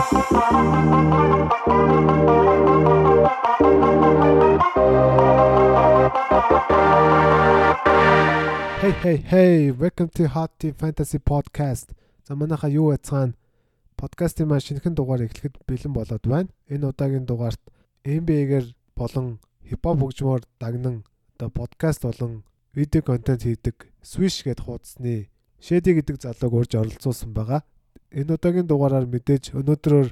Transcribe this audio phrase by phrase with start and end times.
[0.00, 0.08] Hey
[9.02, 11.92] hey hey, welcome to Hot Team Fantasy Podcast.
[12.24, 13.34] За манайха юу яцгаана?
[13.96, 16.48] Подкастын маань шинэхэн дугаар эхлэхэд бэлэн болоод байна.
[16.72, 17.60] Энэ удаагийн дугаарт
[18.04, 19.38] NBA-гээр болон
[19.68, 21.04] хипхоп хөгжмөөр дагнан
[21.36, 25.28] одоо подкаст болон видео контент хийдэг Swish гэд хуудасны
[25.60, 27.60] Shady гэдэг залууг урьж оролцуулсан байгаа.
[28.10, 30.08] Энэ удаагийн дугаараар мэдээж өнөөдрөөр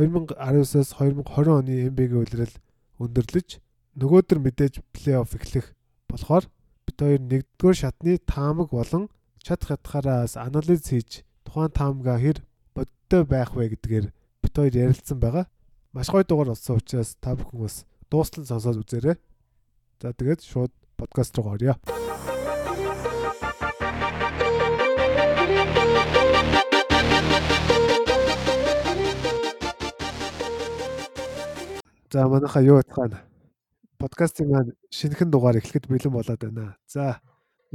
[0.00, 2.54] 2019-аас 2020 оны NBA-гийн улирал
[3.04, 3.48] өндөрлөж
[4.00, 5.66] нөгөөдөр мэдээж плей-офф эхлэх
[6.08, 6.48] болохоор
[6.88, 9.12] бид хоёр нэгдүгээр шатны таамаг болон
[9.44, 12.38] чад хатгаараас анализ хийж тухайн таамага хэр
[12.72, 14.06] бодтой байх вэ гэдгээр
[14.40, 15.44] бид хоёр ярилцсан байгаа.
[15.92, 19.20] Маш гоё дугаар болсон учраас та бүхэн бас дуустал сонсоод үзээрэй.
[20.00, 21.76] За тэгээд шууд подкаст руу орё.
[32.10, 33.20] За манайха юу бацгаана.
[33.98, 36.76] Подкастын маань шинэхэн дугаар эхлэхэд бэлэн болоод байна.
[36.88, 37.20] За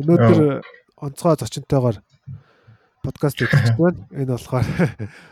[0.02, 0.66] өнөөдөр
[0.98, 2.02] онцгой зочинтойгоор
[3.06, 4.02] подкаст хийх байна.
[4.10, 4.66] Энэ болохоор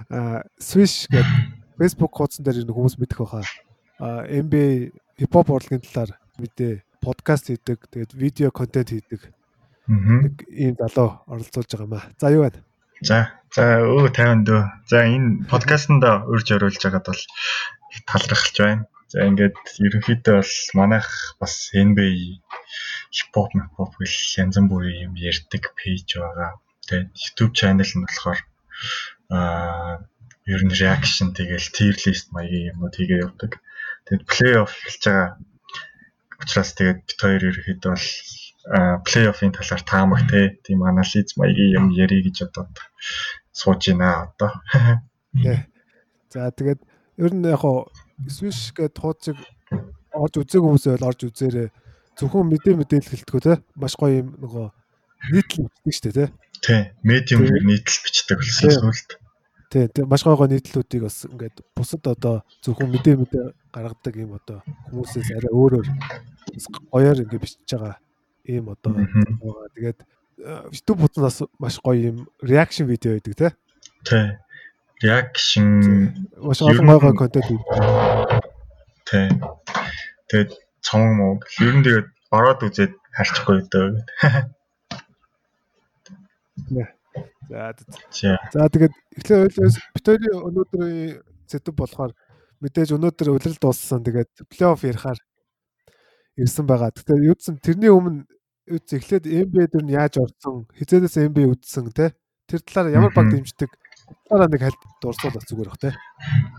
[0.67, 1.25] Swish гэдэг
[1.81, 3.41] Facebook хуудсан дээр хүмүүс мэдэх байхаа.
[4.29, 9.33] NBA хипхоп урлагийн талаар мэдээ подкаст хийдэг, тэгээд видео контент хийдэг.
[10.53, 12.05] Ийм залуу оролцуулж байгаа маа.
[12.21, 12.61] За юу байна?
[13.01, 13.17] За,
[13.55, 14.61] за өө 50 дөө.
[14.91, 15.89] За энэ подкастт
[16.31, 17.23] урьж оруулж байгаад бол
[18.09, 18.85] талархалж байна.
[19.11, 19.57] За ингээд
[19.87, 21.09] ерөнхийдөө бол манайх
[21.41, 22.39] бас NBA
[23.11, 26.51] хипхоп хипхоп гэл янз бүрийн юм ярьдаг пэйж байгаа.
[26.85, 28.39] Тэгээд YouTube channel нь болохоор
[29.35, 30.05] аа
[30.53, 33.51] ер нь reaction тэгэл tier list маягийн юмнууд хийгээ явдаг.
[34.05, 35.29] Тэгээд play-off эхэлж байгаа
[36.41, 38.07] учраас тэгээд бит хоёр ерөөхдөө бол
[39.05, 42.67] плей-оффын талаар таамаг те тийм анализ маягийн юм ярих гэж одоо
[43.51, 44.51] сууж байна одоо.
[46.29, 46.79] За тэгээд
[47.17, 47.63] ер нь яг
[48.29, 49.37] Swish гэдэг хуудсыг
[50.13, 51.69] орж үзээгүй хүмүүсээ бол орж үзээрэй.
[52.19, 53.53] Зөвхөн мэдээ мэдээлэл хэлтгүү те.
[53.73, 54.67] Маш гоё юм нөгөө
[55.33, 56.25] нийтлэл бичдэг шүү дээ те.
[56.61, 56.81] Тий.
[57.01, 59.09] Medium нийтлэл бичдэг болсон сүлд.
[59.73, 59.87] Тий.
[60.05, 64.59] Маш гоё гоё нийтлэлүүдийг бас ингээд бусад одоо зөвхөн мэдээ мэдээ гаргадаг юм одоо
[64.91, 65.87] хүмүүсээс арай өөрөөр
[66.93, 67.97] гоёор ингээд бичиж байгаа
[68.45, 69.69] ийм одоо байгаа.
[69.75, 69.99] Тэгээд
[70.73, 73.47] YouTube хуудас маш гоё юм reaction видео байдаг те.
[74.05, 74.27] Тий
[75.01, 75.67] reaction
[76.37, 77.61] маш олон гой гой контент үү.
[79.09, 79.27] Тий.
[80.29, 83.89] Тэгээд цомог муу ер нь тэгээд ороод үзээд харчихгүй дөө.
[87.51, 87.73] За.
[88.53, 89.59] За тэгээд эхлээд
[89.97, 91.19] битүүрийн өнөөдрийн
[91.51, 92.15] зэтэв болохоор
[92.63, 95.19] мэдээж өнөөдөр улирал дууссан тэгээд плей-офф ярихаар
[96.37, 96.91] ирсэн байгаа.
[96.93, 98.27] Тэгэхээр юудсан тэрний өмнө
[98.69, 102.15] юудс эхлээд NBA дөр нь яаж орсон, хизээс NBA үдсэн те.
[102.47, 103.71] Тэр талаар ямар баг дэмждэг
[104.29, 105.91] Дараа нэг хальт дурсуулах зүгээр бах те.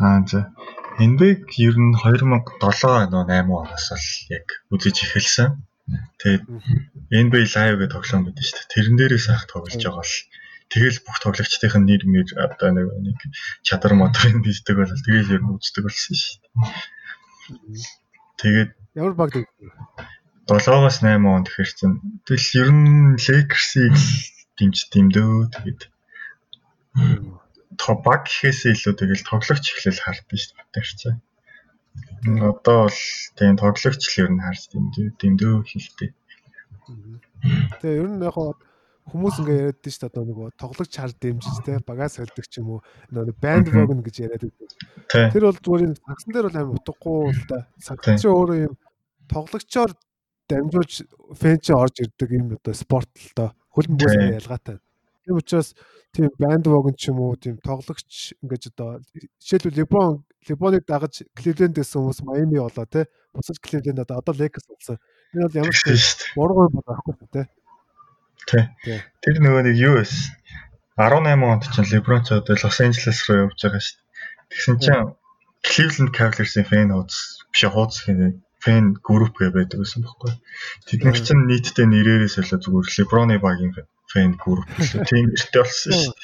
[0.01, 0.53] Аа за.
[1.01, 5.49] NBA ер нь 2007 нөө 8 оноос л яг үзэж эхэлсэн.
[6.21, 6.45] Тэгээд
[7.25, 8.73] NBA live гэдэг тоглоом байдаг шүү дээ.
[8.73, 10.15] Тэрэн дээрээс ах тоглож байгаа бол
[10.73, 13.19] тэгэл бүх тоглогчдын нэр мэр одоо нэг нэг
[13.67, 16.61] чадар модрын бийдэг бол тэгэл ер нь үздэг болсон шүү дээ.
[18.41, 19.47] Тэгээд ямар баг дэг
[20.51, 23.97] 7-оос 8 он тэгэхээр чинь тэгэл ер нь Lakers-ийг
[24.59, 25.81] дэмжд юм дөө тэгээд
[28.05, 31.21] баг гэхээсээ илүү тэгэл тоглогч эхлэл хардсан шүү дээ чинь.
[32.43, 33.01] Одоо бол
[33.39, 36.11] тийм тоглогч л ер нь харж дэмдөө дэмдөө хэлтэй.
[37.81, 38.37] Тэгээ ер нь яг
[39.03, 42.63] хүмүүс ингээ яриад дээ шүү дээ одоо нөгөө тоглогч хар дэмжиж те багаас солидөг ч
[42.63, 44.71] юм уу нөгөө банд вогн гэж яриад байдаг.
[45.35, 47.59] Тэр бол зүгээр энэ сагсан дээр бол амар утгагүй л да.
[47.83, 48.75] Сагсан чинь өөрөө юм
[49.33, 49.91] тоглогчоор
[50.49, 50.93] дамжуулж
[51.41, 53.51] фэн чи орж ирдэг юм одоо спорт л доо.
[53.73, 54.77] Хөлн бүс ялгаатай.
[55.25, 55.75] Тийм учраас
[56.13, 59.01] тийм банд вогн ч юм уу тийм тоглогч ингэж одоо
[59.41, 64.67] жишээлбэл Леброн Леброныг дагаж Кливленд гэсэн хүмүүс Майами болоо те бусад Кливленд одоо одоо Lakers
[64.69, 64.99] болсон.
[65.33, 65.83] Энэ бол ямар ч
[66.37, 67.43] буруу юм болохгүй те.
[69.23, 70.07] Тэр нөгөө нэг юу вэ?
[70.99, 74.11] 18 онд чинь Леброн ч одоо Лос Анжелес руу явж байгаа шүү дээ.
[74.51, 75.15] Тэгсэн чинь
[75.63, 80.39] Cleveland Cavaliers-ийн фэн хуудас биш хуудас хийнэ фэн групп гэ байдаг гэсэн бохоггүй.
[80.87, 83.75] Тэд нар чинь нийтдээ нэрээрээ солио зүгээр Леброны багийн
[84.07, 86.15] фэн групп гэсэн тийм нэртэй болсон шүү.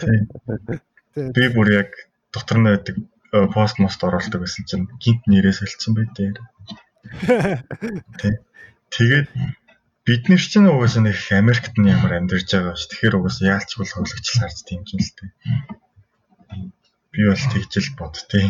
[0.00, 0.22] Тийм.
[1.36, 1.90] Би бүр яг
[2.32, 2.96] дотор нь байдаг
[3.52, 6.40] пост мост оруулдаг гэсэн чинь гинт нэрээ солилцсон бай дээр.
[8.20, 8.36] Тийм.
[8.88, 9.28] Тэгээд
[10.08, 12.88] бид нар ч нэг угаасаа нэг Америкт нь ямар амьдарч байгаа ш.
[12.88, 15.30] Тэгэхээр угаасаа яалчгүй тоглогчл харж дэмжин л тээ.
[17.12, 18.48] Би бол тэгжэл бод тээ.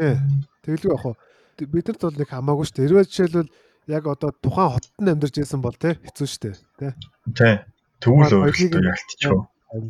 [0.00, 0.16] Тий.
[0.64, 1.16] Тэгэлгүй яг хаа
[1.64, 2.76] бид нарт бол нэг хамаагүй ш.
[2.76, 3.50] Хэрвээ жишээлбэл
[3.88, 6.54] яг одоо тухайн хотод нь амьдарч байсан бол те хэцүү шүү дээ.
[6.76, 6.88] Тэ.
[7.32, 7.54] Тий.
[8.04, 9.40] Тэгвэл өөрөөсөө ялтчихв.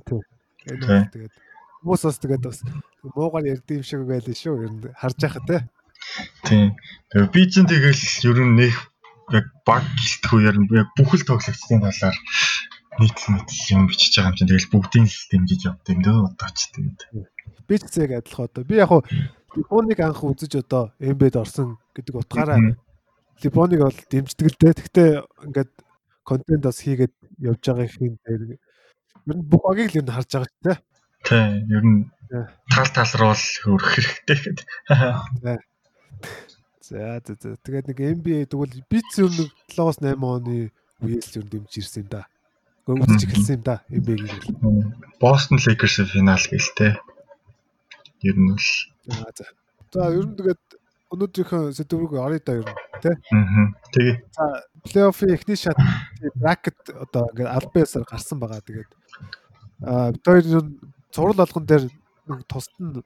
[0.07, 1.03] Тий.
[1.11, 1.35] Тэгээд
[1.87, 2.59] Хүмүүс бас тэгээд бас
[3.15, 4.67] муугаар юм шиг байл шүү.
[4.67, 5.59] Ер нь харж байхад те.
[6.43, 6.75] Тийм.
[7.15, 8.75] Тэгээ би чинь тэгэл ер нь нэг
[9.31, 12.17] яг баг гэлтгүй ер нь яг бүх л тоглогчдын талаар
[12.99, 16.51] нийтлэл нийтлэл юм бичиж байгаа юм чинь тэгэл бүгдийн л дэмжиж явд юм дөө одоо
[16.51, 17.01] ч тэгээд.
[17.71, 18.63] Би ч зэрэг адилхан одоо.
[18.67, 19.07] Би яг хуу
[19.57, 22.61] Либоныг анх үзэж одоо эмбед орсон гэдэг утгаараа
[23.43, 24.73] Либоныг бол дэмждэг л дээ.
[24.77, 25.11] Гэхдээ
[25.49, 25.73] ингээд
[26.25, 28.43] контент бас хийгээд явж байгаа юм дээр
[29.27, 30.79] ер нь бүх багийг л ер нь харж байгаа ч тийм.
[31.27, 32.01] Тийм, ер нь
[32.71, 34.67] тал тал руу л хөрөх хэрэгтэй гэдэг.
[35.43, 35.53] За
[36.81, 37.57] за за.
[37.65, 40.71] Тэгээд нэг NBA тэгвэл бит юм нэг 7-8 оны
[41.03, 42.23] үеэс л ер нь дэмжиж ирсэн юм да.
[42.87, 44.55] Үзэж эхэлсэн юм да NBA-ийг л.
[45.19, 46.95] Boston Lakers-ийн финал гэлтэй.
[48.23, 48.69] Ер нь бол
[49.07, 49.45] За за.
[49.93, 50.63] За ер нь тэгээд
[51.15, 53.15] өнөөдрийнхөө сэдв рүү орё да ер нь тий.
[53.33, 53.67] Аа.
[53.95, 54.17] Тэгээ.
[54.35, 54.45] За
[54.83, 55.79] плей-оффын эхний шат
[56.35, 58.61] бракет одоо ингээд альбаасаар гарсан байгаа.
[58.67, 58.91] Тэгээд
[59.87, 60.45] аа хоёр
[61.15, 61.85] зураг алган дээр
[62.27, 63.03] нэг тусад нь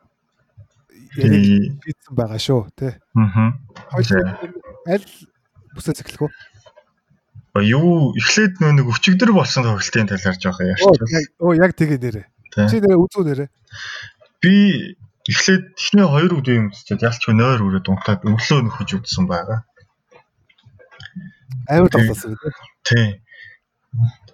[1.21, 2.93] яриг хийсэн байгаа шүү тий.
[3.17, 3.53] Аа.
[3.93, 4.27] Хоёр
[4.89, 5.09] аль
[5.77, 6.33] бүсээс эхлэх үү?
[7.67, 11.27] Юу эхлээд нөө нэг өчигдөр болсон тоглолтын талаар жоох ярьж байна.
[11.43, 12.23] Оо яг тэгээ нэрэ.
[12.55, 13.45] Чи нэрэ үзүү нэрэ.
[14.39, 14.95] Би
[15.29, 19.69] эхлээд эхний хоёр үдээ юм үзчихээд ялч нойр үрээд унтаад өглөө нөхөж үзсэн байгаа.
[21.69, 22.53] Амар тоглосон үү?
[22.87, 23.21] Тий.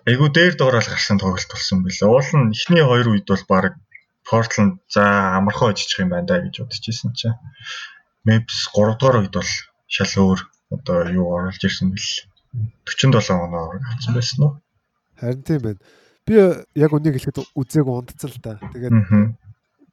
[0.06, 2.06] Айгу дээр доорол гарсан тоглолт болсон билээ.
[2.06, 3.74] Уул нь эхний хоёр үед бол баг
[4.26, 7.38] Портланд за амархан очих юм байна да гэж бодчихсон чинь.
[8.26, 9.52] Memphis 3 дугаар үед бол
[9.86, 10.40] шал өөр
[10.74, 12.26] одоо юу оруулж ирсэн бэл.
[12.86, 14.52] 47 оноо авсан байсан уу?
[15.18, 15.80] Харин тийм байна.
[16.26, 16.34] Би
[16.74, 18.58] яг үнийг хэлэхэд үзег унтцсан л да.
[18.74, 19.38] Тэгээд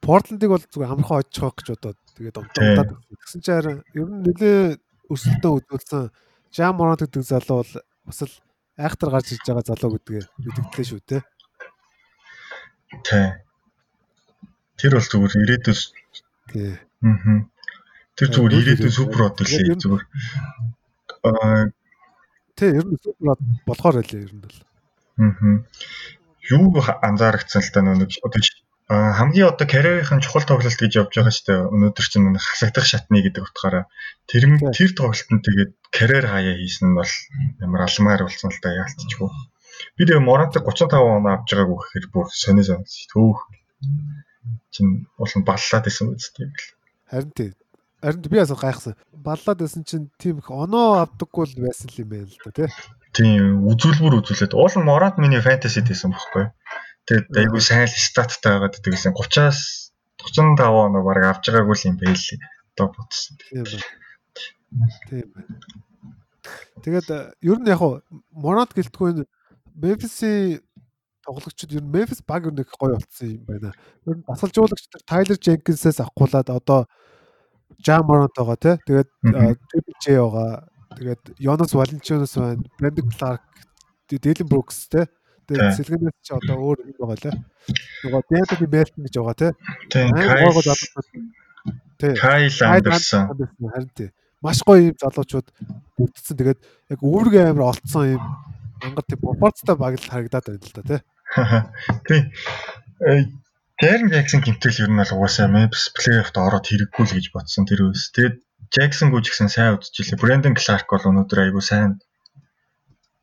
[0.04, 2.90] Портландыг бол зүгээр амархан очих байх гэж бодоод тэгээд унтаад
[3.24, 4.60] тэгсэн чинь харин ер нь нэлээ
[5.08, 6.04] өсөлтөө үзүүлсэн
[6.54, 7.74] Жам Моронт гэдэг залуу бол
[8.06, 8.36] бас л
[8.78, 11.18] айхтар гарч ирж байгаа залуу гэдгээ мэдгдлээ шүү те.
[13.02, 13.28] Тий.
[14.78, 15.82] Тэр бол зүгээр ирээдүйс.
[16.54, 16.78] Тий.
[17.02, 17.42] Аа.
[18.14, 20.04] Тэр зүгээр ирээдүйн супер мод лээ зүгээр.
[21.26, 21.74] Аа
[22.54, 23.34] Тий, ер нь супер
[23.66, 24.60] болохоор байлээ ер нь бол.
[25.26, 25.58] Аа.
[26.54, 26.70] Юу
[27.02, 28.42] анзаарчихсан л та нэг одоо
[28.90, 31.60] хамгийн одоо карьерийн чухал тоглолт гэж явж байгаа шүү дээ.
[31.72, 33.88] Өнөөдөр чинь нэг хасагдах шатны гэдэг утгаараа
[34.28, 37.14] тэр тэр тоглолтод тэгээд карьер хаяа хийсэн нь бол
[37.64, 39.32] ямар алмаар болсон л да яалтчгүй.
[39.96, 43.08] Би тэгээ Моранта 35 он авч байгаагүй гэхээр бүр сони сонс.
[43.08, 43.40] Төөх
[44.74, 46.68] чинь болон баллаад исэн үстэй бил.
[47.08, 47.54] Харин тийм.
[48.04, 49.00] Харин би бас гайхсан.
[49.16, 52.70] Баллаад исэн чинь тийм их оноо авдаггүй л байсан юм байна л да тий.
[53.14, 56.50] Тийм үзүүлбэр үзүүлээд уул Морант миний фэнтези дэсэн бохгүй.
[57.04, 59.92] Тэгээд айгүй сайн статтай байгаад тэгсэн 30-аас
[60.24, 62.24] 35 оноо баг авч байгаагүй юм байл
[62.74, 63.36] одоо бодсон.
[65.10, 65.58] Тийм байна.
[66.84, 67.08] Тэгээд
[67.44, 68.00] ер нь яг хуу
[68.32, 69.28] Монот гэлтгүй
[69.76, 70.64] Memphis-ийн
[71.28, 73.72] тоглогчид ер нь Memphis баг ер нь гоё болцсон юм байна.
[74.08, 76.88] Ер нь дасгалжуулагч Tyler Jenkins-ээс авахгуулаад одоо
[77.84, 78.76] Jam Morant байгаа тий.
[78.88, 79.10] Тэгээд
[79.70, 80.68] Triple J байгаа.
[80.96, 82.64] Тэгээд Jonas Valanciunas байна.
[82.80, 83.44] Brandon Clark,
[84.08, 85.04] Dylan Brooks тий.
[85.48, 87.36] Тэгээд сэлгэнээс чи одоо өөр юм байгаа лээ.
[88.04, 89.52] Нөгөө Дэнтони Мелтон гэж байгаа тий.
[89.92, 91.08] Гойгоо залуучууд
[92.00, 92.14] тий.
[92.16, 93.24] Кайл Андерсон.
[93.60, 94.10] Харин тий.
[94.40, 95.48] Маш гоё юм залуучууд
[96.00, 96.36] бүрдсэн.
[96.40, 96.60] Тэгээд
[96.96, 98.24] яг үүргээ амар олцсон юм
[98.84, 101.02] ангар тий пропорцтой баг л харагдаад байна л да тий.
[102.08, 102.22] Тий.
[103.84, 107.92] Тэрэн Джексон гимтэл ер нь бол угаасаа Memphis плей-оффт ороод хэрэггүй л гэж бодсон тэр
[107.92, 108.16] үс.
[108.16, 108.40] Тэгээд
[108.72, 110.22] Джексон гүж гисэн сайн үзчихлээ.
[110.22, 112.00] Брэндон Кларк бол өнөөдөр айгүй сайн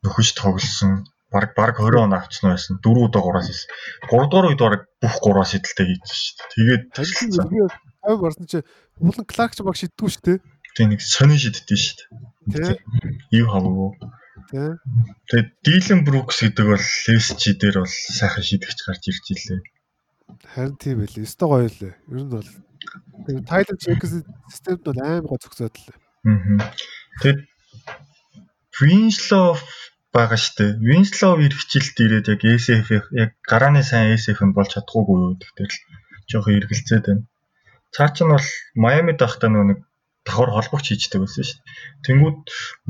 [0.05, 2.79] нөхөж тоглосон баг баг 20 он авцсан байсан.
[2.83, 3.71] 4 удаа 3-аас хийсэн.
[4.11, 6.51] 3 дугаар үед баг бүх 3-аас хидэлтэй хийсэн шүү дээ.
[6.55, 7.47] Тэгээд танилцсан.
[8.03, 8.59] Ав барсан чи
[8.99, 10.39] уулан Кларк ч баг шиддгүй шүү дээ.
[10.75, 11.97] Тэг нэг сонин шиддэж шүү
[12.51, 12.79] дээ.
[13.37, 13.91] Ив хавгүй.
[14.51, 19.61] Тэгээд Дилен Брукс гэдэг бол Лесчи дээр бол сайхан шидэгч гарч ирж илээ.
[20.51, 21.23] Харин тийм байлээ.
[21.23, 21.95] Өстой гоё лээ.
[22.11, 22.49] Ер нь бол
[23.47, 25.99] Тайлер Джекс системд бол амар гоо зөксөөд лээ.
[26.27, 26.75] Аа.
[27.23, 27.41] Тэгээд
[28.81, 29.61] Winslow
[30.15, 30.79] байгаа штэ.
[30.83, 35.77] Winslow эргчилт ирээд яг SF яг гарааны сайн SF нь болж чадахгүй юу гэхдээ л
[36.31, 37.25] жоохон эргэлзээд байна.
[37.95, 39.87] Цаа чинь бол Майами дахтаа нэг
[40.27, 41.75] давхар холбогч хийждэг байсан шүү дээ.
[42.07, 42.39] Тэнгүүд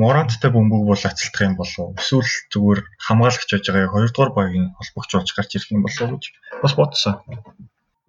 [0.00, 1.94] Моранттай бөмбөг бол ацалтах юм болов.
[2.00, 6.24] Эсвэл зүгээр хамгаалагч байж байгаа хоёрдугаар багийн холбогч болж гарч ирэх юм болов гэж
[6.62, 7.14] бас бодсон.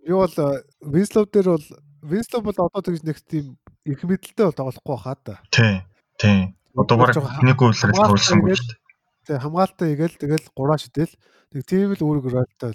[0.03, 0.35] Би бол
[0.81, 1.67] Winslow дээр бол
[2.01, 5.39] Winslow бол одоо тэгж нэг тийм их мэдлэлтэй бол тоглохгүй хаа та.
[5.53, 5.85] Тий.
[6.17, 6.55] Тий.
[6.73, 7.15] Одоо баг
[7.45, 8.81] нэг үйлрэл тоглосон гэж.
[9.25, 11.13] Тэг хамгаалалтаа игээл тэгэл гураа шидэл
[11.53, 12.73] тэг тийм л үүрэг ролтой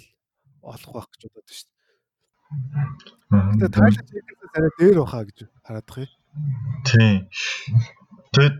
[0.63, 1.77] олох байх гэж бодоод шүү дээ.
[3.59, 6.07] Тэгээ тайлж хийхдээ арай дээр баха гэж хараад юм.
[6.87, 7.15] Тийм.
[8.31, 8.55] Тэгээд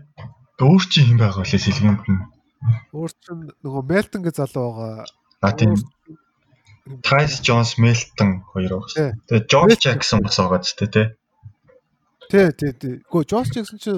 [0.60, 2.20] өөр чи хэм байгаа лээ сэлгэнд нь.
[2.92, 5.06] Өөр чин нөгөө Мелтон гэж залуу байгаа.
[5.40, 5.72] А тийм.
[7.04, 9.08] Tyus Jones, Melton хоёр байгаа шүү.
[9.28, 11.08] Тэгээ George Jackson бас байгаа ч тий.
[12.28, 12.94] Тий, тий, тий.
[13.08, 13.92] Гөө George Jackson чи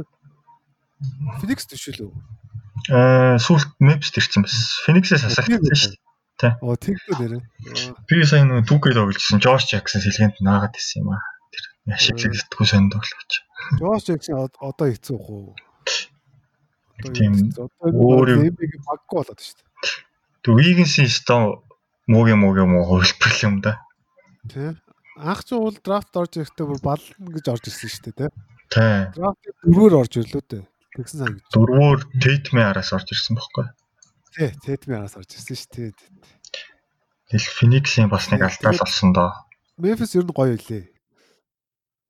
[1.41, 2.11] Phoenix төшөөлөө.
[2.89, 4.57] Аа, сүлд Memphis ирсэн бас.
[4.87, 6.09] Phoenix-ээс асаагдсан шүү дээ.
[6.41, 6.53] Тий.
[6.65, 7.43] Оо, тэггүй нэрээ.
[8.09, 11.21] Би сайн нэг түүгээ тогложсэн George Jackson сэлгээнд наагаад ирсэн юм аа.
[11.53, 13.33] Тэр ашиглах сэтгүү сонь тоглож.
[13.77, 15.53] George Jackson одоо хэцүү хөө.
[17.13, 17.53] Тийм.
[17.85, 19.69] Өөр юм баггүй болоод шүү дээ.
[20.41, 21.61] Тэг Wiggins-ийн стон
[22.09, 23.85] муугийн муугийн муу хувилбар юм да.
[24.49, 24.73] Тий.
[25.21, 28.31] Анх ч бол драфт орж ирэхдээ бүр бална гэж орж ирсэн шүү дээ, тий.
[28.73, 28.97] Тий.
[29.13, 30.65] Драфт дөрвөөр орж ирлээ дээ.
[30.97, 31.35] Тэгсэн сан.
[31.55, 33.67] Дөрвөөр Tatum-ийн араас орж ирсэн бохоггүй.
[34.35, 35.95] Тий, Tatum-ийн араас орж ирсэн шүү дээ.
[37.31, 39.31] Тэл Phoenix-ийн бас нэг алдаал болсон доо.
[39.79, 40.91] Memphis ер нь гоё илээ.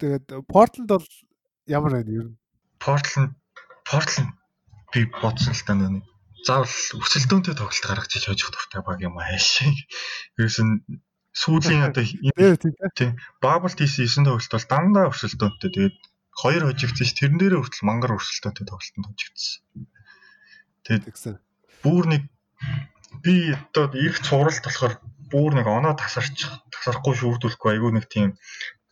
[0.01, 1.09] Тэгээд Portland бол
[1.69, 2.39] ямар байна ер нь?
[2.81, 3.37] Portland
[3.85, 4.33] Portland
[4.97, 6.09] би бодсон л та нэг
[6.47, 6.73] заавал
[7.05, 9.69] өсөлтөөнтэй тоглолт гаргаж иж хожих дуртай баг юм ааш.
[10.41, 10.81] Ерөөс нь
[11.37, 12.05] сүүлийн одоо
[12.97, 15.69] тийм бабл TC 9 тоглолт бол дандаа өсөлтөөнтэй.
[15.69, 15.97] Тэгээд
[16.35, 19.63] хоёр хожигдсон ш тэрэн дээрээ хүртэл мангар өсөлтөөнтэй тоглолтод хожигдсон.
[20.87, 21.35] Тэгээд тэгсэн.
[21.85, 22.23] Бүүр нэг
[23.25, 24.95] би одоо их цувралт болохоор
[25.31, 28.39] бүүр нэг оноо тасарч тасарахгүй шүүрдүүлэхгүй айгүй нэг тийм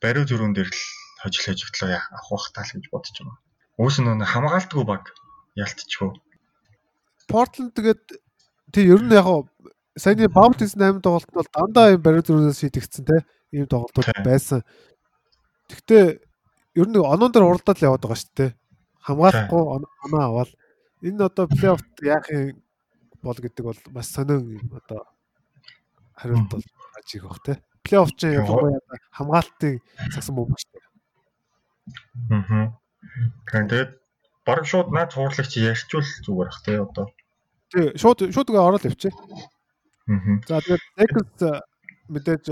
[0.03, 0.83] бариу зөрүүн дээр л
[1.23, 3.39] хожил хожигдлоо авах тал гэж бодож байгаа.
[3.79, 5.15] Уус нь хамгаалтгүй баг
[5.59, 6.15] ялтчихгүй.
[7.31, 8.03] Portland тэгээд
[8.75, 9.51] тий ер нь яг
[9.99, 13.17] саяны Baptist 8 тоглолт бол дандаа юм бариу зөрүүнээс шийдэгдсэн те
[13.53, 14.63] ийм тоглолтууд байсан.
[15.69, 16.28] Гэхдээ
[16.79, 18.51] ер нь онон дээр уралдаад яваад байгаа шүү дээ.
[19.07, 20.51] Хамгаалахгүй оноо аваад
[21.03, 22.63] энэ одоо плей-офф яах юм
[23.23, 25.03] бол гэдэг бол маш сонин одоо
[26.15, 27.55] хариулт бол гарч ирэх бах те.
[27.83, 28.79] Плей-офф ч ялангуяа
[29.11, 29.83] хамгаалтыг
[30.15, 30.65] сагсан мөн багш.
[32.31, 32.79] Аа.
[33.51, 33.91] Тэгээд
[34.47, 37.07] баг шууд наад цуурлагч ярьчвал зүгээр бах те одоо.
[37.73, 39.15] Тий, шууд шууд гээ ороод явчих.
[40.07, 40.39] Аа.
[40.47, 41.43] За тэгээд Lakers
[42.09, 42.45] мэдээж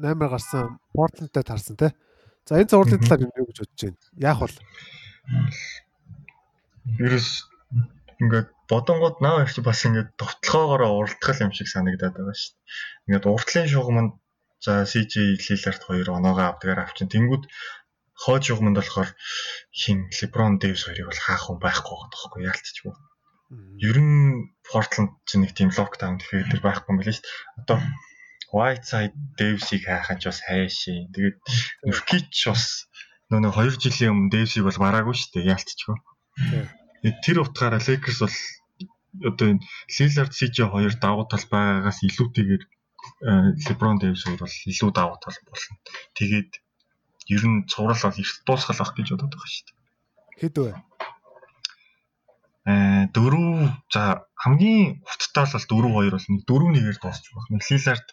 [0.00, 1.94] 8-аар гарсан Portland-тай таарсан те.
[2.48, 4.00] За энэ цувралын талаар юу гэж бодож байна?
[4.16, 4.56] Яах вэ?
[7.04, 7.28] Ерөөс
[8.24, 12.64] ингээд бодонгод наа их бас ингээд товтлогоогоор уралдах юм шиг санагдаад байгаа шүү дээ.
[13.04, 14.12] Ингээд уртлын шугамд
[14.64, 17.12] за CJ Lillard хоёр оноогоо авдгаар авчин.
[17.12, 17.44] Тэнгүүд
[18.16, 19.10] хойд шугамд болохоор
[19.68, 22.94] хин LeBron Davis хоёрыг бол хаах хүн байхгүй байгаа тоххой яалтчгүй.
[23.88, 27.60] Ер нь Portland ч нэг тийм локдаун тэгэхээр байхгүй юм билээ шүү дээ.
[27.60, 27.78] Одоо
[28.52, 31.12] Whiteside Davis-ийг хайхаа ч бас хайшээ.
[31.12, 31.36] Тэгээд
[31.84, 32.64] Nurkic бас
[33.28, 35.96] нөө 2 жилийн өмнө Davis-ийг бол бараагүй шүү дээ яалтчгүй.
[37.24, 38.36] Тэр утгаараа Lakers бол
[39.28, 39.48] одоо
[39.96, 42.62] Lillard CJ хоёр давуу тал байгаагаас илүүтэйгээр
[43.68, 45.76] LeBron Davis хоёр бол илүү давуу тал болно.
[46.16, 46.50] Тэгээд
[47.36, 49.76] ер нь цуврал бол эрт дуусгал ах гэж бодоод байгаа шүү дээ.
[50.40, 50.72] Хэд вэ?
[52.68, 57.46] Аа дөрөв за хамгийн хурдтай бол дөрөв хоёр бол нэг дөрөв нэгээр дуусчих баг.
[57.48, 58.08] Нэг Lillard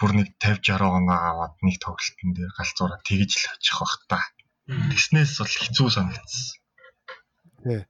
[0.00, 4.24] бүр нэг 50 60 оноо аваад нэг тоглолтын дээр галзуураа тэгж л очих бах та.
[4.68, 6.56] Тэснээс бол хэцүү санагдсан.
[7.60, 7.80] Тий.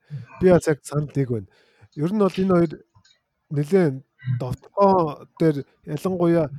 [0.41, 1.49] Би бас яг санд нэг байна.
[1.95, 2.73] Ер нь бол энэ хоёр
[3.55, 3.97] нэлээд
[4.43, 6.51] довтгоо дээр ялангуяа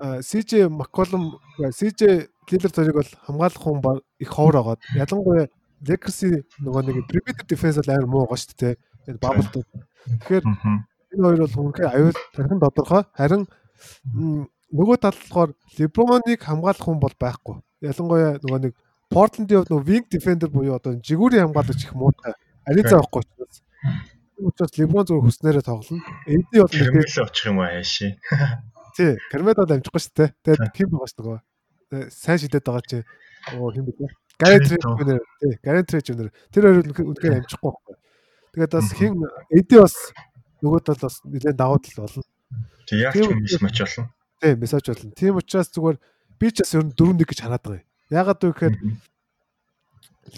[0.00, 5.52] CJ McCollum CJ Lillard зэрэг бол хамгаалах хүн их ховор агаад ялангуяа
[5.88, 8.74] Lakers-ийн нөгөө нэг perimeter defense бол амар муу байгаа шүү дээ.
[9.08, 9.64] Энэ bubble.
[10.04, 13.02] Тэгэхээр энэ хоёр бол үнэхээр аюул тархин тодорхой.
[13.16, 13.44] Харин
[14.70, 17.56] нөгөө талд болохоор LeBron-ыг хамгаалах хүн бол байхгүй.
[17.80, 18.74] Ялангуяа нөгөө нэг
[19.10, 22.36] Portland-ийн хувьд нөгөө wing defender буюу одоо жигүүрийн хамгаалагч их муутай.
[22.68, 23.58] Ариза байхгүй учраас.
[24.38, 26.04] Нь LeBron зөв хүснээрээ тоглоно.
[26.28, 28.14] AD бол нэрэл очих юм аа яаши.
[28.96, 30.30] Тий, Кармедо амжихгүй шүү дээ.
[30.44, 31.24] Тэгээд тийм байгаа шүү
[31.90, 32.10] дээ.
[32.12, 32.98] Сайн шидэд байгаа чи.
[33.56, 34.19] Оо хин бэ?
[34.40, 36.32] Гарент Трейжнер тий, Гарент Трейжнер.
[36.50, 37.96] Тэр хоёр үнэхээр амжихгүй байхгүй.
[38.56, 39.12] Тэгээд бас хин
[39.52, 39.94] AD бас
[40.64, 42.24] нөгөө тал бас нэлээд давуу тал болно.
[42.88, 44.10] Тэг яг ч мач болно.
[44.40, 45.12] Тий, мессеж болно.
[45.12, 45.98] Тийм учраас зүгээр
[46.40, 47.88] би ч бас ер нь 4-1 гэж хараад байгаа юм.
[48.10, 48.74] Ягаад вэ гэхээр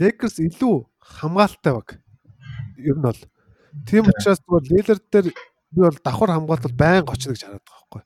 [0.02, 1.88] Lakers илүү хамгаалалтай баг.
[2.82, 3.20] Ер нь бол
[3.86, 8.02] тийм учраас зүгээр Lillard дээр би бол давхар хамгаалалт байнга очно гэж хараад байгаа байхгүй.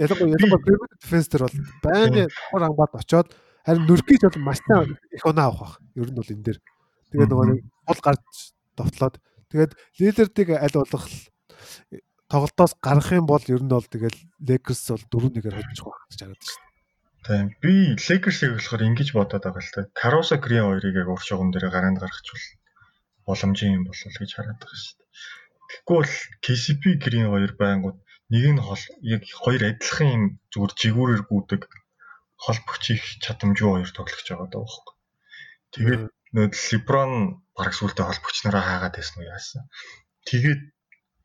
[0.00, 3.28] Ялангуяа ялангуяа perimeter defense дээр бол байнга давхар хамгаалалт очоод
[3.66, 5.72] харин Nurkic бол маш сайн их оноо авах баг.
[5.94, 6.58] Ер нь бол энэ дээр.
[7.12, 8.24] Тэгээд нөгөө нэг гол гарч
[8.76, 9.16] довтлоод
[9.50, 11.06] тэгээд Lillard-ыг аль болох
[12.32, 16.42] тоглолтоос гарах юм бол ер нь бол тэгэл Lakers бол 4-1-ээр хожих байх гэж хараад
[16.42, 16.70] байна.
[17.22, 17.46] Тийм.
[17.62, 19.80] Би Lakers-ыг болохоор ингэж бодоод байгаа л та.
[19.92, 22.46] Caruso Green хоёрыг яг ур шугам дээр гараанд гаргachвал
[23.28, 25.10] боломжийн юм болов гэж хараад байгаа шүү дээ.
[25.68, 26.14] Тэгэхгүй бол
[26.44, 27.98] KCP Green хоёр байнгут
[28.32, 31.62] нэг нь хол яг хоёр адилхан юм зүгээр жигүүрээр гүдэг
[32.44, 34.94] холбогч их чадамжгүй хоёр тоглож байгаа даа байхгүй.
[35.74, 36.02] Тэгээд
[36.34, 37.12] нөө LeBron
[37.56, 39.62] бараг сүултээ холбогч нараа хаагаад байсан уу яасан.
[40.28, 40.60] Тэгээд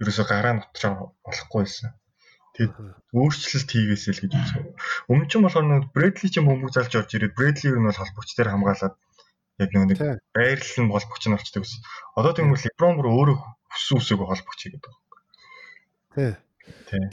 [0.02, 0.94] ерөөсө гараа нутраа
[1.26, 1.90] болохгүй байсан.
[2.54, 2.74] Тэгээд
[3.18, 4.64] өөрчлөлт хийгээсэй л гэж үзсэн.
[5.10, 8.30] Өмнө нь болохоор нэг Брэдли ч юм бөмбөг залж орж ирээд Брэдлиг нь бол холбогч
[8.34, 8.96] дээр хамгаалаад
[9.62, 10.00] яг нэг
[10.34, 11.82] байрлал нь холбогч нь болчтой гэсэн.
[12.18, 13.38] Одоо тэгвэл Леброн бүр өөрөө
[13.74, 15.02] хүссэн үсээгөө холбогч хийгээд байгаа.
[16.18, 16.34] Тий.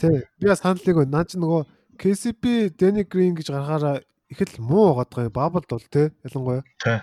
[0.01, 0.17] Тий.
[0.41, 1.61] Би бас саналыг наа чи нөгөө
[1.95, 5.33] KCP Danny Green гэж гаргаараа их л муу байгаа юм.
[5.33, 6.63] Бабалд бол тий ялангуяа.
[6.83, 6.99] Тий.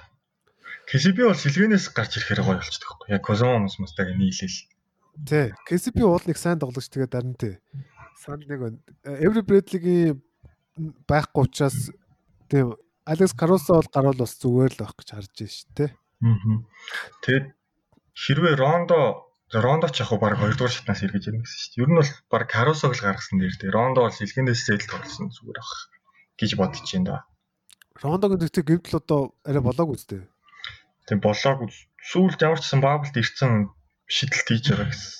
[0.89, 3.09] KCP бол сэлгэнээс гарч ирэхээр гоё болчихдог байхгүй.
[3.15, 4.59] Яг Козомо хүмүүс мустаг нийлээл.
[5.29, 5.47] Тий.
[5.69, 7.57] KCP уул нэг сайн тоглогч тэгээд дарна тий.
[8.19, 10.21] Санд нэг Every Bradley-гийн
[11.09, 11.91] байхгүй учраас
[12.49, 15.91] тийм Алекс Карусо бол гарвал бас зүгээр л байх гэж харж байна шүү дээ.
[16.23, 16.59] Аа.
[17.27, 17.47] Тэгээд
[18.15, 21.83] хэрвээ Рондо Рондо ч яг баг 2 дугаар шатнаас эргэж ирнэ гэсэн шүү дээ.
[21.85, 25.61] Ер нь бол баг Карусог л гаргасан дээр тэгээ Рондо бол сэлгэнээс зээл тоглосон зүгээр
[25.61, 25.73] ах
[26.41, 27.19] гэж бодож байна да.
[28.01, 30.25] Рондогийн тэгтээ гэмтэл одоо арай болоог үстэй.
[31.05, 31.69] Тэг болоог
[32.01, 33.69] сүүлд ямар ч сан баблд ирсэн
[34.09, 35.13] шидэлт хийж байгаа гэсэн.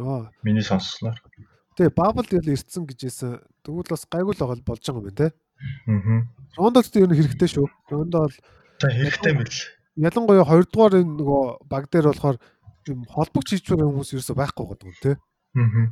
[0.00, 0.32] Аа.
[0.40, 1.20] Миний сонссноор.
[1.76, 3.44] Тэгээ баблд ял ирсэн гэжсэн.
[3.60, 5.28] Тэгвэл бас гайгүй л байгаа болж байгаа юм байна те.
[5.84, 6.24] Аа.
[6.56, 7.66] Рондо ч ер нь хэрэгтэй шүү.
[7.92, 8.36] Рондо бол
[8.80, 9.56] хэрэгтэй мэл.
[10.00, 12.38] Ялангуяа 2 дугаар энэ нөгөө баг дээр болохоор
[12.88, 15.16] юм холбогч хийж байгаа хүмүүс ерөөсөй байхгүй гэдэг тий.
[15.58, 15.90] Аа.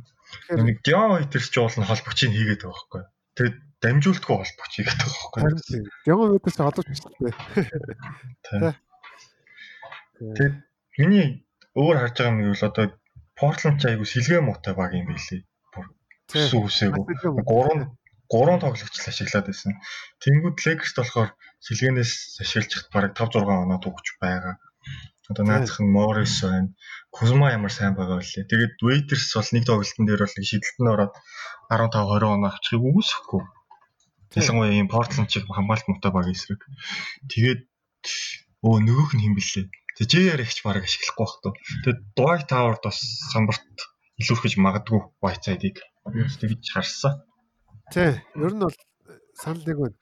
[0.55, 3.03] Нэг Дион Вайтер ч уул нь холбогчийг хийгээд байгаа байхгүй.
[3.35, 5.81] Тэгээд дамжуултгүй холбогч хийгээд байгаа байхгүй.
[6.07, 7.33] Дион Вайтер ч холбогч дээ.
[8.47, 8.73] Тий.
[10.19, 10.55] Тэгээд
[10.99, 11.27] миний
[11.75, 12.85] өөр харж байгаа юм бол одоо
[13.39, 15.43] Портланд ч айгу сэлгээ муутай баг юм билий.
[16.27, 17.03] Сүс үсээгүү.
[17.47, 17.87] 3
[18.29, 19.73] 3 тоглогч л ашиглаад байсан.
[20.21, 21.29] Тэнгүүд Lakers болохоор
[21.65, 24.55] сэлгээнээс ашиглаж хат бараг 5 6 оноо төгч байгаа.
[25.29, 26.73] Одоо наацх нь Morris байна.
[27.13, 28.49] Kuzma ямар сайн байгаа вэ?
[28.49, 31.13] Тэгээд Waiters бол нэг тоглолтын дээр бол нэг шидэлтэн ороод
[31.69, 33.43] 15 20 оноо авчихыг үгүйсэхгүй.
[34.39, 36.61] Ялангуяа ийм Portland чиг хамгаалт муутай баг эсрэг.
[37.29, 37.61] Тэгээд
[38.65, 39.69] өө нөгөөх нь хэм блэ?
[39.97, 41.53] Тэг JR ихч баг ашиглахгүй байх туу.
[41.85, 42.97] Тэгээд Dwight Howard бас
[43.33, 43.65] самбарт
[44.21, 45.77] илүүрхэж магадгүй Whiteside-ыг
[46.41, 47.21] тэгж харсан.
[47.93, 48.77] Тий, ер нь бол
[49.37, 49.97] санал нэг байна.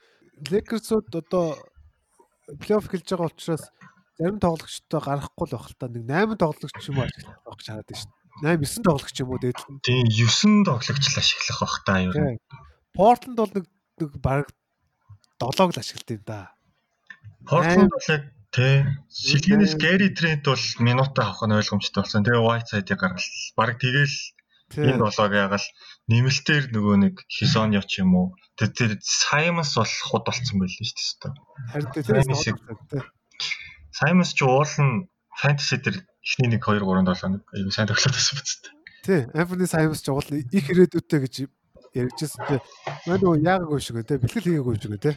[0.51, 1.55] Lakers-ууд одоо
[2.61, 3.63] плей-офф хэлж байгаа учраас
[4.17, 7.87] зарим тоглогчтой гарахгүй л байх л та нэг 8 тоглогч юм ашиглах байх гэж хараад
[7.87, 8.57] байна шүү дээ.
[8.57, 9.81] 8 9 тоглогч юм уу дээд нь.
[9.85, 12.13] Тийм 9 тоглогч л ашиглах байх та юу.
[12.97, 13.65] Портланд бол нэг
[14.01, 14.45] нэг баг
[15.37, 16.41] 7-ог л ашигладаг юм да.
[17.45, 18.75] Портланд бол яг тий
[19.13, 22.25] Сэлгэнээс Гэри Трент бол минутаа авах нь ойлгомжтой болсон.
[22.25, 23.29] Тэгээ White Side-ыг гаргал.
[23.53, 24.17] Бараг тэгэл
[24.81, 25.67] энэ болоог ягаал
[26.09, 27.45] нэмэлтээр нөгөө нэг ч
[28.01, 28.27] юм уу.
[28.57, 31.33] Тэр Саймонс бол худ болцсон байл шүү дээ.
[31.69, 33.05] Харин тэр
[33.97, 35.09] Саймонс ч уул нь
[35.41, 38.73] фэнтези дээр эхний 1 2 3 7 айгу сайн тоглоод байсан биз дээ.
[39.07, 41.35] Тий, Anthony Symons ч уул их ирээдүйтэй гэж
[41.97, 42.59] ярьжсэн тий.
[43.09, 45.15] Мань нөгөө яагаагүй шиг тий, бэлтгэл хийгээгүй шиг тий.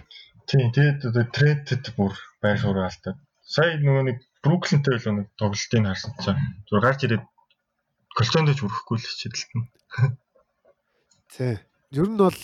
[0.49, 3.21] Тий, тэгээд трендэд бүр байр суурь алдаад.
[3.45, 7.25] Сая нөгөө нэг Бруклинтэй л нэг тоглолтыг харсан чинь зур гарч ирээд
[8.16, 9.62] колчондож өрөхгүй л хичээлтэн.
[11.37, 11.61] Тий.
[11.93, 12.38] Ер нь бол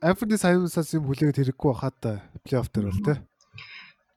[0.00, 2.00] Anthony Symons-аас юм хүлээгээд хэрэггүй хаад
[2.48, 3.18] плей-офф дээр бол тий.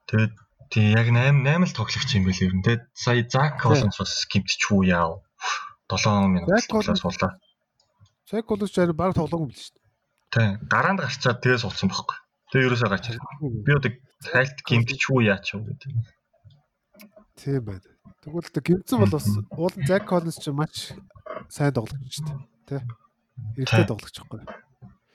[0.07, 0.33] Тэгээд
[0.69, 2.63] Тий яг 8 8 л тоглогч юм байл ер нь.
[2.65, 5.23] Тэгээд сая Зак Коллинс бас гимтчихүү яав.
[5.87, 7.39] 7 минут тоглож суулаа.
[8.27, 9.79] Зак Коллинс ч баг тоглоогүй биш үү?
[10.35, 10.49] Тий.
[10.67, 12.17] Гараанд гарчаад тэгээ суулсан байхгүй.
[12.51, 13.63] Тэгээ ерөөсөө гарч ирсэн.
[13.63, 13.91] Би одоо
[14.27, 15.91] хайлт гимтчихүү яач вэ гэдэг.
[17.39, 17.87] Тийм байна.
[18.27, 20.91] Тэгвэл тэ гимцэн бол бас уулын Зак Коллинс ч маш
[21.47, 22.43] сайн тоглогч шүү дээ.
[22.67, 22.81] Тий.
[23.55, 24.43] Хэрэгтэй тоглогч байхгүй.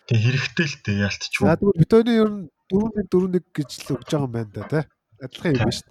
[0.09, 1.45] Тэг хэрэгтэй л дээ яалтчгүй.
[1.45, 4.85] За тэгвэл битүүний ер нь 4-1 4-1 гэж л өгж байгаа юм байна да тий
[5.23, 5.89] адилхан юм шүү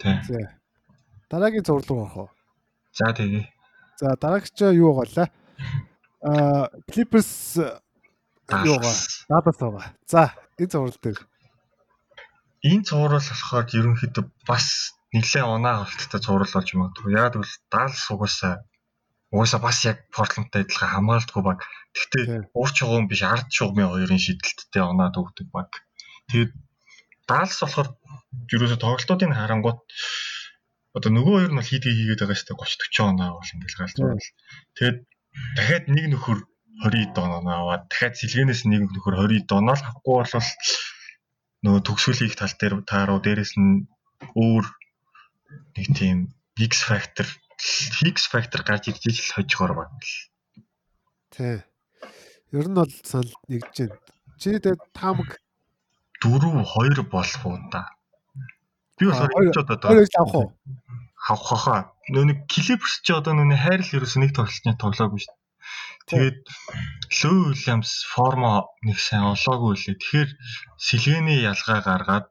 [0.00, 0.16] дээ.
[0.26, 0.48] Тийм.
[1.30, 2.30] Дараагийн зурлал руу орох уу?
[2.96, 3.52] За тэгье.
[4.00, 5.28] За дараагч юу лээ?
[6.24, 8.96] Аа Clippers юу байгаа?
[9.28, 9.84] Dallas байгаа.
[10.08, 10.22] За
[10.58, 11.20] энэ зурлал дээр.
[12.64, 17.12] Энэ зурлал болохоор ерөнхийдөө бас нэлээд оноо хавттай зурлал болж магадгүй.
[17.12, 18.64] Яг л Dallas угаасаа
[19.32, 21.58] угаасаа бас яг Portland-тай адилхан хамгаалдаггүй баг.
[21.92, 25.70] Гэхдээ уурч чугуун биш ард чугмын хоёрын шидэлттэй оноо төгдөг баг.
[26.30, 26.52] Тэгээд
[27.26, 27.88] Далс болохоор
[28.54, 29.80] ерөөсө тоглолтуудыг харангуут
[30.96, 33.80] одоо нөгөө хоёр нь бол хийдгээ хийгээд байгаа шүү дээ 30 40 оноо бол ингээл
[33.80, 34.30] галзуурал.
[34.78, 34.98] Тэгээд
[35.56, 36.38] дахиад нэг нөхөр
[36.86, 40.50] 20 оноо аваад дахиад сэлгэнээс нэг нөхөр 20 оноо л авахгүй бол
[41.64, 43.84] нөгөө төгсгөлийн тал дээр тааруу дээрэс нь
[44.36, 44.64] өөр
[45.76, 46.18] нэг тийм
[46.56, 47.28] X factor
[48.14, 50.14] X factor гарч ирж ижил хожгоор байна л.
[51.34, 51.56] Тий.
[52.56, 54.00] Ер нь бол санал нэгж байна.
[54.40, 55.40] Чи тэгээд таамаг
[56.22, 57.82] 4 2 болох уу да.
[58.98, 60.48] Би болохоор энэ одоо хоёр авах уу?
[61.28, 61.80] Авах хаа.
[62.12, 65.36] Нөө нэг Clippers ч одоо нөө хайрл ерөөсөө нэг тоглолтны тоглоогүй шүү.
[66.06, 66.38] Тэгээд
[67.18, 69.98] Лүү Уильямс формо нэг сайн олоогүй лээ.
[69.98, 70.30] Тэгэхээр
[70.78, 72.30] сэлгээний ялгаа гаргаад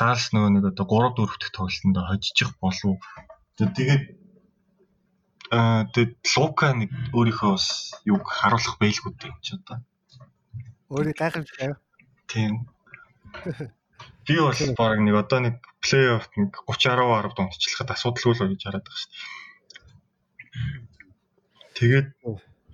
[0.00, 2.96] Далс нөгөө нэг одоо 3 4 дэх тоглолтонд хожиж болов.
[3.60, 4.04] Тэгээд
[5.50, 9.82] Аа тэгээд Лука нэг өөрийнхөө бас юг харуулах байлгүй дээ чи одоо.
[10.94, 11.74] Өөрийг гайхамшиг аа.
[12.30, 12.70] Тийм.
[14.26, 18.62] Би бол баг нэг одоо нэг плей-офф нэг 30 10 10 дундчлахад асуудалгүй л гэж
[18.62, 19.40] хараад байгаа шүү дээ.
[21.80, 22.08] Тэгээд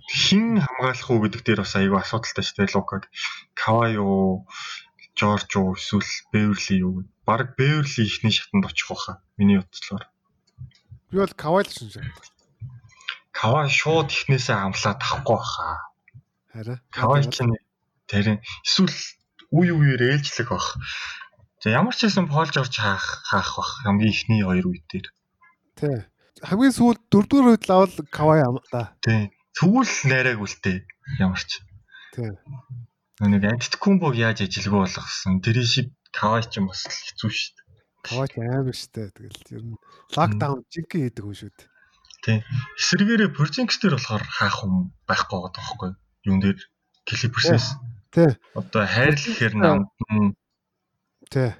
[0.07, 2.75] хин хамгаалах уу гэдэг дээр бас айгүй асуудалтай шүү дээ.
[2.75, 3.03] Лукаг
[3.55, 4.47] Кава юу,
[5.17, 7.09] Жорж уу, эсвэл Бэверли юу гэд.
[7.27, 9.23] Бараг Бэверли ихний шатанд очих واخа.
[9.35, 10.05] Миний бодлоор.
[11.11, 11.99] Би бол Кава л шинж.
[13.31, 15.87] Кава шууд ихнээсээ амлаад авахгүй واخа.
[16.53, 16.77] Хараа.
[16.91, 17.55] Кава чинь
[18.07, 18.95] тэрэн эсвэл
[19.51, 20.75] үе үеэр ээлжлэх бах.
[21.63, 23.71] За ямар ч хэсэн Пол Жорж хаах хаах бах.
[23.83, 25.07] Хамгийн ихний хоёр үед дээр.
[25.79, 25.97] Тий.
[26.43, 28.93] Хамгийн сүүлд дөрөвдүгээр үед лавал Кавай ам да.
[29.01, 29.33] Тий.
[29.57, 30.85] Тэгвэл найраг үлдээ.
[31.17, 31.63] Ямар ч.
[32.13, 32.29] Тий.
[33.23, 35.41] Нэг Антитокумбог яаж ажилгүй болгосон.
[35.41, 37.67] Тэр шиг Кавай ч юм бас хэцүү шүү дээ.
[38.05, 39.09] Кавай амар штэ.
[39.17, 39.81] Тэгэл ер нь
[40.13, 41.69] локдаун жинхэнэ хийдэг хүн шүү дээ.
[42.21, 42.39] Тий.
[42.77, 45.91] Эсвэргээрээ дээр болохоор хаах юм байхгүй байгаа тоххой.
[46.21, 46.59] Юун дээр
[47.07, 47.67] Clippers-ээс.
[48.17, 48.33] Тий.
[48.57, 50.33] Одоо хайрлах гэхэр намд нь
[51.29, 51.53] Тий.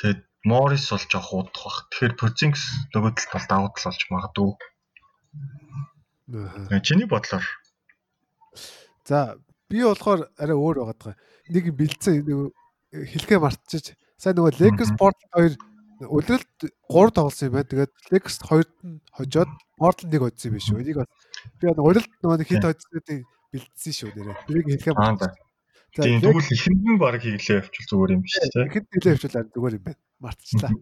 [0.00, 1.76] тэгээд Morris бол жоох удах бах.
[1.92, 2.64] Тэгэхээр Project
[2.96, 4.52] нөгөө талд бол давуу тал болж магадгүй.
[6.32, 6.80] Аа.
[6.80, 7.44] Чиний бодлоор
[9.04, 9.36] За
[9.68, 11.14] би болохоор арай өөр байгаа даа.
[11.52, 12.56] Нэг бэлдсэн нэг
[13.12, 13.92] хэлхээ мартчих.
[14.16, 14.96] Сайн нөгөө Lakers.
[14.96, 15.52] Portland хоёр
[16.00, 16.56] үлрэлт
[16.88, 17.68] 3 тоглосон юм байна.
[17.68, 20.80] Тэгээд Lakers 2-д нь хожоод Portland-ыг хоцсон юм биш үү?
[20.80, 21.12] Энийг бас
[21.60, 24.36] би нөгөө урилд нөгөө нэг хэд хоцсоныг бэлдсэн шүү нэрээ.
[24.50, 25.30] Тэрийг хэлхээ аа да.
[25.94, 28.66] За Тийм тэгвэл ихэнд нь баг хийглээ явуул зүгээр юм биш үү?
[28.66, 30.00] хэд нэлээ хвчлээ зүгээр юм байна.
[30.18, 30.72] Мартчихлаа.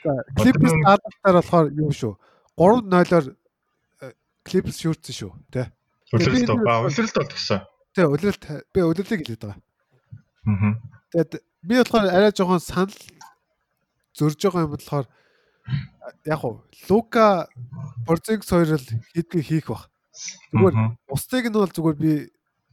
[0.00, 2.14] За Clippers даатаар болохоор юу шүү?
[2.56, 4.16] 3-0-оор э,
[4.48, 5.32] Clippers шүүрсэн шүү.
[5.52, 5.68] Тэ.
[6.16, 7.60] Үлрэлт аа үлрэлт бол тгсэн.
[7.92, 9.60] Тэ үлрэлт би үлрэлтийг хэлээд байгаа.
[10.48, 10.72] Аа.
[11.12, 11.32] Тэгээд
[11.68, 12.96] би болохоор арай жоохон санал
[14.16, 15.04] зөрж байгаа юм болохоор
[16.24, 17.52] яг уу Лука
[18.08, 19.91] Борзинкс хоёр л хийдгийг хийх бах.
[20.52, 20.74] Зүгээр
[21.08, 22.12] устыг нь бол зүгээр би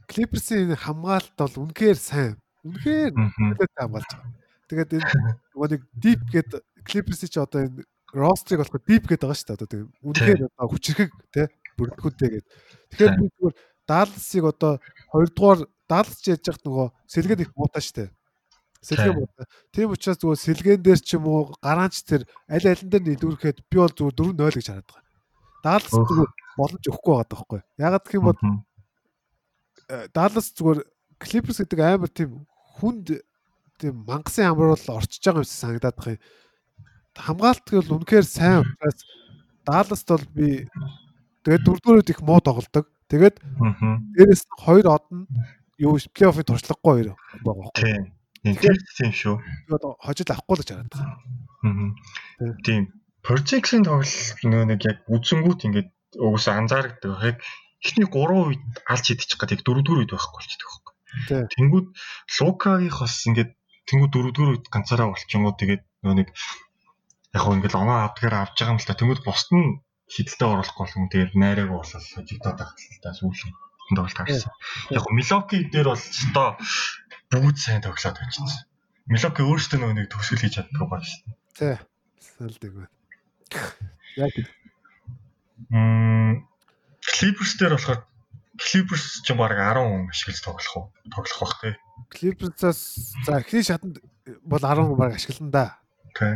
[0.09, 2.35] Клиперсийн хамгаалалт бол үнэхээр сайн.
[2.65, 3.13] Үнэхээр
[3.77, 4.33] хамгаалж байгаа.
[4.69, 5.09] Тэгээд энэ
[5.53, 9.57] нөгөө нэг deep гэдэг Клиперсийн ч одоо энэ рострыг болохоо deep гэдэг байгаа шүү дээ.
[9.57, 11.45] Одоо тийм үнэхээр одоо хүчрхэг тий
[11.77, 12.53] бүрдгүүтэй гэдэг.
[12.91, 13.55] Тэгэхээр би зүгээр
[13.89, 14.73] Далласыг одоо
[15.13, 18.09] хоёрдугаар Даллас ч яаж яхад нөгөө сэлгээд их муутай шүү дээ.
[18.85, 19.17] Сэлгээ Тийм.
[19.17, 19.45] муутай.
[19.73, 23.77] Тийм учраас зүгээр сэлгэн дээр ч юм уу гараанч тэр аль алин дээр нийлүүрэхэд би
[23.81, 25.08] бол зүгээр 4-0 гэж хараад байгаа.
[25.63, 27.61] Даллас зүгээр боломж өгөхгүй байгаа байхгүй.
[27.79, 28.59] Ягаад гэх юм бол Мгм.
[30.13, 30.79] Даллас зүгээр
[31.19, 32.45] Clippers гэдэг амар тийм
[32.79, 33.19] хүнд
[33.79, 36.23] тийм мангасын ямар бол орчиж байгаа юмсан санагдаад байгаа юм.
[37.19, 38.99] Хамгаалт бол үнэхээр сайн учраас
[39.67, 40.47] Далласт бол би
[41.43, 42.87] тэгээд дөрөвдүгээр их муу тоглодог.
[43.09, 43.35] Тэгээд
[44.15, 45.25] дээрэс нь хоёр од нь
[45.81, 47.09] юу плей-оффын туршлагагүй хоёр
[47.43, 47.81] байгаа байхгүй.
[47.83, 48.03] Тийм.
[48.95, 49.35] Тийм шүү.
[49.73, 51.17] Одоо хожил авахгүй л гэж хараад байгаа.
[52.63, 52.83] Тийм.
[53.19, 53.27] Тийм.
[53.27, 57.13] Project-ийн тоглолт нөө нэг яг үзэнгүүт ингээд угсаа анзаардаг.
[57.21, 57.37] Яг
[57.83, 60.93] эхний 3 үед алж идчих гэдэг 4 үед байхгүй болчихдог байхгүй.
[61.55, 61.87] Тэнгүүд
[62.39, 63.51] Лукагийнх бас ингээд
[63.87, 66.27] тэнгүүд 4 үед ганцаараа болчихгоо тэгээд нөө нэг
[67.35, 68.99] яг хөө ингээд оноо авдгаар авч байгаа юм л та.
[68.99, 69.79] Тэнгүүд бусд нь
[70.09, 71.11] хидэлтэй оруулахгүй болсон.
[71.11, 73.55] Тэгээд найраагаа болол хожигдоод байгаа л та сүүлийн
[73.95, 74.53] тоглолт харсан.
[74.89, 76.49] Яг Милоки дээр бол өстой
[77.29, 78.65] бүгд сайн тоглоод байчихсан.
[79.09, 81.37] Милоки өөрөөсөө нөгөө нэг төгсгөл хийж чаддаг байгаа шүү дээ.
[81.57, 81.75] Тий.
[82.37, 82.98] Салдаг байна.
[84.17, 84.33] Яг
[85.69, 86.47] Мм
[87.01, 88.01] Clippers дээр болохоор
[88.59, 90.85] Clippers ч баг 10 хүн ашиглаж тоглох уу?
[91.13, 91.73] Тоглох бах тий.
[92.11, 93.99] Clippers-аас за эхний шатанд
[94.43, 95.65] бол 10 хүн баг ашиглана да.
[96.15, 96.35] Тий.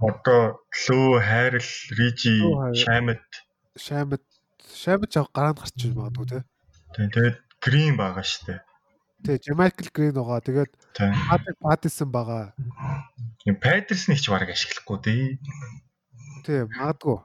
[0.00, 2.34] Одоо Лөө, Хайрл, Рижи.
[2.74, 3.22] Шамет
[3.76, 4.22] Шамбат
[4.74, 6.42] Шамбат жаа гараанд гарч иж магадгүй тий.
[6.94, 7.06] тий.
[7.14, 8.60] Тэгээд Грин байгаа дээ.
[9.24, 10.40] Тий, Jamaical Green байгаа.
[10.40, 10.70] Тэгээд.
[10.96, 12.52] Patrick Patterson байгаа.
[13.60, 15.22] Патерсник ч баг ашиглахгүй тий.
[16.44, 17.18] Тий, магадгүй.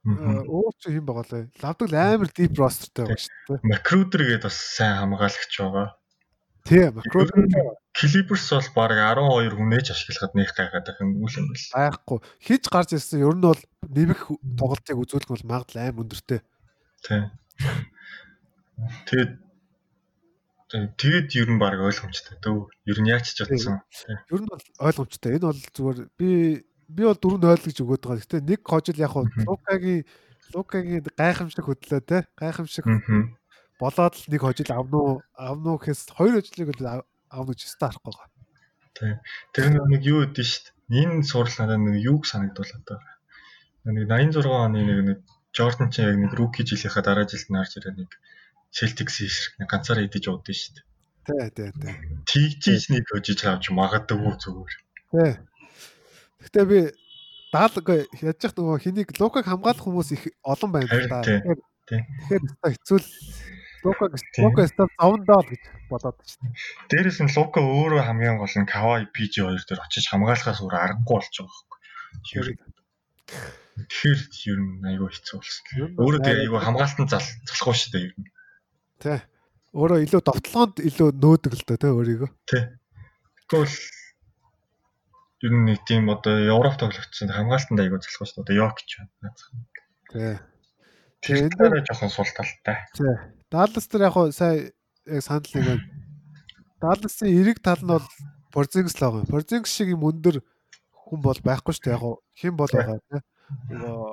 [0.00, 1.44] Өөр чи хэм байгаа лээ.
[1.60, 3.68] Лавдаг амар deep rosterтэй байгаа шүү дээ.
[3.68, 5.88] Макрудер гээд бас сайн хамгаалагч байгаа.
[6.64, 7.24] Тий, Macro
[7.96, 11.68] Clippers бол баг 12 хүнээж ашиглахад нэх гайхаад юм үл юм бэл.
[11.72, 12.18] байхгүй.
[12.40, 14.20] Хиж гарч ирсэн ер нь бол нэмэх
[14.60, 16.40] тоглолтыг үзүүлэх бол магадлал амар өндөртэй.
[17.04, 17.22] Тий.
[19.08, 19.32] Тэгээд
[21.00, 22.68] тэгээд ер нь баг ойлгомжтой дөө.
[22.86, 23.80] Ер нь яач ч утсан.
[24.30, 25.36] Ер нь бол ойлгомжтой.
[25.40, 26.30] Энэ бол зүгээр би
[26.90, 28.22] би бол 4-0 гэж өгөөд байгаа.
[28.22, 29.26] Гэтэ нэг хожил яг хуу.
[29.46, 30.04] Лукагийн
[30.54, 32.26] Лукагийн гайхамшиг хөдлөө те.
[32.34, 32.84] Гайхамшиг
[33.78, 35.14] болоод л нэг хожил авна уу?
[35.38, 38.28] Авна уу гэхээс хоёр хожлыг л ав- авна гэж өстой харахгүй байгаа.
[39.54, 40.74] Тэр нэг юу шүү дээ.
[40.90, 43.14] Энэ сурал надад нэг юуг санагдуулаад байгаа.
[43.86, 45.18] Нэг 86 оны нэг нэг
[45.54, 48.10] Jordan ч яг нэг rookie жилийнхаа дараа жилд нарж ирээ нэг
[48.70, 50.84] Celtics эсрэг нэг ганцаараа идэж удаа дээ.
[51.26, 51.94] Тий, тий, тий.
[52.26, 54.74] Тэгжиж нэг хожиж авч магадгүй зүгээр.
[55.10, 55.32] Тий.
[56.40, 56.80] Гэтэ би
[57.52, 61.20] даал үгүй яаж яах нөгөө хэнийг лукаг хамгаалах хүмүүс их олон байна л да.
[61.22, 63.08] Тэгэхээр хэцүү л
[63.82, 66.54] лукаг лука өстой зовндоо л гэж бодоод байна.
[66.88, 71.18] Дээрээс нь лука өөрөө хамгийн гол нь Кавай PG хоёр дээр очиж хамгаалахаас өөр аргагүй
[71.18, 71.78] байгаа байхгүй.
[73.88, 74.20] Тэгэхээр
[74.52, 75.64] ер нь айгүй хэцүү болсон.
[75.96, 78.28] Өөрөө тэгээ айгүй хамгаалтан зал залахгүй шүү дээ ер нь.
[79.00, 79.24] Тэ.
[79.72, 82.30] Өөрөө илүү довтлоонд илүү нөөдөг л дөө тэ өөрийгөө.
[82.44, 82.58] Тэ.
[83.48, 83.76] Тэгвэл
[85.40, 88.44] ер нь нэг тийм одоо Европ тоглогдсон хамгаалтанд айгүй залхуу шүү дээ.
[88.44, 89.32] Одоо Йок ч байна.
[90.12, 90.36] Тий.
[91.24, 92.76] Тэр дээр жоохон сул талтай.
[92.92, 93.16] Тий.
[93.48, 94.72] Даллас дээр яг сая
[95.08, 95.80] яг санал нэг.
[96.80, 98.06] Далласын эрэг тал нь бол
[98.52, 99.28] Борзингс л байгаа.
[99.32, 100.44] Борзингс шиг юм өндөр
[100.92, 101.96] хүн бол байхгүй шүү дээ.
[101.96, 102.04] Яг
[102.36, 103.20] хэн бол байгаа тий.
[103.72, 104.12] Нөгөө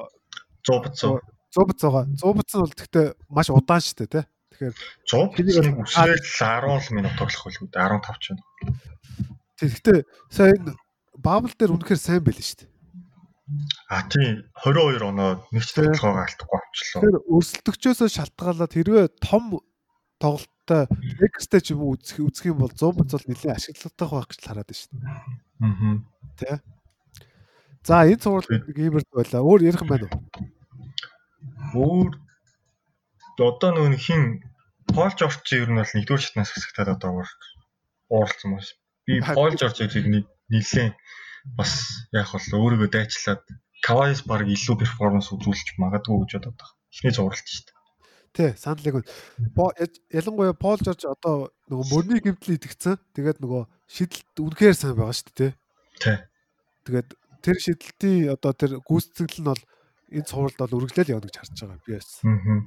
[0.64, 1.20] зуубцоо.
[1.52, 2.16] Зуубцоо байгаа.
[2.16, 4.26] Зуубц нь бол гэхдээ маш удаан шүү дээ тий.
[4.56, 4.76] Тэгэхээр
[5.12, 8.44] зуубцны үсрээл 10 минут тоглох байлгүй 15 ч байна.
[9.58, 10.00] Тэгэхдээ
[10.32, 10.54] сая
[11.18, 12.72] Бабл дээр үнэхээр сайн байл шүү дээ.
[13.88, 17.02] А тийм 22 оноо нэг ч тоглоогоо алдахгүй авчлаа.
[17.02, 19.64] Тэр өрсөлдөгчөөс шалтгаалаад хэрвээ том
[20.20, 20.84] тоглолттой
[21.24, 24.68] экстэй ч юм уу үзэх үзэх юм бол 100% бол нэлээд ашигладаг байх гэж хараад
[24.68, 25.08] байна шүү дээ.
[25.64, 25.96] Аа.
[26.36, 26.60] Тэ.
[27.88, 29.48] За энэ цуврал геймерд байла.
[29.48, 30.20] Өөр ярих юм байна уу?
[31.72, 32.10] Өөр
[33.40, 34.44] одоо нөгөө хин
[34.92, 37.24] Пол Жорж ер нь бол нэгдүгээр шатнаас хэсэгтээд одоо
[38.12, 38.76] ууралцсан маш.
[39.08, 40.96] Би Пол Жоржийг нэлээд
[41.58, 41.72] бас
[42.12, 43.44] яг бол өөрийгөө дайчлаад
[43.86, 46.76] Кавайс баг илүү перформанс үзүүлж магадгүй гэж бодоод байна.
[46.92, 47.78] Эхний зургалт шүү дээ.
[48.34, 49.06] Тий, саналыг
[50.12, 52.98] ялангуяа Пол Жорж одоо нөгөө мөрний гимтэл идэгцэн.
[53.14, 55.54] Тэгээд нөгөө шидэлт үнэхээр сайн байгаа шүү дээ.
[56.02, 56.18] Тий.
[56.90, 57.10] Тэгээд
[57.46, 59.64] тэр шидэлтийн одоо тэр гүйцэтгэл нь бол
[60.12, 62.12] энэ цувралд бол үргэлжлэл явна гэж харж байгаа би бас.
[62.24, 62.62] Аа.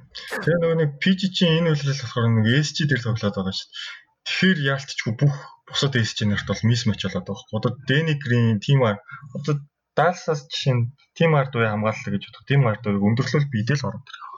[0.45, 4.00] Тэгээ нөгөө нэг PG чинь энэ үйлрэл болохоор нэг SG дээр тоглоод байгаа шүү дээ.
[4.25, 5.35] Тэгэхээр яалтчгүй бүх
[5.67, 7.57] бусад нарт бол мис матч болоод байгаа хэрэг.
[7.57, 8.97] Одоо Danny Green, Timar
[9.33, 9.55] одоо
[9.97, 10.83] Dallas-аас жишээ нь
[11.17, 12.47] Timar дуу хамгааллаа гэж бодох.
[12.47, 14.29] Timar дууг өндөрлөл бидэл ороод ирэх.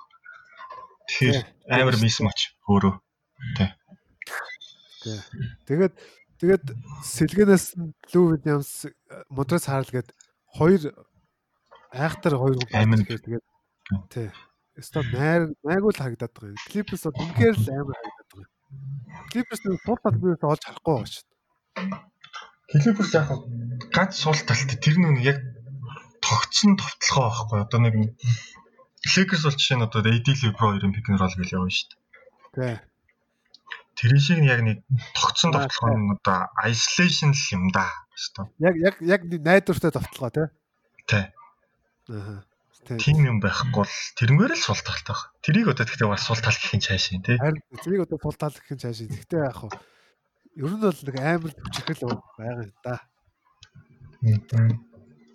[1.08, 2.94] Тэгэхээр амар мис матч өөрөө.
[3.58, 3.70] Тий.
[5.68, 5.94] Тэгээд
[6.40, 6.66] тэгээд
[7.04, 7.66] сэлгэнээс
[8.16, 8.88] Лүү Вильямс
[9.28, 10.10] Монтрес Харл гээд
[10.56, 10.82] хоёр
[11.92, 13.44] айхтар хоёр амин тэгээд
[14.10, 14.32] тий.
[14.80, 16.66] Эсвэл найр найгуул харагдаад байгаа.
[16.72, 18.23] Клипс бол үнээр л амар байгаа.
[19.32, 21.34] Клиперс нэг сул тал биес олж харахгүй байгаа шүү дээ.
[22.70, 23.30] Клиперс яг
[23.96, 25.40] ганц сул талтай тэр нүг яг
[26.22, 27.96] тогтсон товтлогоо байхгүй одоо нэг
[29.04, 32.00] Lakers бол жишээ нь одоо AD LeBron хоёрын пик н рол гэж явна шүү дээ.
[32.56, 32.76] Тий.
[34.00, 34.78] Тэр шиг яг нэг
[35.18, 37.92] тогтсон товтлогоо нь одоо isolation л юм да.
[38.64, 40.48] Яг яг яг найдвартай товтлогоо тий.
[41.10, 41.26] Тий.
[42.08, 42.48] Аа
[43.00, 45.22] тийм юм байхгүй бол тэрнгээр л сул талтай баг.
[45.46, 47.38] Тэрийг одоо тэгтээ бас сул тал гэхин цаашаа тий.
[47.40, 49.08] Харин тэрийг одоо сул тал гэхин цаашаа.
[49.08, 49.72] Тэгтээ яг хуу
[50.56, 52.04] ер нь бол нэг амар хүчрхэл
[52.38, 52.96] байгаа да.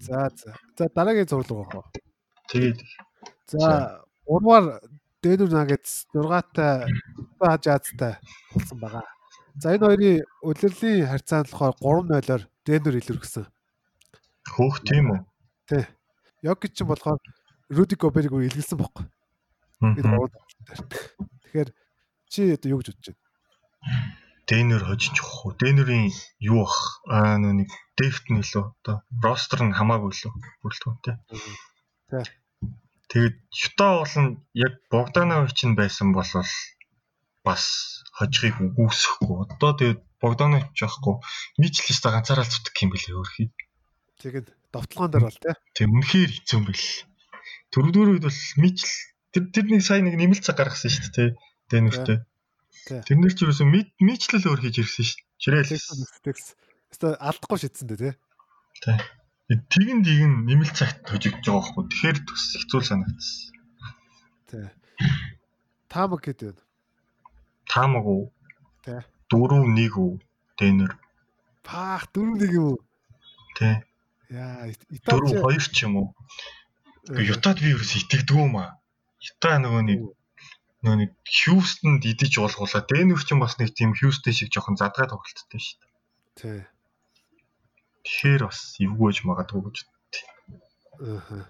[0.00, 0.54] За за.
[0.78, 1.90] За дараагийн зурлаг авах.
[2.48, 2.78] Тэгээд
[3.48, 4.80] За урваар
[5.22, 6.86] Дэнүр Нагетс 6-тай
[7.40, 8.14] Хажаазтай
[8.52, 9.06] тулсан байгаа.
[9.58, 13.46] За энэ хоёрын улирлын харьцаанд болохоор 3-0-оор Дэнүр илэрхсэн.
[14.54, 15.20] Хөөх тийм үү?
[15.66, 15.84] Тий.
[16.46, 17.18] Йокич ч болохоор
[17.68, 19.04] Руди Гобериг илгэлсэн бохоо.
[19.80, 21.70] Тэгэхээр
[22.32, 23.20] чи одоо юу гэж бодож байна?
[24.48, 25.52] Дэнер хожиж явах уу?
[25.60, 26.08] Дэнерийн
[26.40, 27.04] юу бах?
[27.04, 27.68] Аа нэг
[28.00, 30.32] дефт нөлөө одоо ростер нь хамаагүй лөө
[30.64, 31.16] бүрэлдэхүүнтэй.
[33.12, 34.26] Тэгээд Юта болон
[34.56, 36.32] яг Богданович нь байсан бол
[37.44, 37.64] бас
[38.16, 39.36] хожихыг үгүйсэхгүй.
[39.44, 41.20] Одоо тэгээд Богданович яахгүй
[41.60, 43.48] Мичлэстэ ганцаараа зүтг юм бэлээ өөрхий.
[44.20, 45.54] Тэгээд довтлогоон дээр бол тий.
[45.76, 46.86] Тэг үнэхээр хэцүү юм бэл.
[47.72, 48.92] Төрөвдүгээр үед бол Мичл
[49.32, 51.30] тэр тэр нэг сайн нэг нэмэлт цаг гаргасан шүү дээ тий.
[51.68, 52.18] Дэнүртэй.
[52.88, 53.68] Тэрнэр ч юусэн
[54.00, 55.20] Мичл л өөр хийж ирсэн шүү.
[55.36, 55.76] Чирэл.
[56.88, 58.14] Өстө алдахгүй шидсэн дээ тий.
[58.80, 58.96] Тий.
[59.48, 61.84] Тэгэн тэгэн нэмэлт цагт хожигдож байгаа байхгүй.
[61.92, 63.52] Тэгэхээр төс хэцүү санагдсан.
[64.48, 64.66] Тий.
[65.92, 66.58] Таамаг гэдэг юм.
[67.68, 68.32] Таамаг уу?
[68.84, 69.00] Тий.
[69.28, 70.12] 4 1 үү?
[70.56, 70.92] Дэнэр.
[71.64, 72.78] Паах 4 1 юм уу?
[73.56, 73.76] Тий.
[74.32, 76.08] Яа, Итали 4 2 ч юм уу?
[77.08, 78.76] Ютад би ерөөс итгэдэггүй юм аа.
[79.24, 80.00] Юта нөгөө нэг
[80.84, 82.84] нөгөө нэг Хьюстонд идэж болгуулаа.
[82.84, 85.88] Дэнүр ч бас нэг тийм Хьюстон шиг жоохон задгаа тоглолттой шүү дээ.
[86.36, 86.60] Тий.
[88.04, 90.26] Тэгэхээр бас эвгүйж магадгүй гэж бодтыг.
[91.00, 91.48] Аа.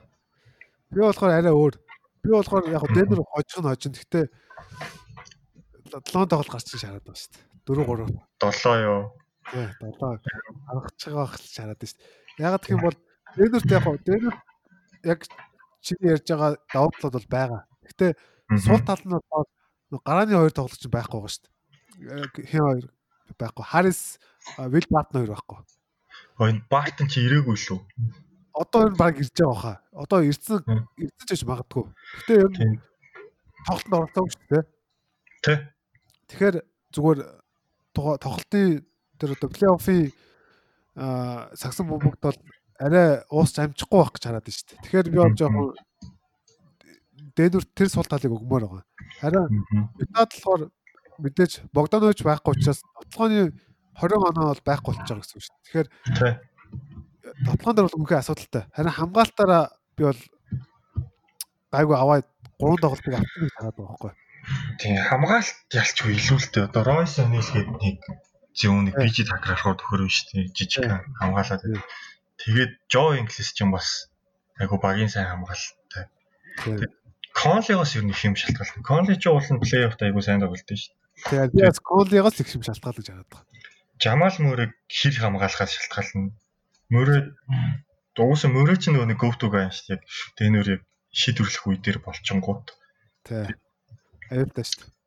[0.95, 1.75] Би болохоор арай өөр.
[2.23, 3.93] Би болохоор яг Дэнүр хожих нь хожин.
[3.99, 4.25] Гэхдээ
[5.91, 7.45] 7 тоглолт гарч шараад байгаа шүү дээ.
[7.67, 8.55] 4 3.
[8.63, 9.03] 7 юу?
[9.51, 10.23] Тий, 7
[10.71, 12.47] гаргаж байгаа байх л шараад шүү дээ.
[12.47, 12.97] Яг гэх юм бол
[13.37, 14.37] Дэнүрт яг Дэнүр
[15.05, 15.27] яг
[15.83, 17.63] чиний ярьж байгаа давуу талууд бол байгаа.
[17.87, 18.07] Гэтэ
[18.59, 19.15] сул тал нь
[20.05, 22.47] гарааны хоёр тоглогч байхгүй байгаа шүү дээ.
[22.51, 22.87] Хэн хоёр
[23.39, 23.65] байхгүй.
[23.65, 24.01] Харис
[24.59, 25.59] Вил Бартон хоёр байхгүй.
[26.39, 27.81] Хойно Бартон чи ирээгүй лүү.
[28.59, 29.77] одоо энэ баг ирж байгаа хаа.
[29.93, 30.59] Одоо ирсэн
[30.99, 31.85] ч гэж магадгүй.
[32.19, 32.81] Гэтэ ер нь
[33.67, 34.65] тоглолтод оролцоогүй шүү дээ.
[35.45, 35.55] Тэ.
[36.29, 36.57] Тэгэхээр
[36.95, 37.21] зүгээр
[37.95, 38.83] тоглолтын
[39.19, 40.11] тэр одоо плей-оффын
[40.99, 42.39] аа сагсан бөмбөгт бол
[42.79, 44.83] арай уусч амжихгүй байх гэж хараад байна шүү дээ.
[44.83, 45.69] Тэгэхээр би бол жоохон
[47.39, 48.85] дэнүр тэр сул талыг өгмөр байгаа.
[49.23, 49.47] Харин
[49.99, 50.63] бидад болохоор
[51.19, 52.81] мэдээж Богданович байхгүй учраас
[53.15, 53.55] тоглооны
[53.99, 55.65] 20 оноо бол байхгүй болчих жоох гэсэн үг шүү дээ.
[55.67, 55.89] Тэгэхээр
[57.47, 58.65] тоглоом дээр бол үнхээр асуудалтай.
[58.75, 59.65] Харин хамгаалтаараа
[59.99, 60.23] би бол
[61.75, 62.27] гайгүй аваад
[62.63, 64.13] 3 тоглолтыг авчих гэж хараад байгаа байхгүй.
[64.81, 66.67] Тийм хамгаалт ялчгүй илүү л дээ.
[66.71, 67.99] Одоо Ройс Анилгээд нэг
[68.55, 70.51] зөв нэг бижи такраахаар төхөрөө шүү дээ.
[70.57, 70.87] Жижиг
[71.21, 71.63] хамгаалаад.
[72.49, 74.09] Тэгээд Жо Инглис ч юм бас
[74.57, 76.09] айгу багийн сайн хамгаалалттай.
[77.37, 78.81] Конлигоос ер нь их юм шалтгаалсан.
[78.81, 80.97] Конли ч уулын плей-оффт айгу сайн тоглолт шүү
[81.29, 81.53] дээ.
[81.53, 83.45] Тэгээд бас Конлигоос их юм шалтгаалж хараад байгаа.
[84.01, 86.33] Жамал мөрөг хэр хамгаалахаас шалтгаална.
[86.89, 87.21] Мөрөө
[88.17, 90.09] дуусаа мөрөө ч нөгөө нэг go-to guy шүү дээ.
[90.41, 90.83] Тэнүр яг
[91.13, 92.73] шийдвэрлэх үе дээр болчингууд.
[93.29, 93.45] Тий.
[94.33, 94.98] Аюултай шүү дээ.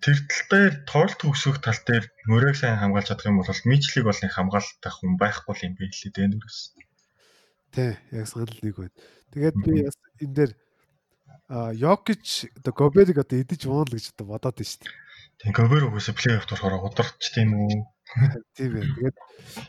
[0.00, 4.28] Тэр тал дээр тоолт төгсөх тал дээр мөрөөг сайн хамгаалж чадах юм бол мичлиг болны
[4.32, 6.58] хамгаалалттай хүн байхгүй юм бэ лээ дэнүрээс.
[7.74, 8.96] Тий, яг санал нэг байна.
[9.34, 10.52] Тэгээд би бас энэ дээр
[11.76, 14.94] Йокич одоо Гобериг одоо идэж уун л гэж одоо бодоод байна шүү дээ.
[15.44, 17.84] Тэг Гобер угсаа плей-офф болохоор удирч тийм үү?
[18.56, 18.88] Тийм ээ.
[18.88, 19.16] Тэгээд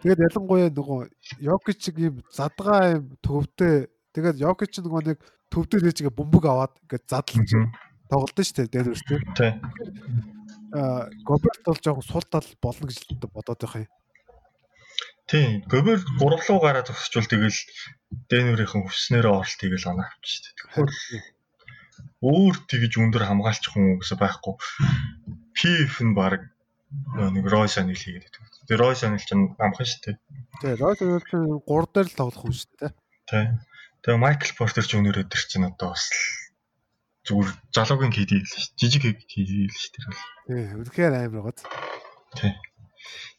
[0.06, 1.00] тэгээд ялангуяа нөгөө
[1.44, 5.20] Йокич ийм задгаа ийм төвтэй тэгээд Йокич нөгөө нэг
[5.52, 7.52] төвдөр нээжгээ бөмбөг аваад ингээд задлж
[8.10, 9.22] тоглолт шүү дээ дээрээс тийм.
[9.38, 9.56] Тийм.
[10.76, 13.00] Аа Гоберт бол жоохон сул тал болно гэж
[13.32, 13.92] бодоод байх юм.
[15.26, 15.64] Тийм.
[15.66, 17.58] Гобер гуравлуу гараа зогсчвал тэгэл
[18.30, 21.36] Дэнүрийнхэн хүснээрээ оролт хийгээл оноо авчих шүү дээ.
[22.22, 24.54] Өөр тэгж өндөр хамгаалчих хүн гэсэн байхгүй.
[25.58, 26.54] Пиф нь баг
[27.18, 28.54] нэг Ройс анил хийгээд байдаг.
[28.70, 30.16] Тэгээ Ройс анил ч амхан шүү дээ.
[30.62, 32.92] Тэгээ Ройс анил ч 3 дээр л тоглох хүн шүү дээ.
[33.30, 33.48] Тийм.
[34.06, 36.06] Тэгээ Майкл Портер ч өнөр өдөр чинь одоо бас
[37.26, 38.64] зүгээр залуугийн KD л шүү.
[38.78, 40.14] Жижиг KD л шүү дээ.
[40.46, 40.86] Тийм.
[40.86, 41.66] Үнэхээр амар байгааз.
[42.38, 42.54] Тийм.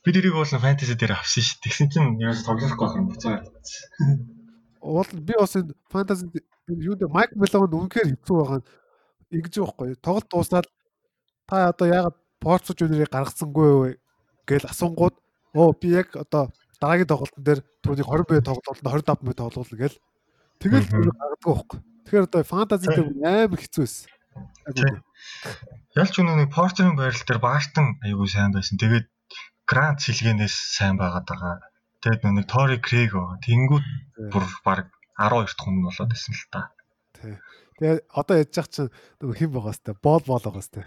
[0.02, 1.62] Би дэрийг бол фэнтези дээр авсан шүү.
[1.62, 3.46] Тэгсэн чинь яаж тоглохгүй юм бэ?
[4.82, 6.26] Уул би бас энэ фэнтези
[6.66, 8.68] юу дэ Майк Мелон үнэхээр хэцүү байгаа нь
[9.38, 9.94] ингэж байхгүй.
[10.02, 10.66] Тоглолт дуусаад
[11.46, 13.98] та одоо яагаад Порцо Жуниорыг гаргасангүй
[14.46, 15.14] гэж асуунгууд
[15.54, 19.96] оо би яг одоо дараагийн тоглолтын дээр түүнийг 20 бие тоглолтод 25 бие тоглуулна гэл
[20.60, 21.78] тэгэл гаргадаг байхгүй.
[22.06, 25.02] Тэгэхээр одоо фэнтези дээр амар хэцүү байсан.
[25.96, 28.76] Ялч өнөө нэг Портерын байрал дээр Баартон аягүй сайн байсан.
[28.78, 29.06] Тэгээд
[29.66, 31.54] Грант сэлгэнээс сайн байгаад байгаа.
[32.04, 33.42] Тэгээд нэг Тори Крэг байгаа.
[33.42, 33.86] Тэнгүүд
[34.30, 36.70] бүр баг 12 дахь хүн болоод байсан л та.
[37.16, 37.34] Тий.
[37.80, 40.86] Тэгээ одоо яж зах чинь нэг хэн байгаа сте боол боол байгаа сте.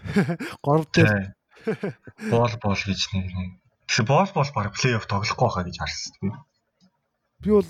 [0.62, 1.34] Горов дээр
[2.32, 3.50] Боол боол гэж нэг нэг.
[3.90, 6.30] Тэгсэн боол боол баг плей-офф тоглохгүй байхаа гэж харсан би.
[7.44, 7.68] Би бол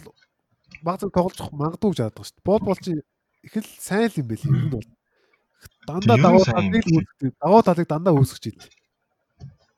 [0.84, 2.48] баг зэрэг тоглож магадгүй гэж боддог шүү дээ.
[2.48, 2.92] Боол боол чи
[3.44, 4.88] их л сайн л юм байл юм бол.
[5.86, 8.60] Дандаа даваа талыг үүсгэж, даваа талыг дандаа үүсгэж ийл.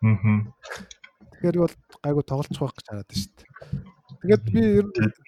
[0.03, 0.51] Аа.
[1.33, 3.51] Тэгэхээр бол гайгүй тоглож байх гэж хараад шүү дээ.
[4.23, 4.61] Тэгээд би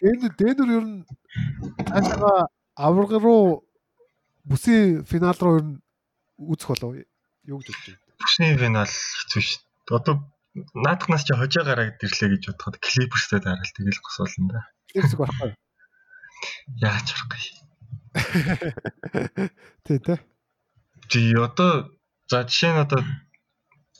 [0.06, 0.98] ер нь дэнүр ер нь
[1.90, 2.46] цаашаа
[2.78, 3.66] авраг руу
[4.46, 5.78] бүсийн финал руу ер нь
[6.38, 7.02] үүсэх болов
[7.46, 8.02] юу гэж бодож байна?
[8.22, 9.96] Бүсний финал хэцүү шүү дээ.
[9.98, 10.14] Одоо
[10.74, 14.60] наадахнаас чи хожоо гараад ирлээ гэж бодоход клиперстэй дараал тэгэл госуулна да.
[14.94, 15.50] Клиперс байхгүй.
[16.78, 17.42] Яаж харахгүй.
[19.82, 20.22] Тэ тэ.
[21.10, 21.90] Чи одоо
[22.30, 23.02] за жишээ нь одоо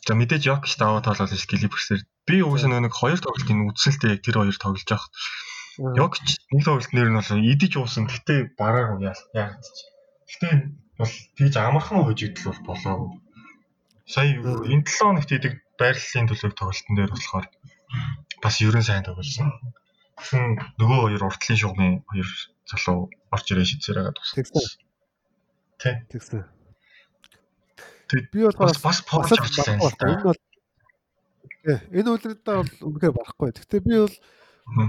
[0.07, 4.39] за мэдээж Йокч даваа тоглолоо ш клиперсээр би угсаа нэг хоёр тоглолтын үдсэлтэй яг тэр
[4.39, 5.11] хоёр тоглож байгаа.
[5.99, 9.59] Йокч нэг тоглолт нэр нь бол идэж уусан гэтээ бараагүй яа.
[10.31, 10.55] Гэтээ
[10.95, 13.11] бол тэгж амархан хожигдл бол болоогүй
[14.07, 17.47] Сая энэ 7 хоногт идэг байрлалын төлөв тоглолтын дээр болохоор
[18.45, 19.49] бас ерөн сайн тоглосон.
[20.33, 22.29] Нөгөө хоёр уртлын шугамын хоёр
[22.71, 24.45] залуу орж ирээ шийдсээр байгаа туссан.
[25.81, 25.91] Тэ.
[26.09, 26.43] Тэгсэн.
[28.09, 30.09] Тэг би бол бас бас поолж авчихсан л та.
[30.09, 30.41] Энэ бол
[31.65, 33.51] энэ үлрэдээ бол үнэхээр барахгүй.
[33.53, 34.17] Гэхдээ би бол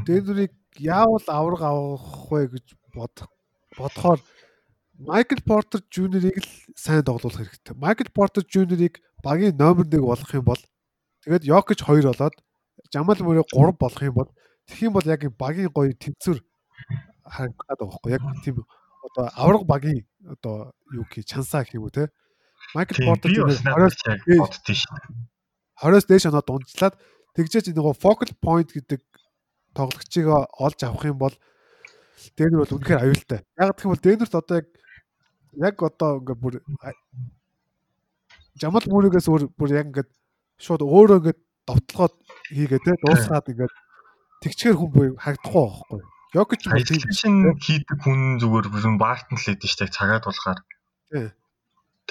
[0.07, 3.29] Дэнүрийг яавал авраг авах вэ гэж бодох
[3.75, 4.19] бодохоор
[4.99, 7.75] Майкл Портер Жуниорыг л сайн тоглуулах хэрэгтэй.
[7.75, 10.61] Майкл Портер Жуниорыг багийн номер 1 болгох юм бол
[11.23, 12.35] тэгээд Йокич 2 болоод
[12.91, 14.29] Жамал Мөрөө 3 болох юм бол
[14.67, 16.39] тэгэх юм бол яг багийн гоё тэнцвэр
[17.25, 18.55] харагдаад байгаа байхгүй яг тийм
[19.05, 22.09] одоо авраг багийн одоо юу гэх чансаа гэх юм уу те
[22.73, 24.97] Майкл Портер 20 боддоо шүү.
[25.83, 26.95] 20-оос дээш оноо дунджлаад
[27.35, 29.03] тэгжээч нөгөө focal point гэдэг
[29.75, 31.35] тоглогчийг олж авах юм бол
[32.39, 33.39] Дэнер бол үнэхээр аюултай.
[33.59, 34.67] Яг гэх юм бол Дэнерт одоо яг
[35.59, 36.53] яг одоо ингээ бүр
[38.55, 40.09] Жамал мөрөгөөс өөр бүр яг ингээд
[40.63, 42.13] шууд өөрөө ингээд довтлоход
[42.55, 43.73] хийгээ те дуусгаад ингээд
[44.43, 46.01] тэгчээр хүн буй хагдахгүй байхгүй.
[46.35, 50.59] Йокич Аялчин хийдэг хүн зүгээр бүрэн Бартон л хийдэж штэ цагаад болохоор.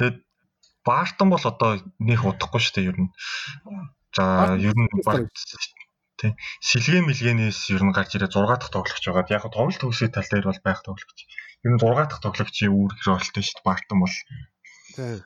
[0.00, 0.16] Тэгэд
[0.80, 3.12] Бартон бол одоо нэх удахгүй штэ ер нь.
[4.16, 4.88] За ер нь
[6.16, 6.32] тий.
[6.64, 10.48] Сэлгээ мэлгэнээс ер нь гарч ирээ 6 дахь тоглогч байгаад яг тоглолт төгсөй тал дээр
[10.48, 11.18] бол байх тоглогч.
[11.66, 14.16] Ер нь 6 дахь тоглогчийн үүр гэрэлтэй штэ Бартон бол.
[14.96, 15.20] Тий.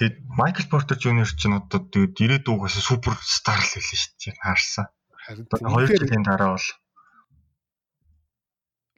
[0.00, 4.40] Тэгэд Майкл Портер Жуниор ч нь одоо тэгээд ирээдүгээс супер стар л хэлсэн шүү дээ.
[4.40, 4.86] Харсан.
[5.12, 6.68] Харин Хоёр жилийн дараа бол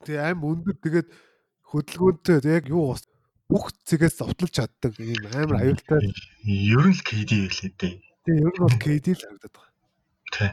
[0.06, 1.08] тэг аим өндөр тэгээд
[1.66, 3.02] хөдөлгөөнтэй яг юу бас
[3.50, 6.06] бүх зэгээс зовтлж чаддаг ийм амар аюултай.
[6.46, 7.94] ер нь л KD хэлээ дээ.
[8.22, 9.74] Тэг ер нь бол KD л харагдаад байгаа.
[10.30, 10.50] Тий.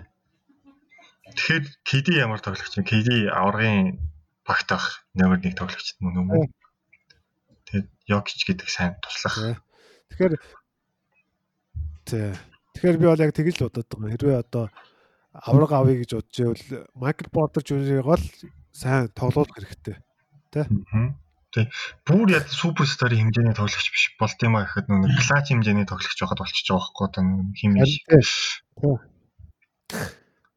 [1.30, 2.90] Тэгэхээр KD ямар тоглогч вэ?
[2.90, 4.02] KD аваргын
[4.50, 6.50] багт байх номер 1 тоглогч мөн үү?
[7.70, 9.62] Тэгээд Йокич гэдэг сайн туслах.
[10.10, 10.34] Тэгэхээр
[12.10, 12.34] Тэ.
[12.74, 14.14] Тэгэхээр би бол яг тэгж л бодоод байгаа.
[14.18, 14.66] Хэрвээ одоо
[15.34, 18.26] авраг авъя гэж бодож ивэл Майкл Портер Жуниорыг бол
[18.74, 19.98] сайн тоглуулах хэрэгтэй.
[20.50, 20.66] Тэ.
[21.54, 21.70] Тэ.
[22.06, 26.42] Бүр яг суперстарын хэмжээний тоглогч биш болт юм а гэхэд нэг клач хэмжээний тоглогч байхад
[26.42, 27.24] болчихж байгаа байхгүй одоо
[27.58, 27.86] хим юм.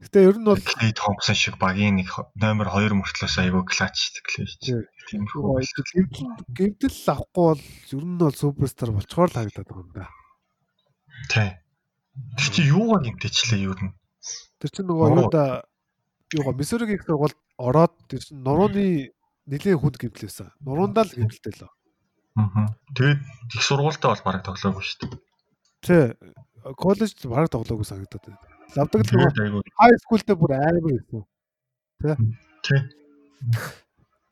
[0.03, 4.83] Гэтэ ер нь бол Клей Томпсон шиг багийн нэг номер 2 мөртлөөс айгүй клей шүү.
[5.07, 5.63] Тиймэрхүү.
[6.51, 10.11] Гэмтэл авахгүй бол ер нь бол суперстар болчгоор л харагдаад байгаа юм да.
[11.31, 11.51] Тий.
[12.35, 13.95] Тэр чи юугаар гэмтээчлээ ер нь?
[14.59, 15.63] Тэр чинь нөгөө юуда
[16.35, 19.15] юугаа Мисүригийн их сургуульд ороод тэр чинь нурууны
[19.47, 20.51] нэлийн хүнд гэмтлээсэн.
[20.67, 21.71] Нуруундаа л гэмтэлтэй л.
[22.43, 22.75] Аа.
[22.99, 23.23] Тэгээд
[23.55, 25.21] их сургуультай бол бараг тоглоогүй шүү дээ.
[25.87, 26.05] Тий.
[26.79, 28.62] Коллежд бараг тоглоогүй санагдаад байна.
[28.77, 31.25] Лавдаг л нөгөө хай скултэй бүр аймаг байсан.
[32.01, 32.17] Тий.
[32.65, 32.81] Тий.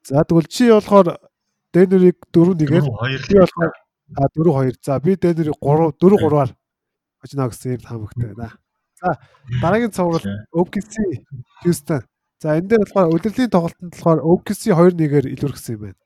[0.09, 1.19] За тэгвэл чи болохоор
[1.75, 2.85] Дэнерийг 4 1-ээр
[3.29, 3.73] би болохоор
[4.17, 4.81] а 4 2.
[4.83, 6.51] За би Дэнерийг 3 4 3-аар
[7.23, 8.57] очно гэсэн юм таамагтай байна.
[9.01, 9.19] За
[9.61, 10.25] дараагийн цуврал
[10.57, 10.95] OKC
[11.65, 12.03] Houston.
[12.41, 16.01] За энэ дээр болохоор удирдлагын тоглолтод болохоор OKC 2-1-ээр илүүргэсэн юм байна.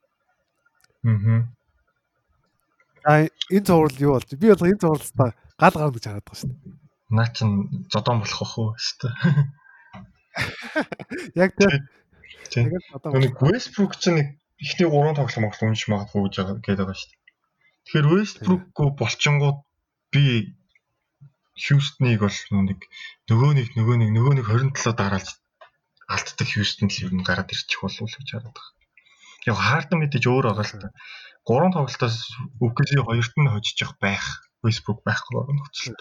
[3.05, 3.25] Аа.
[3.31, 4.31] За энэ цуврал юу болж?
[4.35, 6.84] Би бол энэ цувралстаа гал гарна гэж хараад байгаа шүү дээ.
[7.15, 7.51] Наа чин
[7.93, 9.09] зодон болох бах уу өстө.
[11.39, 11.75] Яг тэр
[12.55, 14.27] нэг Westbrook ч нэг
[14.59, 16.35] ихний 3 тоглоом моглоо унш магадгүй гэж
[16.65, 17.23] гээд байгаа шүү дээ.
[17.85, 19.59] Тэгэхээр Westbrook-гүй болчингууд
[20.13, 20.25] би
[21.55, 22.81] Хьюстоныг бол нэг
[23.31, 25.39] нөгөө нэг нөгөө нэг нөгөө нэг 27 дараалж
[26.11, 28.75] алддаг Хьюстон л ер нь гараад ирчих болов уу гэж хараад байгаа.
[29.47, 30.91] Яг Харден мэдээж өөр байгаа л та.
[31.47, 32.19] Гурван тоглолтоос
[32.59, 34.25] OKC хоёрт нь хожиж байх
[34.65, 36.01] Westbrook байхгүй байгаа нөхцөлд.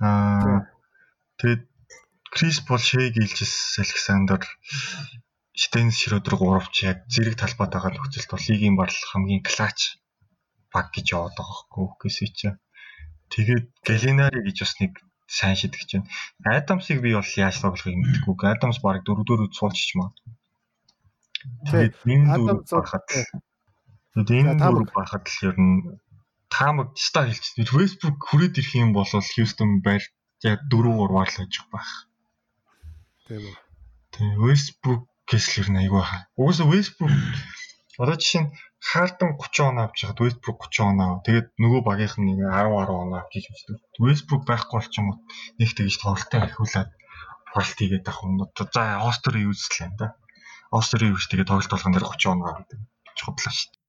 [0.00, 0.66] Аа
[1.40, 1.62] тэгэд
[2.34, 4.40] Крис Пол Шэй гэлжс Александр
[5.62, 10.00] Стенс Шрёдер гуравч яг зэрэг талбайд байгаа нөхцөлд бол лигийн барал хамгийн клач
[10.72, 12.58] баг гэж яваад байгаа хөөхгүй OKC чинь.
[13.32, 14.92] Тэгээд Галинари гэж бас нэг
[15.26, 16.08] сайн шидэгч байна.
[16.58, 18.34] Адамсыг би бол яаж тоглохыг мэдгүй.
[18.54, 20.32] Адамс баг дөрөвдөр суулчих магадгүй.
[21.66, 25.76] Тэгээд энэ дөрөв байхад тэгээд энэ дөрөв байхад л ер нь
[26.50, 27.64] таамаг ста хэлчихсэн.
[27.64, 30.02] Facebook хүрээд ирэх юм бол Houston байр
[30.42, 31.90] яг 4-3-аар л ажих байх.
[33.26, 33.56] Тийм үү.
[34.14, 36.26] Тийм Facebook гэслэр нь айгүй хаа.
[36.34, 37.12] Угсаа Facebook
[38.02, 41.20] одоо жишээ нь Харден 30 оноо авч яхад Westbrook 30 оноо.
[41.26, 43.76] Тэгээд нөгөө багийнх нь нэг 10 10 оноо авч хийж үздэг.
[44.00, 45.20] Westbrook байхгүй болчихмод
[45.60, 46.90] нэг тэгж тоглолтоо ахиулаад
[47.52, 48.40] форт хийгээд авах юм.
[48.56, 50.16] За Остер юуслээ юм да.
[50.72, 52.80] Остер юус тэгээд тоглолт болгон дээр 30 оноо авдаг.
[53.20, 53.80] Чухлаа шүү дээ.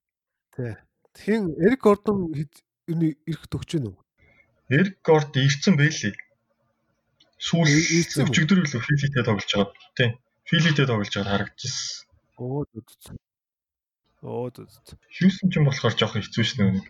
[0.52, 0.72] Тий.
[1.16, 3.96] Тэгин Эрик Гордон ирэх төгч нь үү?
[4.72, 6.16] Эрик Горд ирсэн байлээ.
[7.36, 9.74] Сүүл өчигдөр л Филитэй тоглож байгаа.
[9.98, 10.16] Тийм.
[10.48, 12.08] Филитэй тоглож байгаад харагдчихсан.
[12.38, 13.18] Оо зүт.
[14.22, 14.96] Оо зүт.
[15.10, 16.86] Хьюстон ч юм болохоор жоох хэцүү шнэ нэг.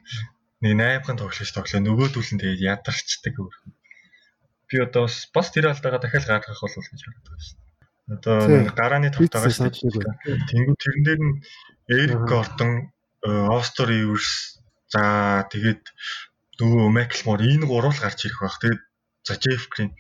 [0.62, 1.80] Нэг 8-ын тоглож тоглоо.
[1.82, 3.56] Нөгөөдүүл нь тэгээд ядарчдаг өөр.
[4.68, 7.60] Би одоо бас тэр алдаага дахиад гаргах болов гэж боддог байна шнэ.
[8.12, 8.36] Одоо
[8.76, 9.72] гарааны тавтагаа шнэ.
[10.52, 11.34] Тэнгүү тэрэн дээр нь
[11.88, 12.92] Эрик Гордон,
[13.22, 14.58] Остер Иверс
[14.92, 15.82] за тэгээд
[16.58, 18.58] нөгөө Мэклмор энэ гурав л гарч ирэх байх.
[18.58, 18.82] Тэгээд
[19.26, 19.94] за Джеф Грин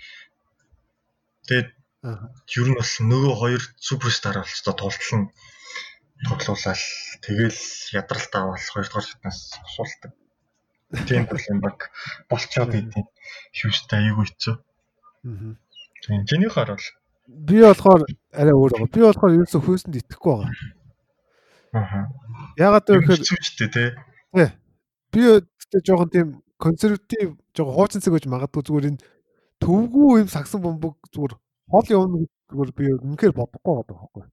[1.46, 1.68] Тэгээд
[2.02, 5.22] ер нь бол нөгөө хоёр суперстар болцоо тултлан
[6.26, 6.82] тоглуулаад
[7.26, 7.60] тэгэл
[7.98, 10.12] ядралт авал хоёрдугаар шатнаас босуулдаг.
[11.08, 11.90] Тийм проблем баг
[12.30, 13.06] болцоод идэв.
[13.58, 14.54] Хьюстай аягүй хэцүү.
[14.54, 15.54] Аа.
[16.06, 16.88] Тийм чиний хаар бол
[17.26, 18.94] би болохоор арай өөр байгаа.
[18.94, 20.54] Би болохоор ерөөсөө хөөсөнд итгэхгүй байгаа.
[21.72, 22.08] Аа.
[22.60, 23.88] Ягаад гэвэл хэцүүчтэй тий.
[24.36, 24.50] Тий.
[25.12, 26.28] Би өөртөө жоохон тийм
[26.60, 29.02] консерватив жоохон хуучин цаг гэж магадгүй зүгээр энэ
[29.62, 31.34] төвгүй юм сагсан бомбог зүгээр
[31.72, 34.24] хол явна зүгээр би үнэхээр бодохгүй байгаа байхгүй.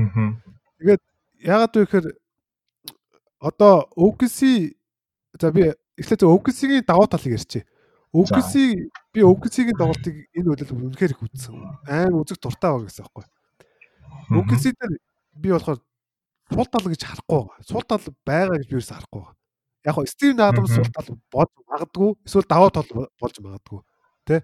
[0.00, 0.32] Аа.
[0.80, 1.02] Тэгээд
[1.44, 2.06] ягаад вэ гэхээр
[3.42, 4.38] одоо OKC
[5.40, 7.68] за би эхлээд OKC-ийн давуу талыг ярьчих.
[8.12, 11.56] OKC би OKC-ийн тоглолтыг энэ үйл үнэхээр их үзсэн.
[11.84, 13.24] Амар үзэг дуртай байгаа гэсэн байхгүй.
[14.40, 14.92] OKC дээр
[15.36, 15.80] би болохоор
[16.52, 17.64] сул тал гэж харахгүй байгаа.
[17.66, 19.36] Сул тал байгаа гэж би ерөөсөй харахгүй байгаа.
[19.84, 23.80] Яг хоо Стив Адамс сул тал болж магадгүй эсвэл даваа тал болж магадгүй.
[24.28, 24.42] Тэ?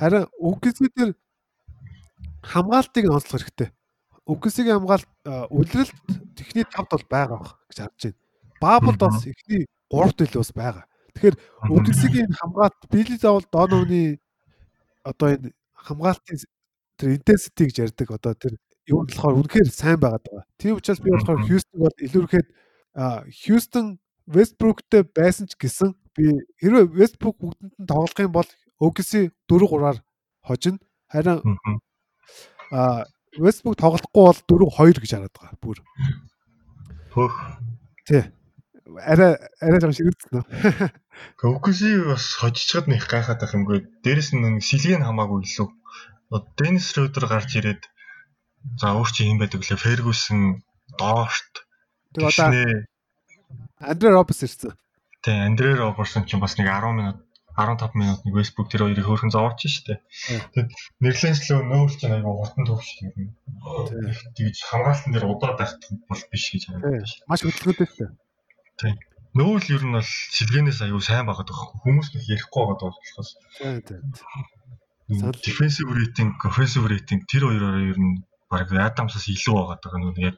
[0.00, 1.12] Харин OKC дээр
[2.42, 3.70] хамгаалтыг нь онцлох хэрэгтэй.
[4.30, 5.08] OKC-ийн хамгаалт
[5.50, 5.96] үлрэлт
[6.36, 8.18] техний тавд бол байгаа гэж харж байна.
[8.60, 10.84] Баблд бас эхний 3 тэл бас байгаа.
[11.14, 11.36] Тэгэхээр
[11.74, 14.20] OKC-ийн хамгаалт Билли заавал Доновны
[15.02, 16.38] одоо энэ хамгаалтын
[16.96, 18.54] тэр intensity гэж ярьдаг одоо тэр
[18.90, 20.44] юу болохоор үнэхээр сайн байгаад байгаа.
[20.58, 22.48] Тийм учраас би болохоор Хьюстон бол илүүрхэд
[23.30, 23.86] Хьюстон
[24.26, 28.48] Вестбруктэй байсан ч гэсэн би хэрвээ Вестбрук бүгдэнд нь тоглох юм бол
[28.82, 29.98] OKC 4-3-аар
[30.42, 30.78] хожино.
[31.10, 31.38] Харин
[32.70, 33.06] а
[33.38, 34.38] Вестбрук тоглохгүй бол
[34.90, 35.58] 4-2 гэж хараад байгаа.
[35.62, 35.78] Бүр.
[37.14, 37.34] Хөх.
[38.06, 38.26] Тий.
[38.90, 40.44] Арай арай жоо шигдсэн нөө.
[41.46, 41.80] OKC
[42.10, 43.86] бас хожичхад нэг гайхаад байх юмгүй.
[44.02, 45.68] Дээрэс нь нэг сэлгийн хамаагүй илүү.
[46.58, 47.82] Денис Родер гарч ирээд
[48.80, 49.78] за өөр чи юм байдаг лээ.
[49.80, 50.62] Фергюсон,
[50.98, 51.52] Доорт.
[52.14, 52.86] Тэг одоо
[53.80, 54.76] Андре Робс ирсэн.
[55.24, 57.18] Тэг Андре Роберсон ч бас нэг 10 минут
[57.56, 60.00] 15 минут нэг Facebook тэр хоёрыг хөөрхөн зовооч штэ.
[60.54, 63.36] Тэгэд Нерлендслөө нөөл чинь айгу хурдан төвч юм.
[64.36, 65.76] Тэгж хамгаалтан дээр удаад байх
[66.08, 67.24] бол биш гэж харагдаж штэ.
[67.28, 68.06] Маш хөдөлгөөтэй штэ.
[68.80, 68.96] Тийм.
[69.36, 71.80] Нөөл ер нь бол сэлгэнээс аюу сайн байгаад байгаа.
[71.84, 73.30] Хүмүүс нэг ярихгүй байгаад болохоос.
[73.58, 74.00] Тийм тийм.
[75.42, 80.36] Defensive rating, offensive rating тэр хоёроор ер нь баг Адамсаас илүү байгаа нүг яг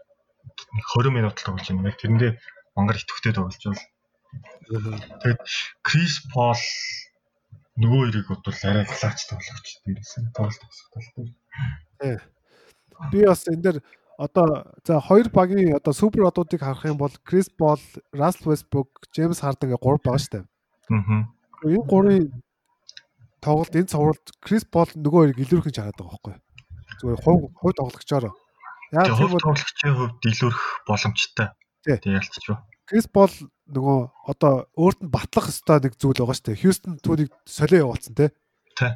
[0.92, 1.88] 20 минут л тоглож байна.
[1.88, 2.32] Яг тэрэндээ
[2.76, 3.80] мангар итгэвтэй тоглож байна.
[5.24, 5.40] Тэгээд
[5.80, 6.60] Крис Пол
[7.80, 11.26] нөгөө хоёрыг бодвол арай клач тоглогч дээрсэн тоглолт тасгалтай.
[12.00, 12.16] Тий.
[13.12, 13.78] Би бас энэ дээр
[14.20, 17.80] одоо за хоёр багийн одоо супер одуудыг харах юм бол Крис Пол,
[18.12, 20.44] Russell Westbrook, James Harden гэх гурав байгаа шүү дээ.
[20.92, 21.24] Аа.
[21.64, 22.24] Энэ гурвын
[23.40, 26.51] тоглолт энэ цовролт Крис Пол нөгөө хоёрыг илүүрхэн чараад байгаа байхгүй юу?
[27.00, 28.24] Зүгээр хувь хувь тоглогчоор.
[28.92, 31.48] Яг тийм тоглогчийн хувьд илүүрх боломжтой.
[31.86, 31.96] Тий.
[32.12, 32.60] Ялцчих.
[32.84, 33.32] Крис Пол
[33.72, 36.60] нөгөө одоо өөрт нь батлах ёстой нэг зүйл байгаа шүү дээ.
[36.60, 38.30] Хьюстон түүнийг солио явуулсан тий.
[38.76, 38.92] Тий.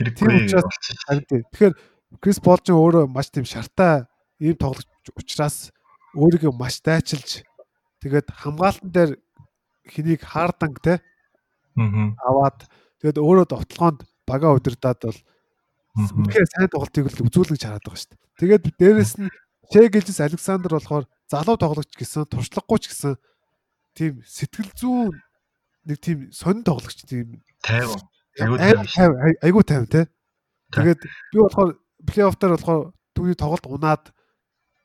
[0.00, 1.20] Хэрэггүй болсон.
[1.28, 1.74] Тэгэхээр
[2.22, 4.06] Крис Пол ч өөрөө маш тийм шартай
[4.38, 4.88] ийм тоглогч
[5.18, 5.74] учраас
[6.14, 7.42] өөрийгөө маш дайчилж
[8.02, 9.10] тэгээд хамгаалтан дээр
[9.86, 11.02] хэнийг хаарданг те
[11.76, 12.66] аваад
[13.02, 15.18] тэгээд өөрөө довтлогоонд бага удирдаад бол
[15.94, 18.22] үнэхээр сайн тоглолтыг л үзүүлгэж хараад байгаа шүү дээ.
[18.38, 19.30] Тэгээд дээрэс нь
[19.70, 23.14] Шэ гэлжс Александр болохоор залуу тоглогч гэсэн туршлагагүй ч гэсэн
[23.96, 25.14] тийм сэтгэл зүүн
[25.88, 27.96] нэг тийм сонин тоглогч тийм 50
[28.44, 28.58] айгуу
[29.40, 30.02] айгуу 50 те.
[30.74, 32.82] Тэгээд би болохоор плей-офф дээр болохоор
[33.14, 34.04] түүний тоглолт унаад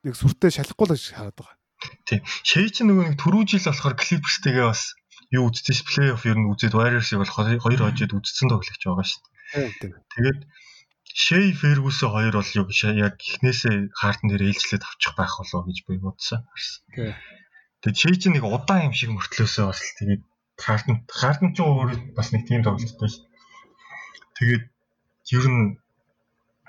[0.05, 1.57] нэг сүртэй шалахгүй л гэж хараад байгаа.
[2.07, 2.22] Тийм.
[2.45, 4.93] Шээ чи нөгөө нэг түрүү жил болохоор Clippers-тэйгээ бас
[5.34, 9.22] юу үзсэн ш плей-офф ер нь үзээд Warriors-ыг бол хоёр хожид үзсэн тоглогч байгаа шүү
[9.82, 9.97] дээ.
[10.14, 10.39] Тэгээд
[11.10, 15.97] Шей Фергюсон хоёр бол юу яг эхнээсээ хаартан дээр ээлжлээд авчих байх болоо гэж би
[15.97, 16.45] бодсон.
[16.93, 20.22] Тэгээд Шей чи нэг удаан юм шиг мөртлөөсөө бас тэгээд
[20.60, 23.26] хаартан хаартан ч өөр бас нэг тийм тоглолттой шүү.
[24.38, 24.64] Тэгээд
[25.34, 25.82] ер нь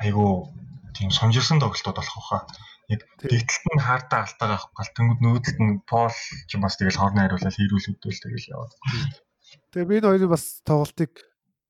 [0.01, 0.49] айгу
[0.97, 2.43] тийм сонжирсан тоглолтод болох байхаа
[2.91, 6.17] яг дэгтэлт нь хаартаа алтайгаа авах гал тэнгууд нүүдэлт нь пол
[6.49, 8.73] ч бас тэгэл хоорны хариулал хийрүүлэгдвэл тэгэл яваад.
[9.71, 11.13] Тэгээ би энэ хоёрын бас тоглолтыг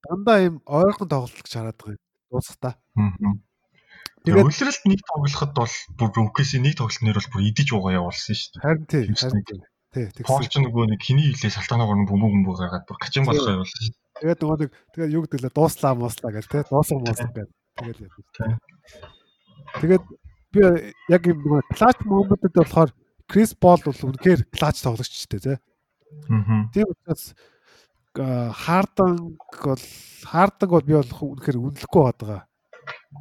[0.04, 2.09] дандаа ийм ойрхон тоглолт гэж хараад байгаа юм.
[2.30, 2.70] Дуусах та.
[4.20, 8.36] Тэгээд үлрэлт нэг тоглоход бол бүр УКС нэг тоглолт нэр бол бүр идэж уугаа явуулсан
[8.36, 8.64] шүү дээ.
[8.64, 9.04] Харин тий.
[9.16, 9.60] Харин тий.
[9.90, 10.06] Тий.
[10.22, 13.80] Пол ч нөгөө нэг хиний хилээ салтаанаар нь бөмбөг бөмбөг гаргаад бүр качин болгоо явуулсан
[13.80, 14.20] шүү дээ.
[14.20, 16.62] Тэгээд нөгөө нэг тэгээд юу гэдэг лээ дууслаа мууслаа гэл тий.
[16.68, 17.50] Дуусах муусах гэл.
[17.80, 18.58] Тэгээд яа.
[19.80, 20.04] Тэгээд
[20.52, 20.60] би
[21.08, 22.90] яг юм нөгөө клач моментод болохоор
[23.24, 25.56] Крис Пол бол үнэхээр клач тоглогчтэй тий.
[26.28, 26.70] Аа.
[26.70, 27.34] Тийм учраас
[28.14, 29.82] Хардан бол
[30.26, 32.42] Хардан бол би бол үнэхээр үнэлэхгүй байгаа.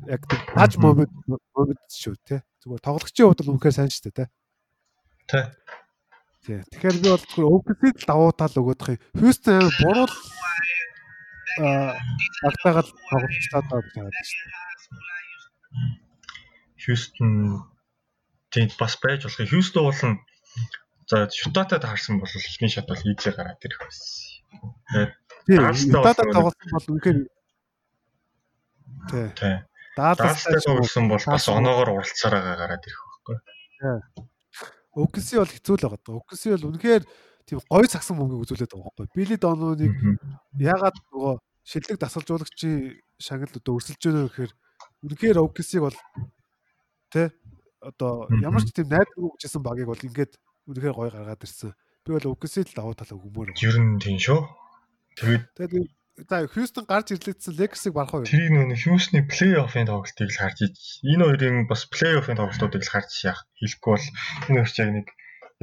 [0.10, 1.14] Яг клач момент
[1.54, 2.42] момент шүү тий.
[2.66, 4.30] Зүгээр тоглогчийн хувьд бол үнэхээр сайн шүү дээ тий.
[5.30, 5.46] Тий.
[6.74, 9.02] Тэгэхээр би бол OKC-д давуу тал өгöd юм.
[9.14, 10.08] Хьюстон амар буруу
[11.60, 11.94] а
[12.44, 14.58] багтаагаад тоглолцоод байгаа гэж байна.
[16.82, 17.32] Хьюстон
[18.50, 19.50] тийм бас байж болох.
[19.50, 20.02] Хьюстон бол
[21.10, 24.29] за Шутатад харсан бол ихний шат бол ийзээ гараад ирэх байсан.
[25.48, 27.20] Тэгээд Шутатад тоглосон бол үнэхээр
[29.36, 29.56] тий.
[29.98, 33.38] Дааластай тоглосон бол бас оноогоор уралцаараа гараад ирэх байхгүй.
[33.80, 33.98] Тий.
[34.96, 36.20] ΟКС бол хэцүү л байгаа.
[36.20, 37.04] ΟКС бол үнэхээр
[37.50, 39.08] тийм гой цагсан мөнгөийг үзүүлээд байгаа байхгүй.
[39.18, 39.94] Били Дононыг
[40.58, 41.34] ягаад нөгөө
[41.66, 44.52] шилдэг дасгалжуулагчийн шагнал одоо өрсөлдөж байна гэхээр
[45.06, 45.98] үнэхээр ОКС-ийг бол
[47.10, 47.34] Тэ
[47.82, 50.38] одоо ямар ч тийм найдваргүй гэжсэн багийг бол ингээд
[50.70, 51.74] үнэхээр гоё гаргаад ирсэн.
[52.06, 53.56] Би бол үгсэл давуу тал өгмөр.
[53.60, 54.40] Ер нь тийм шүү.
[55.20, 55.88] Тэгээд тэгээд
[56.28, 58.28] за Хьюстон гарч ирлээдсэн Lakers-ыг барах уу?
[58.28, 60.76] Тэр нэг Хьюстны плей-оффын тоглолтыг л харж иж.
[61.04, 63.48] Энэ хоёрын бас плей-оффын тоглолтуудыг л харж яах.
[63.60, 64.08] Хэлэхгүй бол
[64.52, 65.08] энэ хоёр яг нэг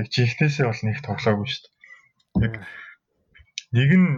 [0.01, 2.45] яг жинхнээсээ бол нэг тоглоогүй шүү дээ.
[2.47, 2.55] Яг
[3.77, 4.11] нэг нь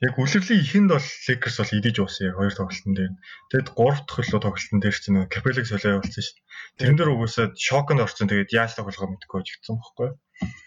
[0.00, 3.12] яг үлрэлийн ихэнд бол Lakers бол идэж уусан яг хоёр тоглолтын дээр.
[3.52, 6.48] Тэгэд 3 дахь хөлөө тоглолтын дээр чинь нөгөө Capella солио болсон шүү дээ.
[6.80, 8.28] Тэрэн дээр угаасаа шоконд орсон.
[8.28, 10.08] Тэгээд яаж тоглохоо мэдэхгүй очигдсан байхгүй.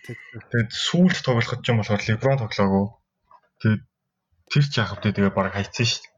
[0.04, 2.86] Тэгээд сүүлд тоглоход ч юм болохоор LeBron тоглоогүй.
[3.62, 3.84] Тэгээд
[4.52, 6.12] тэр ч яхав тэгээ баг хайцсан шүү дээ.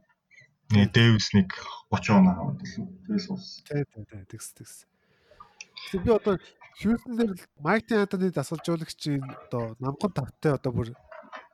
[0.74, 1.50] Нэг Дэвис нэг
[1.94, 3.62] 30 оноо аваад л тэгээс ус.
[3.70, 4.76] Тий, тий, тий, тэгс тэгс.
[4.90, 6.36] Тэгэхээр би одоо
[6.76, 7.32] Хьюстон дээр
[7.62, 10.90] Майк Антоны дасгалжуулагчийн одоо намхан тавтай одоо бүр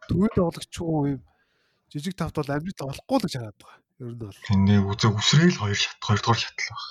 [0.10, 1.22] төвд тоглогч уу юм
[1.92, 3.80] жижиг тавт бол амжилт олохгүй л гэж хараад байгаа.
[4.02, 4.40] Ер нь бол.
[4.48, 6.88] Тэндээ үзэг үсрээл хоёр шат, хоёрдугаар шатал баг.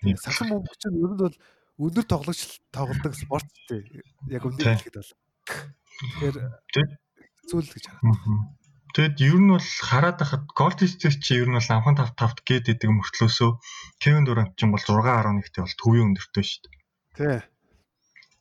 [0.00, 0.16] Тий.
[0.16, 1.36] Сасан мөнгө чинь ер нь бол
[1.80, 4.04] өндөр тоглогч тоглодог спорт тий.
[4.28, 5.12] Яг үнэ хэлэхэд бол.
[5.48, 6.36] Тэгэхээр
[7.48, 8.60] зүйл гэж хараад.
[8.90, 12.42] Тэгэд ер нь бол хараад байхад Gold State чи ер нь бол амхан 5 5
[12.48, 13.50] гээд идэг мөртлөөсөө
[14.02, 16.74] Kevin Durant ч юм бол 6.1-тэй бол төвийн өндөртэй шүү дээ.
[17.16, 17.38] Тий.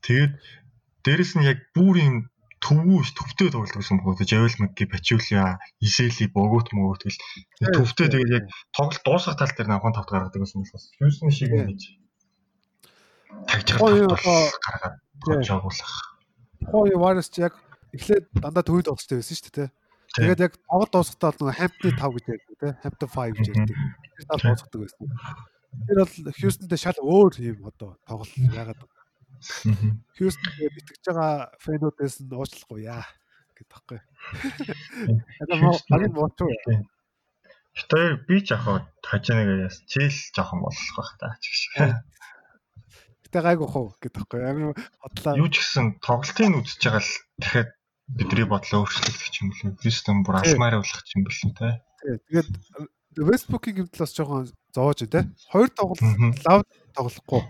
[0.04, 0.34] Тэгээд
[1.06, 2.16] дээрэс нь яг бүр юм
[2.66, 7.20] төвгүй ш төвтэй тоглолт гэсэн бохоо Javel McGee, Pachulia, Iseli богоот мөгөөт гэл
[7.78, 11.56] төвтэй тэгээд яг тоглолт дуусах тал дээр амхан 5 гаргадаг гэсэн болохоос Houston шиг
[13.30, 13.70] ингэж тагж
[14.66, 15.94] гаргаад жаагуулах.
[16.70, 17.54] Хоо Warriors яг
[17.94, 19.70] эхлээд дандаа төвд тоглолттой байсан шүү дээ.
[20.18, 23.78] Тэгээд яг тоглолт дуусахтаа бол нөгөө Hampton 5 гэж ярьдаг тийм Hampton 5 гэж ярьдаг.
[24.18, 25.08] Тэр тал дуусгадаг байсан.
[25.86, 28.82] Тэр бол Houston-тэй шал өөр юм одоо тоглолт яагаад
[30.18, 33.06] Houston дээр итгэж байгаа фэнүүдээс нь уучлахгүй яа
[33.56, 34.00] гэдэг таахгүй.
[35.94, 36.52] Багын мотор.
[37.78, 41.72] Хитаяр би ч яхаа хажааныг яас чийл жоохон болох байх та ч гэх шиг.
[43.30, 44.42] Гэтэ гайг ухав гэдэг таахгүй.
[44.42, 45.38] Амин хотлаа.
[45.38, 47.70] Юу ч гэсэн тоглолтын үзэж байгаа л дахиад
[48.10, 51.78] бидний бодлоо өөрчлөгдөх юм бэл Христэн бүр алмаар болох юм бэл тэ.
[52.26, 52.50] Тэгээд
[53.22, 55.30] Facebook-ийн гэмтэл бас жоохон зоож тэ.
[55.54, 56.02] Хоёр тоглолт
[56.42, 56.66] лав
[56.98, 57.46] тоглохгүй.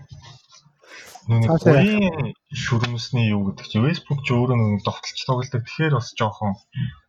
[1.32, 5.64] Нэг гурийн шүрмэсний юу гэдэг чи Facebook ч өөрөө нэг довтолч тоглолдог.
[5.64, 6.60] Тэгэхээр бас жоохон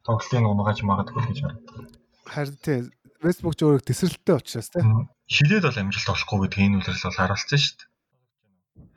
[0.08, 1.92] тоглолтын унгаж магадгүй гэж харагдав.
[2.24, 2.80] Харин тий
[3.20, 4.84] Facebook ч өөрөө тесрэлттэй учраас тий.
[5.28, 7.91] Хилээд бол амжилт олохгүй гэдэг энэ үйлрэл бол харуулсан шүү дээ.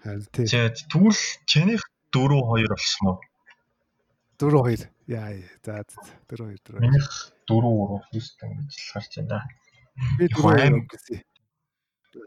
[0.05, 0.45] Харин тий.
[0.45, 1.17] Тэгвэл
[1.49, 1.83] чинийх
[2.13, 3.19] 4 2 болсон уу?
[4.37, 4.85] 4-2.
[5.09, 5.33] Яа.
[5.65, 5.81] За
[6.29, 6.81] 4-2 4.
[6.85, 7.09] Минийх
[7.49, 9.49] 4-3 Хьюстон гэж харж байна.
[10.21, 11.25] Би 4-2 гэсэн.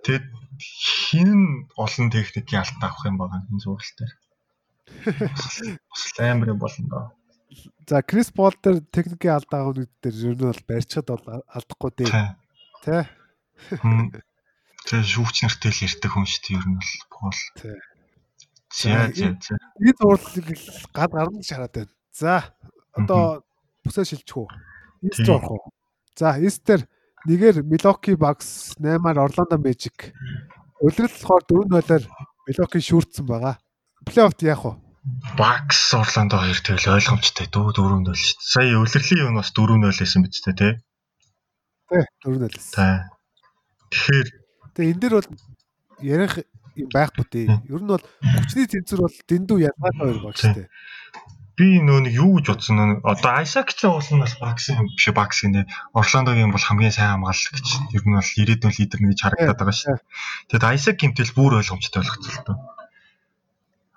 [0.04, 0.26] Тэгэд
[0.58, 4.14] хин олон техникийн алтан авах юм байгаа энэ зургал дээр.
[5.86, 7.06] Бас амар юм болно доо.
[7.88, 11.92] За Крис Пол дээр техникийн алдаа авах нэг дээр ер нь бол барьчихад бол алдахгүй
[11.94, 12.36] дээ.
[12.84, 13.06] Тэ.
[14.88, 17.40] Тэгээ шүүгч нартай л ярьдаг хүн шүү дээ ер нь бол Пол.
[17.60, 17.76] Тэ.
[18.72, 19.56] За за за.
[19.84, 20.60] Энэ зурлыг
[20.96, 21.94] гад гарна шараад байна.
[22.16, 22.56] За
[22.96, 23.44] одоо
[23.84, 24.48] бүсээ шилжих үү?
[25.12, 25.72] Ист орох уу?
[26.16, 26.88] За Истер
[27.28, 30.14] нэгээр Milwaukee Bucks 8-аар Orlando Magic.
[30.80, 32.04] Улирал болохоор 4-0-оор
[32.48, 33.56] Milwaukee шүүртсэн байгаа.
[34.08, 34.74] Плей-оффт яах вэ?
[35.36, 37.48] Bucks Orlando хоёр тэгэл ойлгомжтой.
[37.52, 38.52] Дүү 4-0 шүү дээ.
[38.56, 40.74] Сая улирлын юу бас 4-0 байсан биз дээ, тий?
[41.92, 42.72] Тий, 4-0 байсан.
[42.72, 42.96] Тий.
[43.92, 44.28] Тэгэхээр
[44.78, 45.30] тэгээ энэ дэр бол
[46.06, 46.34] ярих
[46.78, 47.48] юм байхгүй дээ.
[47.74, 50.70] Ер нь бол хүчний тэнцвэр бол дэндүү ялгаатай хоёр шүү дээ
[51.58, 55.10] би нөө нэг юу гэж бодсон нөө одоо Айсак ч уулын бас багс юм биш
[55.10, 55.66] багс гинэ
[55.98, 57.66] Орландогийн бол хамгийн сайн хамгаалагч
[57.98, 59.98] ер нь бол ирээдүйн лидер гэж харагдаад байгаа шүү.
[60.54, 62.06] Тэгэд Айсак гэмтэл бүр ойлгомжтой
[62.46, 62.58] доо.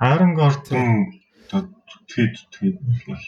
[0.01, 1.21] Аарон Гордон
[2.09, 2.77] тэгээд тэгээд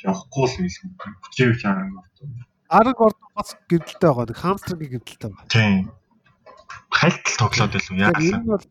[0.01, 0.93] явахгүй л юм.
[1.29, 2.29] Хүчээвч Аарон Гордон.
[2.73, 4.33] Аарон Гордон бас гэмтэлтэй байгаа.
[4.33, 5.53] Нэг хамстрингийн гэмтэлтэй байгаа.
[5.53, 5.93] Тийм.
[6.93, 8.65] Хайлтал тоглоод байлгүй яагаад.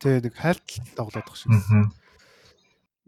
[0.00, 1.50] Тэгээ нэг хайлтал тоглоод байгаа шүү.
[1.56, 1.88] Аа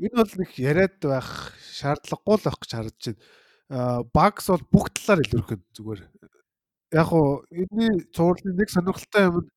[0.02, 1.30] Энэ бол нэг яриад байх
[1.78, 4.02] шаардлагагүй л байх гэж харагдаж байна.
[4.10, 6.02] Багс бол бүх талаар илэрхэг зүгээр.
[6.96, 9.50] Яг уу энэний цувралын нэг сонирхолтой юм нь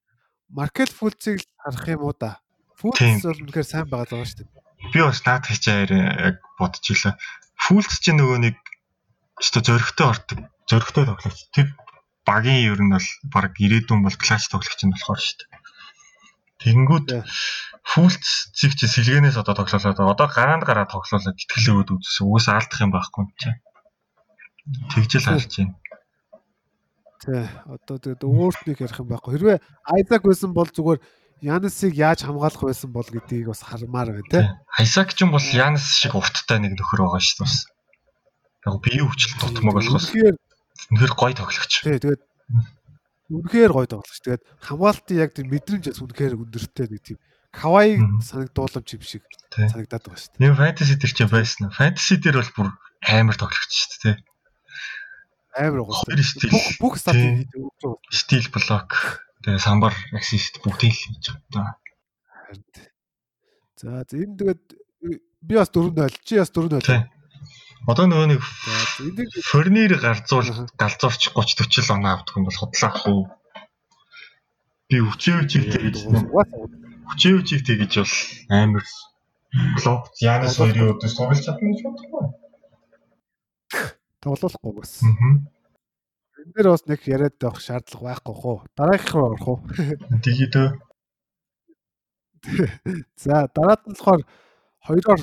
[0.53, 2.37] маркет фулцыг харах юм уу да.
[2.77, 4.93] Фулц бол үнэхээр сайн байгаа даа шүү дээ.
[4.93, 7.17] Би бас наад хичээр яг бодож илаа.
[7.65, 8.55] Фулц чинь нөгөө нэг
[9.41, 10.39] өстой зөрөгтэй ордог.
[10.69, 11.39] Зөрөгтэй тоглогч.
[11.55, 11.73] Тэр
[12.25, 15.61] багийн ер нь бол баг ирээдүйн бол класс тоглогч нь болохоор шүү дээ.
[16.65, 17.07] Тэнгүүд
[17.85, 22.25] фүүлцийг чи сэлгэнээс одоо тоглоулаад одоо гараанд гараа тоглоулаад итгэл өгөөд үзсэн.
[22.25, 23.49] Угаас алдах юм байхгүй юм чи.
[24.89, 25.77] Тэгжэл харж байна.
[27.21, 29.31] Тэ одоо тэгээд өөрт нэг ярих юм байхгүй.
[29.37, 30.99] Хэрвээ Айзак байсан бол зүгээр
[31.45, 34.41] Янисыг яаж хамгаалах байсан бол гэдгийг бас хармаар байна те.
[34.73, 37.53] Айзак ч юм бол Янис шиг урттай нэг нөхөр байгаа шүү дээ.
[38.65, 40.09] Яг биеийн хүчил тутмаг болохоос.
[40.91, 41.73] Үнэхээр гоё тоглогч.
[41.81, 42.21] Тий тэгээд
[43.31, 44.19] үнэхээр гоё тоглогч.
[44.21, 47.19] Тэгээд хамгаалтын яг тийм мэдрэмж бас үнэхээр өндөртэй нэг тийм
[47.55, 49.23] Кавайг санагдууламж юм шиг
[49.55, 50.43] санагдаад байгаа шүү дээ.
[50.43, 51.71] Нэг фэнтези дээр ч байсан.
[51.71, 52.69] Фэнтези дээр бол бүр
[53.07, 54.15] амар тоглогч шүү дээ.
[55.55, 56.03] амар байгаа.
[56.03, 56.51] Хоёр стил.
[56.51, 57.47] Бүх бүх статыг.
[58.11, 61.79] Стил блок тэгээ самбар ассист бүгдийг л хийж байгаа.
[63.79, 64.63] За энэ тэгээд
[65.47, 67.07] би бас 4-0 чи бас 4-0.
[67.85, 68.41] Одоо нөгөө нэг
[69.45, 73.29] форнир гарзуул галзуурч 30 40 оноо авдаг юм бол худлаа ах уу.
[74.89, 78.15] Би хүчээвчиг тэгэж хүчээвчиг тэгэж бол
[78.49, 78.85] амар
[79.77, 82.25] блок Янас хоёрын өдөөс тоглож чадна гэж бодохгүй.
[84.25, 84.93] Тоглохгүй бас.
[85.05, 88.57] Энэ дээр бас нэг яриад авах шаардлага байхгүй хөө.
[88.73, 89.59] Дараагийнх руу орох уу?
[90.25, 90.69] Тэгээ дөө.
[93.21, 94.21] За дараад нь болохоор
[94.87, 95.21] хоёроор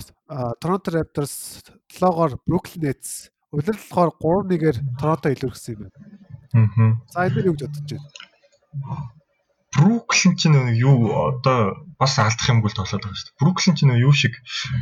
[0.60, 5.98] Toronto Raptors, 7-оор Brooklyn Nets, улирал болохоор 3-1-ээр Toronto илүүрсэн юм байна.
[6.52, 6.90] Аа.
[7.12, 9.12] За энэ юу гэж бодож байна?
[9.72, 13.40] Brooklyn ч нэг юу одоо бас алдах юм бол тоглоод байгаа шүү дээ.
[13.40, 14.34] Brooklyn ч нэг юу шиг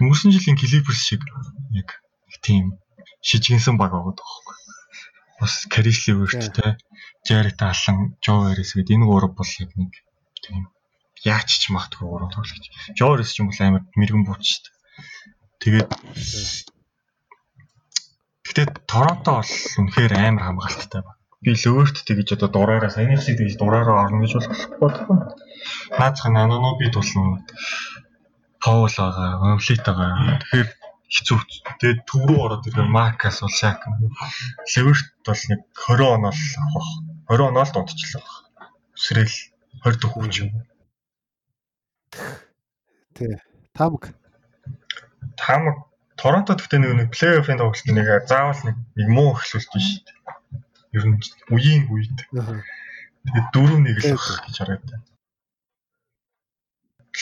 [0.02, 1.22] өнгөрсөн жилийн Clippers шиг
[1.70, 2.02] яг
[2.42, 2.74] тийм
[3.22, 4.56] шижгэнсэн баг байгаа байхгүй.
[5.38, 6.76] Бас Каришли өөрт те
[7.22, 9.92] Жарет Алан, Жо Харис гэдэг энэ гурав бол яг нэг
[10.42, 10.66] тийм
[11.24, 12.66] яач ч магтгүй гурав тоглогч.
[12.96, 14.74] Жорис ч юм бол амар мэрэгэн бууч шүү дээ.
[15.60, 15.90] Тэгээд
[18.50, 21.20] Гэтэ Торонто бол үнэхээр амар хамгаалттай байна.
[21.38, 24.32] Би лөөрт тэгэж одоо дураараа саяных шиг тэгэж дураараа орно гэж
[24.82, 25.18] бодохгүй.
[25.94, 27.46] Наацх наноно би тулна.
[28.58, 30.42] Паул байгаа, Омлит байгаа.
[30.42, 30.68] Тэгэхээр
[31.14, 31.38] хэцүү.
[31.78, 33.86] Тэгээд төв рүү ороод ирэхээр Маркас бол шак.
[33.86, 36.90] Леверт бол нэг 20 оноол авах.
[37.30, 38.34] 20 оноол дунтчихлаа.
[38.98, 39.36] Өсрэл
[39.86, 40.50] 20 дэх хүч юм.
[43.14, 43.36] Тий.
[43.74, 44.10] Тамг.
[45.36, 45.90] Тамг
[46.20, 50.18] Торонто гэхдээ нэг нэг плей-оффын тоглолтын нэг заавал нэг нэг муу эхлүүлж шүү дээ.
[50.92, 51.16] Ер нь
[51.48, 52.12] үеийн үед.
[52.28, 55.06] Тэгээд 4-1 л байх гэж хараад байна.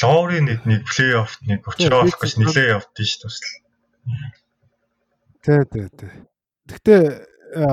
[0.02, 3.56] Лори нэг нэг плей-оффт нэг очроо авах гэж нилээ явдсан шүү дээ.
[5.46, 6.12] Тий, тий, тий.
[6.66, 7.02] Гэхдээ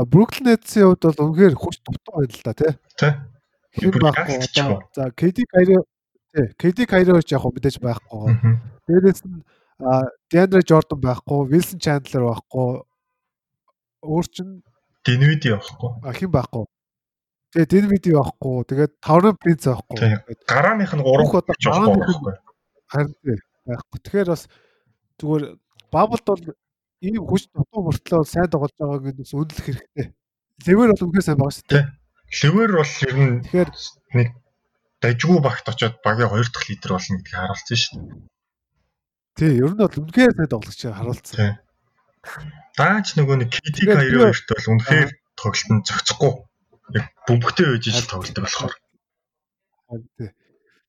[0.06, 2.74] Бруклин Нетсийн хувьд бол үнэхээр хүч дутуу байна л да, тий.
[3.02, 3.14] Тий.
[3.76, 5.82] Хэн байхгүй одоо за KD Kyrie
[6.36, 8.36] тий, KD Kyrie ч яг мэдээж байхгүй.
[8.88, 9.40] Дээрээс нь
[10.32, 12.84] Диандре Жордан байхгүй, Вилсон Чандлер байхгүй.
[14.04, 14.64] Өөр чин
[15.06, 15.92] Динвиди байхгүй.
[16.04, 16.66] А хэн байхгүй.
[17.56, 18.56] Тэгээ Динвиди байхгүй.
[18.68, 19.98] Тэгээд Таврын Принц байхгүй.
[20.48, 22.34] Гарааных нь 3 одоо байхгүй.
[22.92, 23.14] Харин
[23.68, 24.00] байхгүй.
[24.04, 24.48] Тэгэхээр бас
[25.20, 25.44] зүгээр
[25.92, 26.44] Баблд бол
[27.02, 30.08] ийм хүч дутуу мөртлөө сайн тоглож байгааг нь үнэлэх хэрэгтэй.
[30.68, 31.86] Левер бол үнэхээр сайн байгаа шүү дээ.
[32.42, 33.70] Левер бол ер нь тэгэхээр
[34.16, 34.28] нэг
[35.02, 38.36] дажгүй багт очоод багийн хоёр дахь лидер болно гэдгийг харуулсан шүү дээ.
[39.36, 41.60] Тий, ер нь бол үнэхээр сайн тоглогч харуулсан.
[42.80, 46.34] Даач нөгөө нэг Kyrie хоёрт бол үнэхээр тоглолтод зохицохгүй.
[46.96, 48.74] Яг бөмбөгтэй үеж ижил тоглолт болохоор.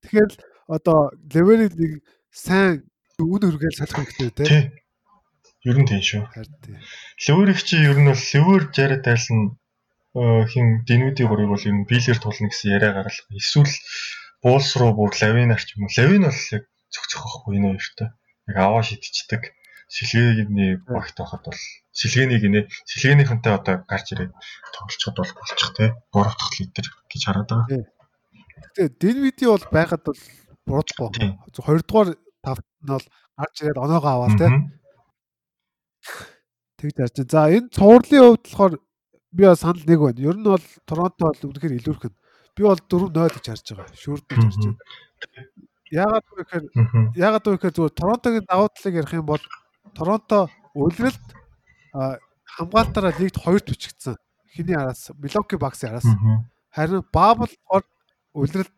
[0.03, 0.33] Тэгэхээр
[0.71, 1.93] одоо левелийг нэг
[2.31, 2.87] сайн
[3.19, 4.65] үн хөргээл салах хэрэгтэй тий.
[5.67, 6.23] Ер нь тийм шүү.
[7.27, 9.59] Левер их чи ер нь бол левер Jared Allen
[10.17, 13.21] хин Динвиди гурыг бол ер нь биелэр тулна гэсэн яриа гаргал.
[13.37, 13.75] Эсвэл
[14.43, 15.93] Булс руу бүр Лавинар ч юм уу.
[15.93, 18.09] Лавин бол яг зохицох байхгүй энэ хоёртой
[18.49, 19.43] яг аваа шидчихдэг
[19.91, 21.61] сэлгээний багт байхад бол
[21.93, 22.61] сэлгээнийг нэ
[22.91, 24.33] сэлгээнийхэнтэй одоо гарч ирээд
[24.75, 27.85] тоглолцоход бол болчих те гурав дахь лидер гэж хараад байгаа.
[28.75, 30.21] Гэтэ Динвиди бол байхад бол
[30.67, 31.09] буруудахгүй.
[31.67, 32.09] Хоёрдугаар
[32.43, 33.07] тавт нь бол
[33.39, 34.47] гарч ирээд оноогоо аваад те.
[36.79, 37.17] Тэгж харж.
[37.31, 38.75] За энэ цувралын хувьд болохоор
[39.37, 40.21] би бас санал нэг байна.
[40.21, 42.15] Ер нь бол Торонто бол үнэхээр илүүрхэн.
[42.57, 43.93] Би бол 4-0 гэж харж байгаа.
[43.93, 44.81] Шүүрдэж харж байна.
[45.93, 46.65] Яагаад вэ гэхээр
[47.15, 49.45] яагаад вэ гэхээр зүгээр Торонтогийн давуу талыг ярих юм бол
[49.95, 51.27] Торонто үлрэлт
[52.57, 54.17] хамгаалтаараа лигт хоёрт бичигдсэн.
[54.57, 56.09] Хиний араас Милоки Баксын араас.
[56.75, 57.53] Харин Бабл
[58.35, 58.73] үлрэлт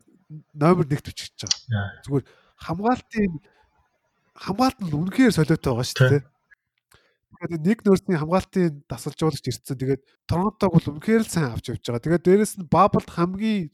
[0.55, 2.03] номер 1-т бичигдэж байгаа.
[2.05, 2.25] Зүгээр
[2.59, 3.33] хамгаалтын
[4.35, 6.23] хамгаалт нь үнэхээр солиотой байгаа шүү дээ.
[7.29, 9.77] Тэгээд нэг нөөцийн хамгаалтын дасалжуулагч ирсэн.
[9.77, 12.03] Тэгээд Торонтог бол үнэхээр л сайн авч явж байгаа.
[12.03, 13.69] Тэгээд дээрэс нь Баблд хамгийн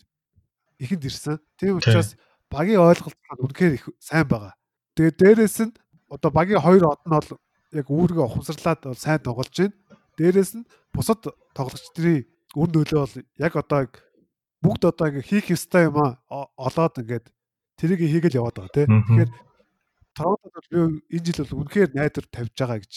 [0.82, 1.38] ихэнд ирсэн.
[1.56, 2.18] Тийм учраас
[2.50, 4.52] багийн ойлголт нь үнэхээр их сайн байгаа.
[4.98, 5.74] Тэгээд дээрэс нь
[6.10, 7.30] одоо багийн хоёр од нь бол
[7.72, 9.74] яг үүргээ ухамсарлаад сайн тоглож байна.
[10.18, 11.22] Дээрэс нь бусад
[11.54, 12.26] тоглогчдын
[12.58, 13.86] үр нөлөө бол яг одоо
[14.62, 15.98] бүгд одоо ингээ хийх ёстой юм
[16.30, 17.26] олоод ингээд
[17.78, 18.90] тэрийг хийгээл яваад байгаа тийм.
[19.08, 19.30] Тэгэхээр
[20.14, 20.78] Торонтод бол би
[21.16, 22.94] энэ жил бол үнэхээр найдвар тавьж байгаа гэж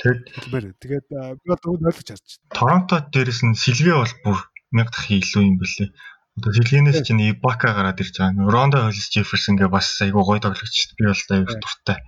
[0.00, 0.66] хэлмээр.
[0.82, 2.56] Тэгээд би бол өөд ойлгож харж байна.
[2.58, 4.38] Торонто дээрэс нь сэлгээ бол бүр
[4.74, 5.90] мянга дахин илүү юм бэлээ.
[6.34, 8.50] Одоо сэлгэнээс чинь Ибака гараад ирж байгаа.
[8.50, 10.76] Рондо Холлис Джефферсон гээ бас айгүй гоё тоглогч.
[10.98, 11.98] Би бол аюул дуртай.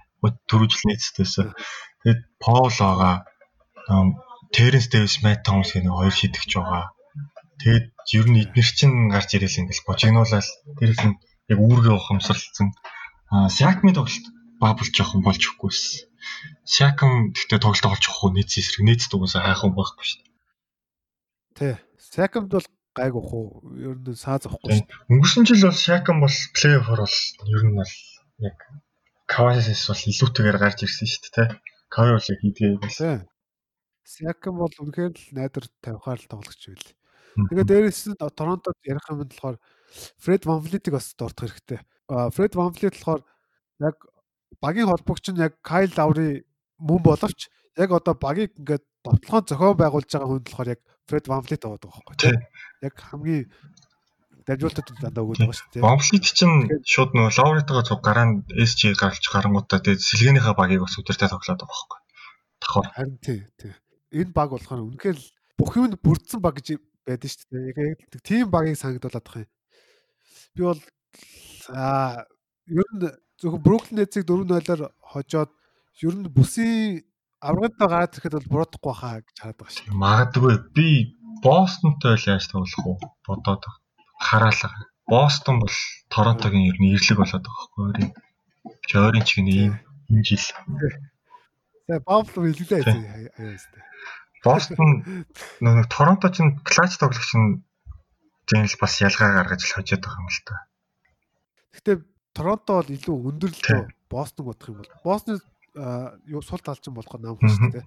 [0.50, 1.54] Төрөжл нийцтэйсэн.
[2.02, 3.14] Тэгээд Паул байгаа.
[4.50, 6.90] Теренс Дэвис, Мэт Томс гэх нэг хоёр шидэгч байгаа.
[7.62, 7.86] Тэгээд
[8.18, 10.46] ер нь эднэр чинь гарч ирээл ингээл бочигнуулаад
[10.78, 11.18] дээрээс нь
[11.52, 12.68] яг үүргээ ухамсарлцсан.
[13.30, 14.26] Аа Сиакми тоглолт
[14.58, 16.10] баблж жоохон болж өгөхгүйс.
[16.66, 20.34] Сиакам гэхдээ тоглолт олж өгөхгүй нийц эсрэг нийц дугасаа хайх юм байхгүй шүү дээ.
[21.56, 21.74] Тий.
[21.96, 22.66] Сакамд бол
[22.96, 23.64] гайг ах уу?
[23.76, 24.88] Ер нь сааз авахгүй шүү.
[25.08, 27.16] Өнгөрсөн жил бол Сакам бол плей-оффор бол
[27.48, 27.94] ер нь бол
[28.44, 28.56] яг
[29.26, 31.48] Кавасис бол илүүтэйгээр гарч ирсэн шүү дээ, тий.
[31.90, 33.26] Кави бол хийдгээ байсан.
[34.04, 36.88] Сакам бол үнэхээр л найдар тавихаар л тоглогч байл.
[37.36, 39.56] Тэгээд дээрээс нь Торонтод ярих юм болохоор
[40.22, 41.80] Фред Ванвлитиг бас дурдах хэрэгтэй.
[42.08, 43.22] Фред Ванвлит болохоор
[43.80, 43.96] яг
[44.66, 46.42] багийн холбогч нь яг Кайл Лаври
[46.82, 47.46] мөн боловч
[47.78, 52.02] яг одоо багийг ингээд довтлогоо зохион байгуулж байгаа хүн болохоор яг Фред Ванвлит аваад байгаа
[52.02, 52.40] байхгүй тийм.
[52.82, 53.46] Яг хамгийн
[54.46, 55.86] дамжуултад дандаа өгöd байгаа шүү дээ.
[55.86, 60.98] Ванвлит чинь шууд нөгөө Лавритойгоо цуг гараа нь SG гарч гарангуудаа тэгээд сэлгээнийхээ багийг бас
[60.98, 62.00] өдөртөө тоглоод байгаа байхгүй.
[62.62, 62.86] Давхар.
[62.96, 63.72] Харин тий, тий.
[64.18, 65.18] Энэ баг болохоор үнэхээр
[65.58, 67.94] бүх юм бүрдсэн баг гэж байдаг шүү дээ.
[68.10, 69.50] Яг тийм багийг санагдуулаад байгаа юм.
[70.54, 70.82] Би бол
[71.70, 72.26] аа
[72.66, 75.50] ер нь зөвхөн Бруклин Нетсийг 4-0-оор хожоод
[76.02, 77.04] ер нь бүсийн
[77.40, 79.92] аврагтай гараад ирэхэд бол буруудахгүй хаа гэж хараад байгаа шүү.
[79.92, 80.88] Магадгүй би
[81.44, 82.96] Бостонтой л яаж тоглох уу
[83.28, 83.62] бодоод
[84.16, 84.88] хараалаа.
[85.06, 85.76] Бостон бол
[86.08, 89.24] Торонтогийн ер нь ирлэг болоод байгаа байхгүй юу?
[89.28, 89.72] Чиг нь ийм
[90.10, 90.46] энэ жил.
[91.86, 93.82] За Баффало илгэлээ аяа өстэй.
[94.42, 94.90] Бостон
[95.62, 97.62] нэг Торонто ч клач тоглогч нь
[98.48, 100.54] зэнэл бас ялгаа гаргаж л хожоод байгаа юм л та.
[101.76, 101.92] Гэтэ
[102.36, 105.40] Торонто бол илүү өндөр л Бостон бодох юм бол Бостон
[106.28, 107.86] юу сул талчин болох нам шүү дээ.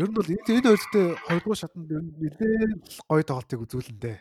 [0.00, 4.16] Ер нь бол энэ энэ хоёртой хоёрдугаар шатанд нэлээд гоё тоглолтыг үзүүлэндээ.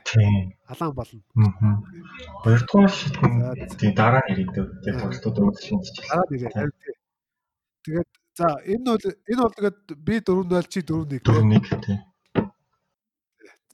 [0.68, 1.22] Алаан болно.
[2.44, 5.80] Хоёрдугаар шатанд тий дараа нэрийдээ тий тоглолтууд үзүүлсэн.
[6.12, 6.72] Дараа нэрээ.
[7.88, 11.98] Тэгээд за энэ бол энэ бол тэгээд би 4-0 чи 4-1 4-1 тий.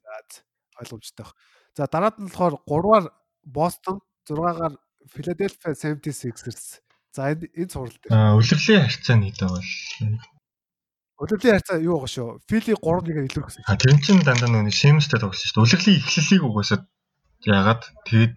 [0.06, 0.14] За
[0.82, 1.34] ойлгомжтой баг.
[1.78, 3.06] За дараад нь болохоор 3-аар
[3.42, 3.98] Бостон,
[4.28, 4.76] 6-аар
[5.12, 6.84] Philadelphia 76ers
[7.14, 8.10] За энэ энэ цуврал дээр.
[8.10, 9.62] Аа үлрэлийн харьцаа нийтээ бол
[11.22, 12.42] Үлрэлийн харьцаа юу байгаа шүү?
[12.50, 13.70] Фили 3-1-ээр илүүрх гэсэн.
[13.70, 15.62] А тэр чинь дандаа нөгөө Симстэй тоглосон шүү.
[15.62, 16.90] Үлрэлийн эхлэлийг угаасаа
[17.46, 18.34] яагаад тэгээд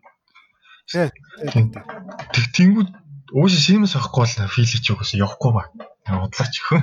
[2.37, 2.91] тэг тэнгууд
[3.33, 5.73] өөш Симс авахгүй бол Фили ч угаасаа явахгүй ба.
[6.13, 6.81] Удлаач өхөө.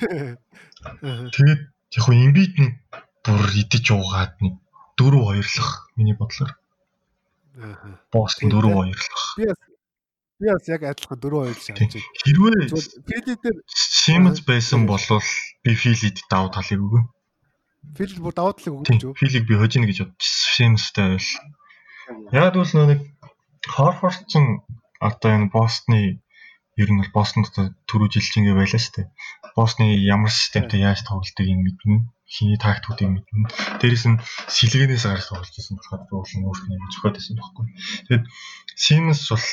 [1.32, 1.62] Тэгээд
[1.96, 2.76] яг хөө имбит нэг
[3.24, 4.60] бүр идэж уугаад нэг
[5.00, 6.59] 4 2лох миний бодлоор.
[7.60, 8.00] Аа.
[8.12, 9.36] Бостон 4 2лох.
[9.36, 9.60] Би бас
[10.40, 12.00] Би бас яг адилхан 4-2 шааж байна.
[12.24, 12.72] Хэрвээ
[13.04, 15.04] Фили дээр Симэнс байсан бол
[15.64, 17.02] би Филид давуу талыг өгөө.
[18.00, 19.20] Фили бүр давуу талыг өгөх үү?
[19.20, 20.32] Филиг би хожино гэж бодчих.
[20.56, 21.30] Симэнстэй байл.
[22.32, 23.00] Яг бол нэг
[23.68, 24.40] Хорфорд ч
[24.96, 26.24] одоо энэ Бостны
[26.80, 27.52] ер нь бол Бостонд
[27.84, 29.06] түрүү жилчингээ байлаа шүү дээ.
[29.52, 32.08] Босны ямар системтэй яаж тоглолтыг юм мэднэ.
[32.30, 33.50] Хиний тактикуудыг мэднэ.
[33.82, 34.22] Дээрээс нь
[34.54, 37.66] сэлгээнээс гарч тоглож байсан болохоор нь өөртөө юм зөхиод байсан байхгүй.
[38.06, 38.24] Тэгээд
[38.78, 39.46] Siemens бол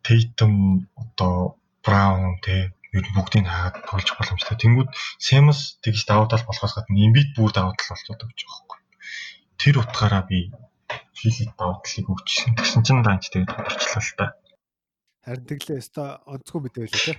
[0.00, 0.54] Tatum
[0.96, 4.56] одоо Brown те ер нь бүгдийг хаагаад тоглож боломжтой.
[4.58, 4.90] Тэнгүүд
[5.26, 8.80] Simmons тэгж давуу тал болохоос гадна Embiid бүр давуу тал болж байгаа гэж байгаа байхгүй.
[9.60, 10.38] Тэр утгаараа би
[11.16, 12.56] Philly давуу талыг өгчихсэн.
[12.58, 14.26] Тэгсэн чинь данч тэгээд тодорчлоо л та.
[15.22, 17.14] Харин тэглээ өстой онцгүй мэдээ байлаа те.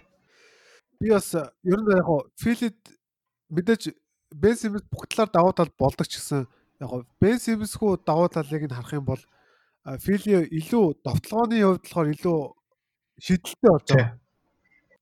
[0.99, 2.69] Би бас ер нь яг хоо Philly
[3.55, 3.81] мэдээж
[4.31, 6.47] Ben Simmons бүх талаар давуу тал болдог ч гэсэн
[6.79, 9.21] яг Ben Simmons-гүй давуу талыг нь харах юм бол
[9.99, 12.39] Philly илүү довтлооны хувьд болохоор илүү
[13.19, 14.19] шийдэлтэй болж байгаа.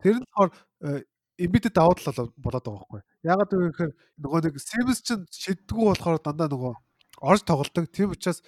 [0.02, 0.52] Тэр нь болохоор
[1.38, 3.02] embedded давуу тал болоод байгаа байхгүй.
[3.22, 6.74] Ягаад гэвэл нөгөө нэг Sims чинь шийддэггүй болохоор дандаа нөгөө
[7.22, 7.86] орж тоглолдог.
[7.94, 8.42] Тийм учраас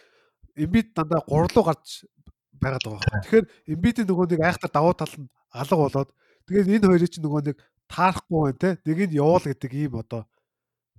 [0.58, 2.10] embedded дандаа гурлуу гарч
[2.58, 3.22] байгаад байгаа байхгүй.
[3.22, 6.10] Тэгэхээр embedded нөгөө нэг айхтар давуу тал нь алга болоод
[6.50, 8.70] тэгээд энэ хоёрыг чинь нөгөө нэг таарахгүй байна те.
[8.88, 10.26] Нэг нь явуул гэдэг ийм одоо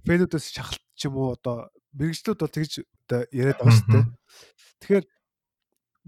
[0.06, 2.72] фэнүүдээс шахалт ч юм уу одоо мэрэгчлүүд бол тэгж
[3.32, 4.04] яриад байгаа шүү дээ.
[4.80, 5.04] Тэгэхээр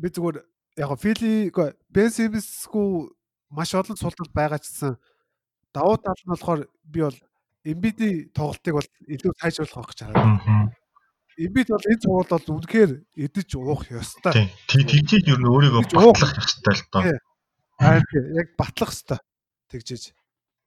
[0.00, 0.36] би зүгээр
[0.80, 1.32] яг Фили
[1.88, 3.10] Бен Симсгүй
[3.50, 4.96] маш олон султал байгаа ч гэсэн
[5.74, 7.18] давуу тал нь болохоор би бол
[7.64, 10.74] Эмбиди тоглолтыг бол илүү сайжруулах гэж хараад.
[11.40, 14.52] Эмбид бол энэ цуврал бол үнэхээр эдэж уух ёстой.
[14.68, 17.02] Тэгжиж ер нь өөрийгөө батлах ёстой л доо.
[17.80, 19.18] Аа яг батлах ёстой.
[19.72, 20.12] Тэгжиж.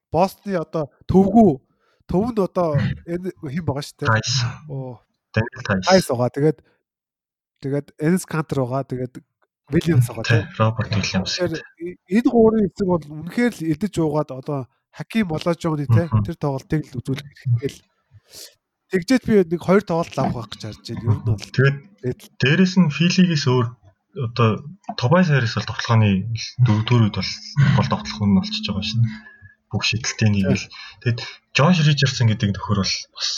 [0.10, 1.67] Бостны одоо төвгүү
[2.08, 4.12] төвөнд одоо энэ хэн байгаа шүү дээ.
[4.72, 5.00] Оо.
[5.36, 5.86] Даниэл Тайс.
[5.88, 6.30] Тайс байгаа.
[6.32, 6.60] Тэгээд
[7.62, 8.84] тэгээд Энс Кантер байгаа.
[8.88, 9.14] Тэгээд
[9.70, 10.48] Вильямс байгаа тийм.
[10.58, 11.32] Роберт Вильямс.
[12.08, 14.60] Энэ гурван эцэг бол үнэхээр л эдэж уугаад одоо
[14.96, 17.80] Хаким Моложоны тийм тэр тоглолтыг л үзүүлэх хэрэгтэй л.
[18.88, 21.04] Тэгжээд би нэг хоёр тоглолт авах гэж харж байна.
[21.04, 21.52] Ер нь бол.
[21.52, 23.68] Тэгээд дээрэс нь Филигээс өөр
[24.32, 24.64] одоо
[24.96, 26.32] Тобайс Харис бол тоглооны
[26.64, 27.32] дөрөвдүгээр үед бол
[27.76, 29.04] гол тоглох нь болчихж байгаа шин.
[29.72, 30.66] Бүх шидэлтэй нийгэл.
[31.04, 31.20] Тэгэд
[31.56, 33.30] Джош Ричардсон гэдэг нөхөр бол бас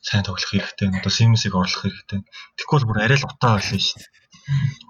[0.00, 0.88] сайн тоглох хэрэгтэй.
[0.92, 2.20] Одоо Симсийг орлох хэрэгтэй.
[2.68, 4.04] Бол бүр арай л утаа байлаа шин.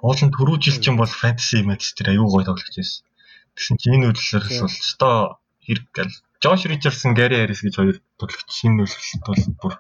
[0.03, 3.05] Уул нь түрүү жил чинь бол fantasy match дээр аюу гоё тоглож байсан.
[3.55, 5.17] Тэгсэн чинь энэ үдлээс бол өстой
[5.67, 9.75] хэрэг гал Жош Ричардсон, Гэри Харрис гэж хоёр тоглогч шинэ нөлөөлөлт бол бүр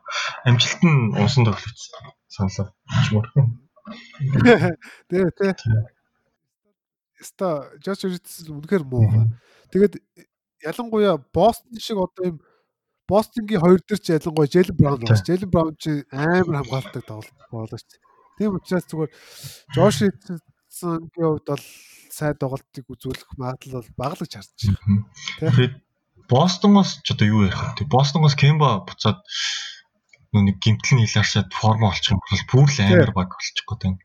[0.44, 1.80] амжилт нь унсан тоглогч.
[3.08, 3.26] Чмөр.
[5.08, 5.56] Тэгээ тэгээ.
[7.16, 9.32] Эста Жош Ричардсон үнэхээр муу.
[9.72, 10.04] Тэгээд
[10.64, 12.38] ялангуяа Бостон шиг одоо юм
[13.08, 15.18] Бостонгийн хоёр дээр ч ялангуяа Джейлен Браун байна.
[15.18, 17.98] Джейлен Браун чи амар хамгаалдаг тоглолт болоо ч.
[18.38, 19.10] Тийм учраас зүгээр
[19.74, 21.64] Жош Ричардсонгийн хувьд бол
[22.10, 25.04] сайн тоглолтыг үзүүлэх магадлал бол бага л гэж харж байна.
[25.40, 25.74] Тэгээд
[26.30, 27.90] Бостонгоос ч одоо юу ярих вэ?
[27.90, 29.18] Бостонгоос Кемба буцаад
[30.30, 33.98] нөө нэг гимтэл нийлэршээд форма олчих юм бол бүр л амар баг болчих гээд байна.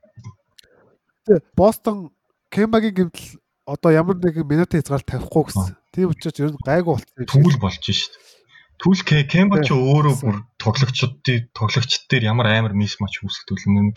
[1.54, 2.10] Бостон
[2.50, 5.76] Кембагийн гимтэл одоо ямар нэгэн минутын хязгаар тавихгүй гэсэн.
[5.94, 7.30] Тийм учраас ер нь гайгүй болчихсон юм.
[7.34, 8.14] Түүл болж шít.
[8.80, 13.96] Түүл Кемба ч өөрөө бүр тоглогчдын тоглогчд дээр ямар амар мис мач үүсгдэг юм.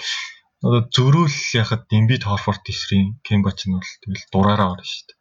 [0.62, 5.14] Одоо зөрөөл яхад Эмбит Хорфорд эсрийн Кемба ч нь бол тэгэл дураараа орно шít.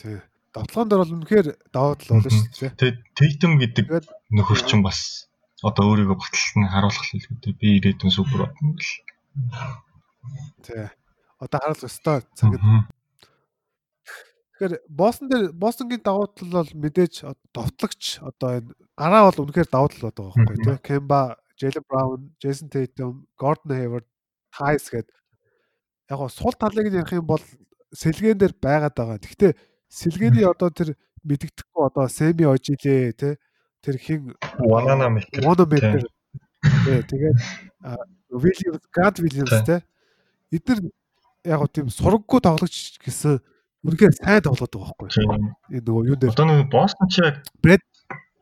[0.00, 0.18] Тий
[0.54, 2.78] давталгаан дээр бол үнэхээр даваа тал болно шүү дээ.
[2.78, 3.86] Тэгээд Тейтем гэдэг
[4.30, 5.26] нөхөр чинь бас
[5.66, 8.94] одоо өөрийгөө батлалтны харуулах хэлбэртэй би ирээдүйн супер бодно гэл.
[10.62, 10.86] Тий.
[11.42, 12.62] Одоо харуулах өстой цагт.
[14.54, 19.90] Тэгэхээр Бостон дээр Бостонгийн давуу тал бол мэдээж довтлогч одоо энэ гараа бол үнэхээр давуу
[19.90, 20.78] тал байгаа байхгүй тий.
[20.86, 21.20] Кемба,
[21.58, 24.06] Jalen Brown, Jason Tatum, Gordon Hayward,
[24.54, 25.10] Thais гэдэг
[26.10, 27.42] яг гоо сул талыг нь ярих юм бол
[27.90, 29.18] сэлгэн дээр байгаад байгаа.
[29.18, 29.52] Гэхдээ
[29.90, 30.94] Сэлгээний одоо тэр
[31.26, 33.38] мэддэхгүй одоо Семи ожилээ те
[33.82, 35.42] тэр хин Ванана метр.
[35.42, 36.06] Вана метр.
[36.86, 37.38] Тий, тэгээд
[38.30, 39.82] Вильямс, Гад Вильямс те
[40.54, 40.80] эдгээр
[41.44, 43.40] яг гоо тийм сураггүй тоглогч гэсэн
[43.84, 45.08] үнэхээр сайн тоглоод байгаа байхгүй.
[45.76, 47.84] Энэ нөгөө юу дээр одоо нөгөө Бостон ч яг Брэд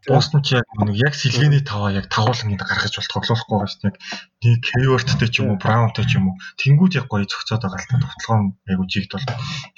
[0.06, 3.82] Бостон ч яг нэг яг сэлгээний таваа яг тагуулan ингэ гаргаж бол тоглохгүй байгаа шүү
[3.86, 3.98] дээ.
[4.42, 6.36] Нэг Хейворттэй ч юм уу, Браунтэй ч юм уу.
[6.58, 9.26] Тэнгүүд яг гоё зөгцөөд байгаа л та тоглоом айгу жигд бол.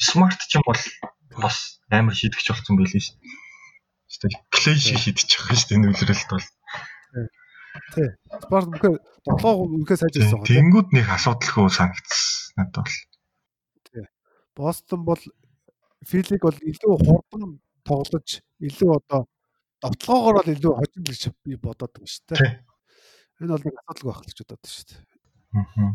[0.00, 0.80] Смарт ч юм бол
[1.44, 3.44] бас амар шидэгч болсон байл шүү дээ.
[4.08, 6.46] Эсвэл плей шиг шидчих байгаа шүү дээ нүүлрэлт бол.
[7.92, 8.08] Тий.
[8.40, 8.96] Спорт үнэхээр
[9.28, 10.52] тоглоог үнэхээр сайжирсан байгаа.
[10.56, 12.96] Тэнгүүд нэг асуудалгүй санагдсан надад бол.
[13.92, 14.04] Тий.
[14.56, 15.20] Бостон бол
[16.08, 19.26] Филиг бол илүү хурдан тоглож илүү одоо
[19.84, 22.52] довтлогоогоор бол илүү хожим гэж би бодоод байна шүү дээ.
[23.40, 25.02] Энэ бол нэг асуудалгүй байх гэж бодоод байна шүү дээ.
[25.54, 25.92] Аа.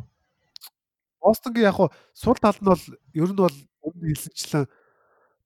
[1.20, 2.84] Бостонгийн яг хуу сул тал нь бол
[3.14, 4.66] ер нь бол өмнө хэлсэнчлэн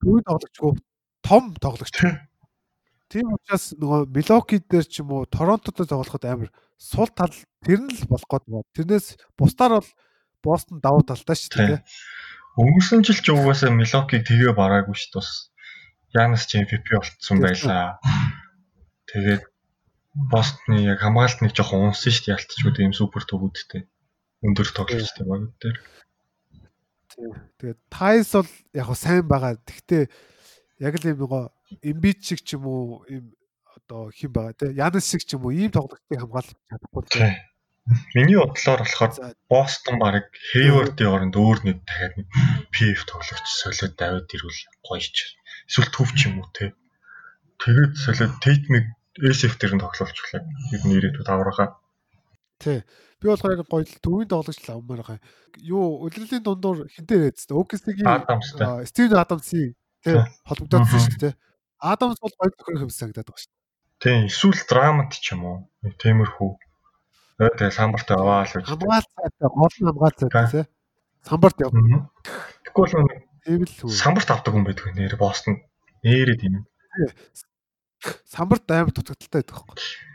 [0.04, 0.72] төвд тоглогчгүй
[1.24, 1.98] том тоглогч.
[3.10, 7.94] Тийм учраас нөгөө Милоки дээр ч юм уу Торонтодод тоглоход амар сул тал тэр нь
[7.94, 8.68] л болох гээд байна.
[8.74, 9.08] Тэрнээс
[9.38, 9.90] бусдаар бол
[10.44, 11.80] Бостон давуу талтай шүү дээ.
[12.54, 15.18] Өнгөрсөн жил ч угаасаа Милокиг тэгээ бараагүй дээ.
[15.18, 15.50] Бас
[16.14, 17.98] Янас ч MVP болцсон байлаа.
[19.10, 19.44] Тэгээд
[20.14, 22.36] Бостны яг хамгаалтныг жоохон унсан шүү дээ.
[22.38, 23.90] Ялтчгүй ийм супер төвүүдтэй.
[24.46, 25.78] Өндөр тоглогчтой баг дээр.
[27.58, 29.58] Тэгээд Тайс бол яг сайн байгаа.
[29.58, 30.04] Гэхдээ
[30.86, 31.44] яг л юм нөгөө
[31.82, 33.34] Эмбит шиг ч юм уу ийм
[33.74, 34.70] одоо хин байгаа те.
[34.78, 37.34] Янас шиг ч юм уу ийм тоглолтыг хамгаалж чадахгүй.
[38.16, 39.12] Миний бодлоор болохоор
[39.52, 42.16] Бостон баг Хейвардын оронд өөр нэг дахиад
[42.72, 45.36] PF тоглогч солиод давид ирвэл гоё ч.
[45.68, 46.72] Эсвэл төв ч юм уу те.
[47.60, 48.88] Тэгээд солиод Тейтмиг
[49.20, 50.48] SF дээр нь тоглуулчихлаа.
[50.72, 51.76] Ер нь ирээдүйд аврахаа.
[52.64, 52.88] Тий.
[53.20, 55.20] Би болохоор яг гоё төвийн тоглогч л авмаар байгаа.
[55.60, 57.60] Юу удирдлагын дундуур хинтээ яриадсан.
[57.60, 60.16] OKC-гийн Стивен Адамсын тий
[60.48, 61.36] холбогдсон шүү дээ.
[61.84, 63.52] Адамс бол гоё юм санагдаад байгаа шүү.
[64.00, 65.58] Тий, эсвэл драмат ч юм уу.
[66.00, 66.52] Тиймэрхүү.
[67.38, 68.66] Тэгээ самбарт аваа л гэж.
[68.70, 70.66] Хамгаалцаатай, гол хамгаалцаатай тий.
[71.26, 71.72] Самбарт яв.
[72.68, 75.66] Тэгвэл нэг самбарт авдаг хүн байдаг нэр Бостон.
[76.06, 76.64] Нэрээ тийм.
[78.30, 80.14] Самбарт амар дутагдaltaй байдаг байхгүй.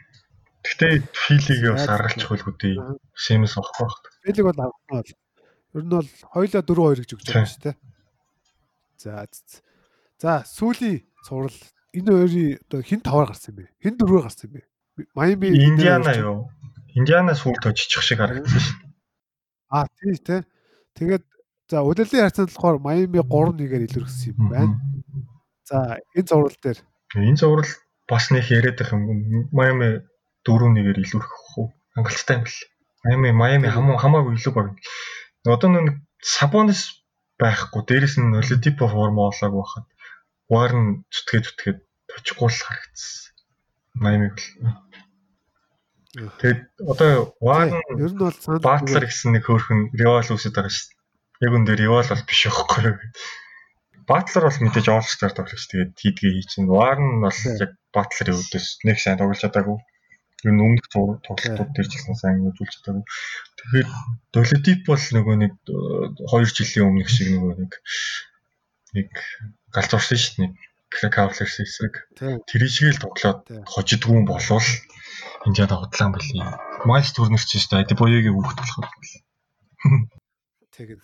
[0.69, 2.77] Гэтэ филигээ бас аргалчих хөлгөө дээ.
[3.17, 4.05] Симс авахгүй багт.
[4.23, 5.13] Филиг бол авахгүй бол.
[5.75, 7.77] Ер нь бол хоёлаа 4-2 гэж өгч байгаа шүү дээ.
[8.99, 9.13] За
[10.19, 11.59] за сүүлийн цуврал
[11.95, 13.73] энэ хоёрын одоо хин таваар гарсан юм бэ?
[13.81, 14.63] Хин дөрвөөр гарсан юм бэ?
[15.15, 16.51] Майами Индиана юу?
[16.99, 18.91] Индиана сүүлд очичих шиг харагдсан шүү дээ.
[19.71, 20.41] Аа тий тий.
[20.99, 21.25] Тэгээд
[21.71, 24.75] за удирдлын харьцаанд болохоор Майами 3-1-ээр илэрхсэн юм байна.
[25.69, 26.79] За энэ цуврал дээр
[27.15, 27.71] энэ цуврал
[28.11, 29.03] бас нэг яриад байх юм.
[29.53, 30.03] Майами
[30.43, 31.71] 4-1-ээр илүүрэх уу?
[31.95, 32.61] Хангалттай юм бэл.
[33.05, 34.69] Майами Майами хамаа хамаагүй илүү баг.
[35.45, 35.87] Одоо нэг
[36.19, 37.05] Сабонис
[37.39, 37.83] байхгүй.
[37.87, 39.87] Дээрэс нь Оледипо форма олоогүй байхад
[40.51, 41.79] Варн зүтгээ зүтгээд
[42.11, 43.33] точихгүй л харагдсан.
[44.03, 44.49] Майами бол.
[46.19, 51.45] Тэгээд одоо Варн ер нь бол Батлер гэсэн нэг хөөрхөн Ривал үсэд байгаа шүү дээ.
[51.47, 52.97] Яг үн дээр Ривал бол биш байхгүй.
[54.09, 56.71] Батлер бол мэдээж All Star тоглогч тэгээд хийдгээ хий чинь.
[56.73, 59.79] Варн бол яг Батлерийн үүдээс нэг сайн тоглож чадаагүй
[60.47, 63.05] ер нь өмнөх тоглолтууд дээр ч гэсэн сайн үзүүлж чадаагүй.
[63.59, 63.89] Тэгэхээр
[64.31, 67.73] Долетип бол нөгөө нэг 2 жилийн өмнөх шиг нөгөө нэг
[68.95, 69.09] нэг
[69.75, 71.11] галзуурсан шүү дээ.
[71.13, 71.95] Cavaliers эсрэг.
[72.17, 72.41] Тийм.
[72.49, 73.63] Тэрийшгээл тоглоод Тийм.
[73.67, 74.69] хожидгүй болвол
[75.47, 76.45] энэ жаа худлаа юм билий.
[76.89, 77.85] Miles Turner ч шүү дээ.
[77.87, 78.87] Adebayoгийн хүүхэд болох юм.
[80.75, 81.03] Тэгээд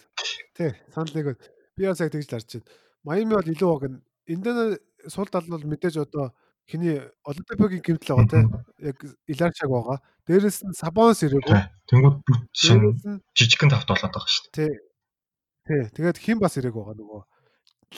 [0.55, 1.27] тий санал нэг
[1.75, 2.71] би бас яг тэгж л харж байна.
[3.03, 3.99] Майами бол илүү баг нь
[4.31, 4.47] энд
[5.11, 6.35] сул тал нь бол мэдээж одоо
[6.71, 8.45] хиний Олимпигийн гэмтэл байгаа тий
[8.91, 9.99] яг Иларчаг байгаа.
[10.27, 11.59] Дээрээс нь Сабонс ирээгүй.
[11.91, 12.99] Тэнгүүд бүт шин
[13.35, 14.73] жижигхэн тавт болоод байгаа шүү тий
[15.67, 17.23] тий тэгээд хин бас ирээгүй байгаа нөгөө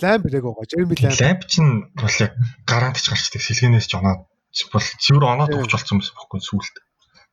[0.02, 0.66] Лам ирээгүй байгаа.
[0.68, 0.84] Дээ.
[0.84, 1.20] Lamb.
[1.24, 2.32] Lamp чинь бол яг
[2.68, 3.40] гарант ч гарчдаг.
[3.40, 4.28] Сэлгэнээс ч оноод
[4.72, 5.60] бол цэвэр оноод Тий.
[5.60, 6.76] өгч болсон юм байхгүй сүулт.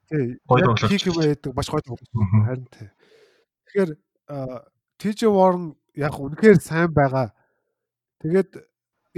[0.10, 0.26] Тий.
[0.48, 2.46] Гоё тоглож байдаг маш гоё тоглож байна.
[2.48, 2.90] Харин тий.
[3.68, 3.92] Тэгэхээр
[5.00, 7.34] TJ Warren яг үнэхээр сайн байгаа.
[8.22, 8.52] Тэгээд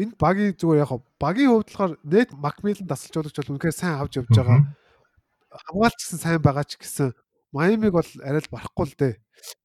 [0.01, 4.33] энэ багийн зүгээр яг багийн хувьд болохоор net Macmillan тасалжуулагч бол үнэхээр сайн авч явж
[4.33, 4.59] байгаа.
[5.55, 7.13] Хамгаалч гэсэн сайн байгаа ч гэсэн
[7.55, 9.13] Майамиг бол арай л барахгүй л дээ.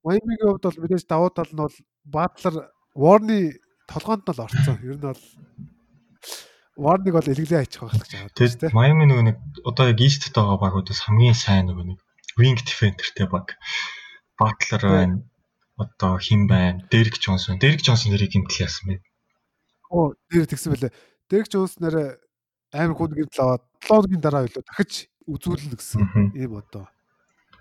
[0.07, 1.77] Майамигийн хувьд бол мэдээж давуу тал нь бол
[2.07, 2.57] Butler
[2.95, 3.59] Warren-ы
[3.91, 4.79] толгоонд нь л орцсон.
[4.87, 5.23] Ер нь бол
[6.77, 8.77] Warren-ыг бол илгэлээ аячих байх гэж байгаа Тэгээд.
[8.77, 11.99] Miami нөгөө нэг одоо яг East-т байгаа багуудаас хамгийн сайн нөгөө нэг
[12.39, 13.59] wing defenderтэй баг.
[14.39, 15.17] Butler байна.
[15.81, 16.85] Одоо хин байна?
[16.93, 17.59] Derrick Johnson.
[17.59, 18.95] Derrick Johnson нэрийг гимтэл яасан бэ?
[19.91, 20.93] Оо, дээр тэгсэн бэлээ.
[21.27, 22.19] Derek Jones нэрэ
[22.75, 26.01] амар хүн гэмтэл аваад 7 хоногийн дараа илүү дахиж үзүүлнэ гэсэн
[26.39, 26.87] ийм одоо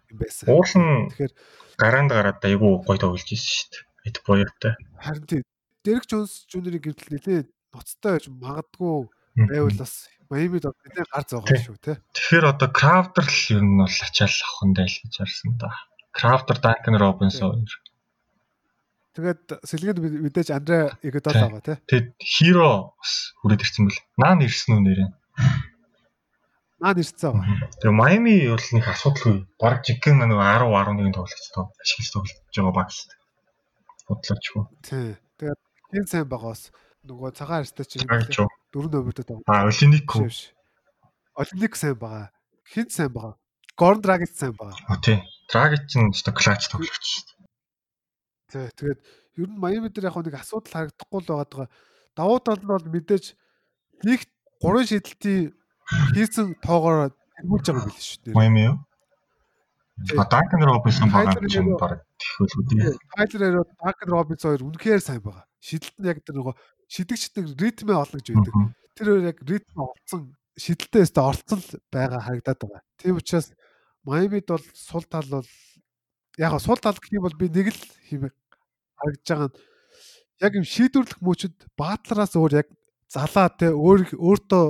[0.10, 0.45] юм байсан.
[0.49, 1.34] Уул нь Тэгэхээр
[1.82, 3.84] гараанд гараад айгүй гоё тоглож ирсэн шүү дээ.
[4.10, 4.74] Эд боёртой.
[5.01, 5.43] харин тийм
[5.86, 9.08] Derek Jones Jr-ийн гэмтэл нэлээд ноцтой байж магадгүй
[9.50, 9.94] байвал бас
[10.30, 11.62] Miami-д бол нэлээд гар зоогоо Тий.
[11.66, 11.94] шүү те.
[12.14, 15.70] Тэгэхээр одоо Crowder л ер нь бол ачаал авах нь дайл гэж харсан да.
[16.14, 17.66] Crowder, Duncan Robinson.
[19.18, 21.10] Тэгээд сэлгэнд мэд- мэдээж Андре Тий.
[21.18, 21.82] байгаа те.
[21.90, 24.02] Тэгэд Hero бас хүрээд ирсэн бэл.
[24.22, 25.10] Наан ирсэн үү нэрээ?
[26.80, 27.68] Наа нэрцээ байгаа.
[27.82, 29.36] Тэгээ Miami бол нэг асуудалгүй.
[29.60, 33.20] Бараг жиггэн нэг 10 11 тоглогч тоо ашиглаж тоглож байгаа баг шүү дээ.
[34.08, 34.64] Бодлоочгүй.
[34.88, 35.10] Тий.
[35.42, 35.60] Тэгээд
[35.92, 36.72] хин сайн байгаа бас
[37.08, 38.04] нөгөө цагаан арьстай чинь
[38.74, 39.47] дөрөв номертэй байгаа.
[39.47, 39.70] А
[40.28, 40.52] биш.
[41.39, 42.32] Олимпик сайн байгаа.
[42.68, 43.36] Хин сайн байгаа.
[43.80, 44.76] Горн Драгич сайн байгаа.
[44.91, 45.24] О тий.
[45.47, 47.38] Dragic ч нь өстой клач тоглогч шүү дээ.
[48.52, 48.68] Тий.
[48.76, 49.00] Тэгээд
[49.39, 51.68] ер нь Майами дээр яг нэг асуудал харагдахгүй л байгаа.
[52.20, 53.39] Давуу тал нь бол мэдээж
[54.04, 54.28] нэг
[54.60, 55.56] гурван шидэлтийн
[56.12, 58.36] хийсэн тоогоор тэргүүлж байгаа юм биш шүү дээ.
[58.36, 58.78] Miami юу?
[60.20, 63.00] А Duncan Robinson байгаа Tyler чинь баг тэхүүлгүй тий.
[63.16, 65.47] Тайлер Эро, Данкан Робинс хоёр үнэхээр сайн байгаа.
[65.60, 66.56] Шидэлт нь яг тэр нөгөө
[66.90, 68.54] шидэгчдэг ритмээ олно гэж байдаг.
[68.98, 70.22] Тэр хоёр яг ритм олцсон
[70.58, 72.82] шидэлтээ өстө орцсон л байгаа харагдаад байгаа.
[72.98, 73.54] Тийм учраас
[74.04, 75.48] Майамид бол сул тал бол
[76.38, 78.36] яг сул тал гэх юм бол би нэг л хэмээх
[78.98, 79.58] харагдаж байгаа нь
[80.44, 82.68] яг юм шийдвэрлэх мөчөд баатлараас өөр яг
[83.12, 84.66] залаа те өөр өөртөө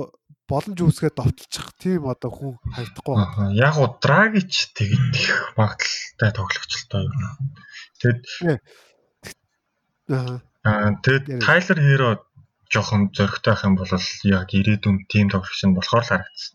[0.50, 3.54] боломж үүсгээд довтлчих тийм одоо хүн харагдахгүй байна.
[3.54, 7.14] Яг уу Dragic тэгэх магадaltaй тоглогч л тоо юу.
[8.02, 8.18] Тэгэд
[10.64, 10.92] Аа.
[11.06, 11.40] Ярив.
[11.40, 12.10] Tyler Hero
[12.70, 13.90] жоохон зөрөгтэй байх юм бол
[14.28, 16.54] яг ирээдүйн тим тоглогч нь болохоор л харагдсан.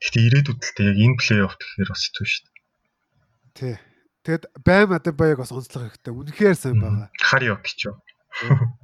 [0.00, 2.56] Гэхдээ ирээдүйд л тэг яг энэ плей-офф гэхээр бас хэцүү шүү дээ.
[3.58, 3.76] Тий.
[4.24, 6.12] Тэгэд Бам Адебаяг бас онцлог хэрэгтэй.
[6.12, 7.08] Үнэхээр сайн байгаа.
[7.20, 7.96] Харио гэж юу.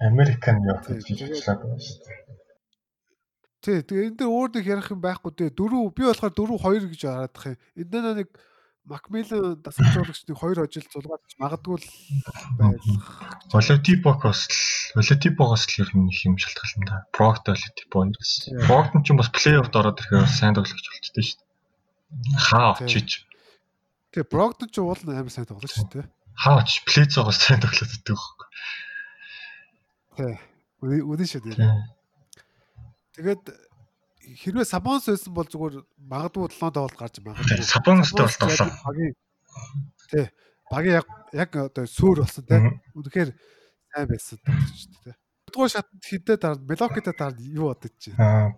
[0.00, 2.18] Американ Тий, гэж тэгээд- хэлээд байна шүү дээ.
[3.60, 5.50] Тий, тэгээ энэ дээр өөр нэг ярих юм байхгүй дээ.
[5.52, 7.56] Дөрөв би болохоор дөрөв хоёр гэж хараадах юм.
[7.76, 7.92] Энд
[8.24, 8.28] нэг
[8.84, 11.78] Макмилан дасгалжуулагчны хоёр ажил зулгаад магадгүй
[12.58, 12.80] байх.
[13.52, 16.96] Олотипок бас л Олотипогоос л ер нь их юм шалтгаална да.
[17.12, 18.32] Прокт Олотипо ерөөс.
[18.48, 18.56] Тий.
[18.66, 22.38] Прокт нь ч бас плей-оффд ороод ирэхээр бас сайн тоглогч болчтой шүү дээ.
[22.50, 23.30] Хаа очиж
[24.10, 26.10] Тэгээ Брогдон ч уул амар сайн тоглож шүү дээ.
[26.34, 28.18] хаа очиж плейцоогоос сайн тоглоод байдаг
[30.18, 30.34] байхгүй.
[30.82, 31.70] Үний үний шүү дээ.
[33.14, 33.44] Тэгээд
[34.20, 37.64] хэрвээ Сабонс байсан бол зүгээр магадгүй 7 тоглолт гарч магадгүй.
[37.64, 38.70] Сабонс тоглоо.
[38.84, 39.14] Багийн
[40.10, 40.26] тий.
[40.70, 42.60] Багийн яг яг одоо суур болсон тий.
[42.94, 43.30] Үнэхээр
[43.94, 45.16] сайн байсан шүү дээ.
[45.50, 48.14] Тэгвэл шатнд хідээ дараа Мелокита дараа юу бодож чинь.
[48.20, 48.54] Аа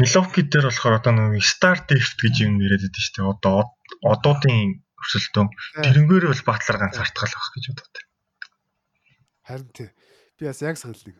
[0.00, 3.28] Миловки дээр болохоор одоо нэг Star Deft гэж юм яриад байдаг шүү дээ.
[3.32, 5.48] Одоо од- одуудын өрсөлдөөн.
[5.84, 8.04] Тэрнгээр бол батлар ганц артгал байх гэж боддог.
[9.44, 9.88] Харин тий.
[10.40, 11.16] Би бас яг санал нэг.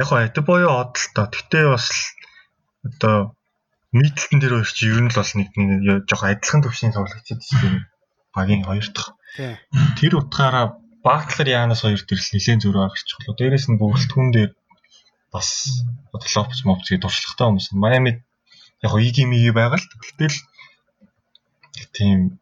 [0.00, 1.28] Яг хоо эд боёо од л тоо.
[1.28, 1.86] Гэтэ бас
[2.84, 3.36] одоо
[3.96, 7.58] нийтлэлтэн дээр хоёр чи ер нь л бас нэг нэг жоохон адилхан төвшний тоглогчид шүү
[7.62, 7.82] дээ.
[8.34, 9.14] Багийн хоёр дахь.
[9.98, 13.34] Тэр утгаараа Батлер Яанас хоёр төр л нэлээд зөрөө гарчихлоо.
[13.38, 14.50] Дээрээс нь бүгэлдэхүүн дээр
[15.34, 15.48] бас
[16.14, 17.68] одоо лопч мопч гэдэг дуршлагтай хүмүүс.
[17.74, 18.12] Майами
[18.82, 20.38] яг хоо иги миги байгаа л гэтэл
[21.94, 22.38] тийм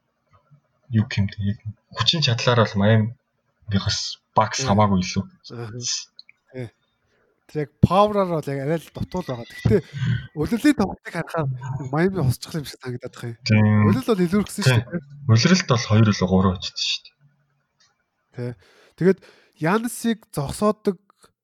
[0.92, 1.58] юу гэмтэй яг
[1.96, 3.98] хүчин чадлаар бол Майамигаас
[4.36, 5.24] бакс хамаагүй илүү.
[7.52, 9.44] Тэр яг павераар бол яг арай л дутуул байгаа.
[9.44, 9.80] Гэхдээ
[10.40, 11.48] өлөлийн тоглолтыг харахаар
[11.92, 13.36] Майами хусчих юм шиг санагдаад байна.
[13.92, 15.04] Өлөл бол илүүрхсэн шүү дээ.
[15.28, 17.00] Улиралд бол 2 л 3 очсон шүү
[18.40, 18.54] дээ.
[18.96, 19.20] Тэгээд
[19.60, 20.96] Янсыг зогсоодог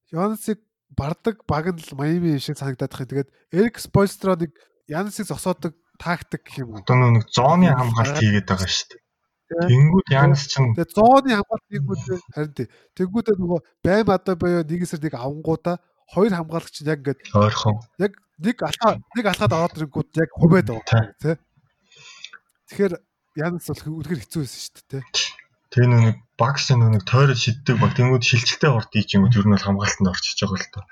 [0.09, 0.59] Янсыг
[0.97, 3.13] бардаг баг нь л Майами шиг санагдаад тахын.
[3.13, 4.57] Тэгээд Эрик Спойстроо нэг
[4.89, 6.81] Янсыг зогсоодог тактик гэх юм уу?
[6.81, 9.03] Одоо нэг зооны хамгаалт хийгээд байгаа шүү дээ.
[9.49, 12.01] Тэнгүүд Янс чинь Тэгээ зооны хамгаалт нэгүүд
[12.33, 12.69] харин тий.
[12.97, 15.77] Тэнгүүдээ нөгөө байм одоо боёо нэг эсрэг нэг авангуудаа
[16.15, 17.77] хоёр хамгаалагч яг ингээд ойрхон.
[17.99, 21.37] яг нэг алхаа нэг алхаад ороод ирэнгүүт яг хувээд байгаа тий.
[22.69, 22.95] Тэгэхээр
[23.39, 25.29] Янс бол үнэхээр хэцүү байсан шүү дээ тий.
[25.69, 27.93] Тэгээ нэг багс нэг тойрол шиддэг баг.
[27.93, 30.85] Тэнгүүд шилжилттэй хорт ийчингүүд ер нь бол хамгаалтанд орчиж байгаа л тоо.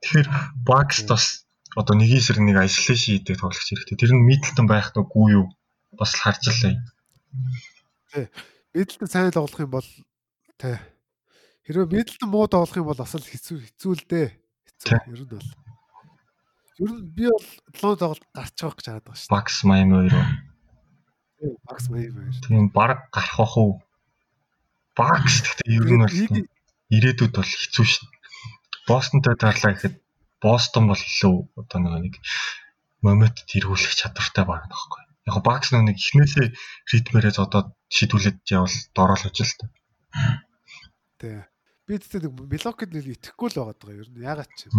[0.00, 0.28] Тэгэхээр
[0.64, 1.24] багс бас
[1.76, 3.96] одоо нэг эсрэг нэг isolation хийдэг тоглогч хэрэгтэй.
[3.98, 5.46] Тэр нь Middleton байх нүггүй юу?
[5.98, 6.78] Бас л харж лээ.
[8.74, 9.88] Middleton сайн тоглох юм бол
[10.56, 10.78] тий.
[11.66, 14.28] Хэрвээ Middleton муу тоглох юм бол бас л хэцүү хэцүү л дээ.
[14.88, 15.48] Ер нь бол.
[16.80, 17.46] Ер нь би бол
[17.76, 20.12] 7 тоглолт гарч байгаа гэж хараад байгаа шүү Багс Miami хоёр.
[20.12, 20.50] дээ.
[21.68, 22.34] Макс Майв хоёр.
[22.44, 23.72] Тийм баг гарах бах уу?
[24.96, 26.16] Багс гэхдээ ер нь бол
[26.96, 28.08] ирээдүйд бол хэцүү шүү.
[28.88, 29.96] Бостонтой тарлаа гэхэд
[30.40, 32.16] Бостон бол илүү одоо нэг
[33.04, 35.02] момент тэргүүлэх чадвартай баг байхгүй.
[35.28, 36.48] Яг го багс нэг эхнээсээ
[36.92, 39.66] ритмээрээ зодоод шийдүүлээд явал дороолож л та.
[41.20, 41.44] Тий.
[41.90, 44.70] Би тэгтээ нэг блокэд нэг итгэхгүй л байгаа даа ер нь ягаад ч.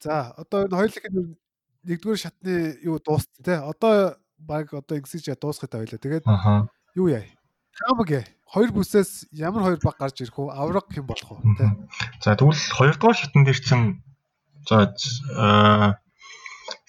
[0.00, 1.36] За одоо энэ хоёулынх нь
[1.84, 3.60] нэгдүгээр шатны юу дууссан те.
[3.60, 6.00] Одоо баг одоо XG дуусгах та хоёлаа.
[6.00, 6.24] Тэгээд
[6.96, 7.28] юу яа?
[7.84, 8.24] Хамаг яа.
[8.48, 10.56] Хоёр бүсээс ямар хоёр баг гарч ирэх үү?
[10.56, 11.68] Авраг хэм болох уу те.
[12.24, 14.00] За тэгвэл хоёрдугаар шатн дээр чинь
[14.64, 14.88] за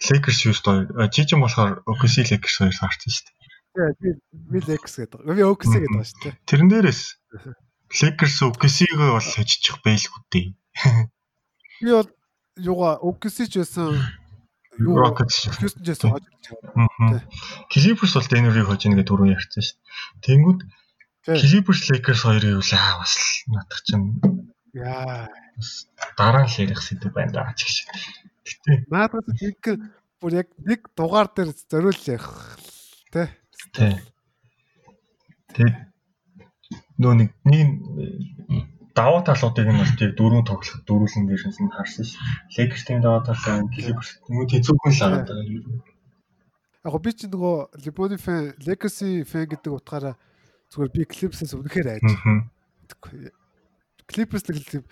[0.08, 3.92] Lakers юу шүү Жижиг болохоор OKC Lakers хоёр харсан шүү дээ.
[4.00, 5.28] Тий, би Lex гэдэг.
[5.28, 6.32] Би OKC гэдэг байгаа шүү те.
[6.48, 7.02] Тэрэн дээрээс
[7.90, 10.48] Lakers OKC-гээ бол хожчих байлгүй дээ.
[11.82, 12.10] Би бол
[12.56, 13.98] юугаа OKC ч байсан
[14.78, 15.50] юу Rockets.
[15.58, 17.24] Houston ч байсан хож ирж байгаа.
[17.74, 20.24] Clippers бол Denver-ийг хожно гэдэг түрүү ярьсан шүү дээ.
[20.24, 20.60] Тэнгүүд
[21.26, 21.36] Тий.
[21.36, 24.22] Clippers Lakers хоёрыг юу аа бас л надах чинь
[24.74, 25.28] Яа.
[26.16, 27.78] дараа л ярих сэдв байна даа ч гэж.
[28.48, 29.60] Гэтэ Наадах нэг
[30.22, 32.30] бүр яг нэг дугаар дээр зориул ярих
[33.12, 33.36] те.
[33.76, 34.00] тий.
[35.54, 35.89] Тэгээд
[37.00, 37.68] нөө нэг нэг
[39.00, 42.20] давуу талуудыг нь бол тий дөрөв тоглох дөрвөлэн дээрээс нь харсан ш.
[42.52, 43.72] Тийм давуу тал байна.
[43.72, 45.84] Clippers нөгөө тэцүүхэн л агаад байгаа юм.
[46.84, 50.16] Яг би чи нөгөө Lebron fan, Legacy fan гэдэг утгаараа
[50.72, 52.08] зүгээр би Clippers-ээс үнэхээр айж.
[54.10, 54.84] Clippers нэг л тийм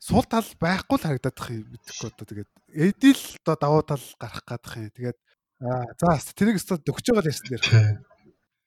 [0.00, 4.44] сул тал байхгүй л харагдаад тах юм мэдхгүй одоо тэгээд эдил одоо давуу тал гарах
[4.48, 4.92] гадах юм.
[4.94, 5.18] Тэгээд
[5.64, 7.64] аа за тэрийг өстө дөгч байгаа л ярьсан дээр.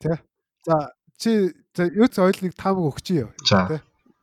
[0.01, 0.17] Тий.
[0.65, 0.75] За
[1.16, 3.30] чи за юу ч ойл нэг таамаг өгч юу.
[3.47, 3.68] За.
[3.68, 3.80] Тэ?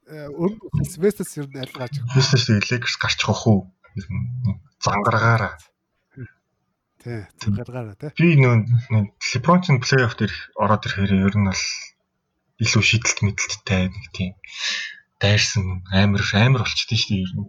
[0.10, 2.02] Э, Өмнө Svestas ер нь аль гаж.
[2.16, 3.62] Бизнес Lakers гарчих واخ уу?
[3.94, 5.58] Ер нь Зангаргаараа.
[7.04, 8.12] Тий, гаргаараа тий.
[8.20, 8.56] Би нөө
[8.92, 11.64] нэг LeBron ч плей-офф дээр ороод ирэхээр ер нь бол
[12.60, 14.36] илүү шидэлт мэдлэлттэй нэг тийм
[15.24, 17.48] дайрсан амар амар болчихдээ шүү дээ ер нь.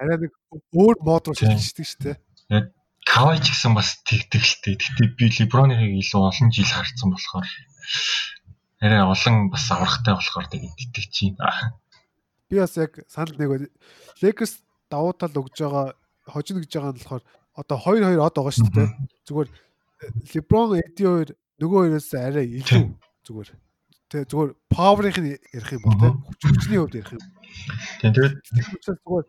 [0.00, 0.32] Арай нэг
[0.72, 1.48] өөр мод руу Тий.
[1.48, 2.72] шилжчихдэг шүү дээ.
[3.04, 4.74] Кавай ч гэсэн бас тэгдэг л дээ.
[4.80, 7.44] Гэтэ би LeBron-ыг илүү олон жил харсан болохоор
[8.81, 11.75] арай олон бас аврахтай болохоор тэгээд итгэж байна.
[12.49, 13.67] Би бас яг санал нэг байна.
[14.23, 15.93] Lakers давуу тал өгж байгаа
[16.25, 17.23] хожно гэж байгаа нь болохоор
[17.59, 18.89] одоо 2-2 од байгаа шүү дээ.
[19.27, 21.29] Зүгээр э, LeBron AD хоёр
[21.59, 22.83] нөгөө хоёроос арай илүү
[23.27, 23.49] зүгээр.
[24.09, 27.23] Тэ зүгээр power-ыг нь ярих юм бол тэ хүчний хувьд ярих юм.
[28.01, 29.27] Тэгээд тэгээд зүгээр.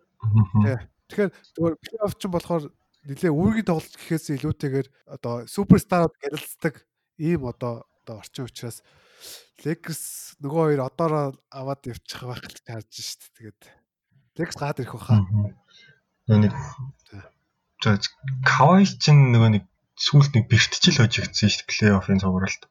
[1.11, 2.65] Тэгэхээр зүгээр плей-офф ч болохоор
[3.05, 6.85] нэлээ үүргийн тоглолт гэхээс илүүтэйгээр одоо суперстарууд гялцдаг
[7.19, 8.85] ийм одоо одоо орчин учраас
[9.65, 10.03] Lakers
[10.41, 13.23] нөгөө хоёр одоороо аваад явчих байх гэж харж шít.
[13.37, 13.61] Тэгээд
[14.41, 15.21] Lakers гаад ирэх баха.
[16.31, 16.55] Нэг
[17.83, 17.97] за
[18.45, 19.65] Кавай чинь нөгөө нэг
[20.01, 22.63] сүүлд нэг бэртчил хожигдсан шүү дээ плей-оффын цугралт.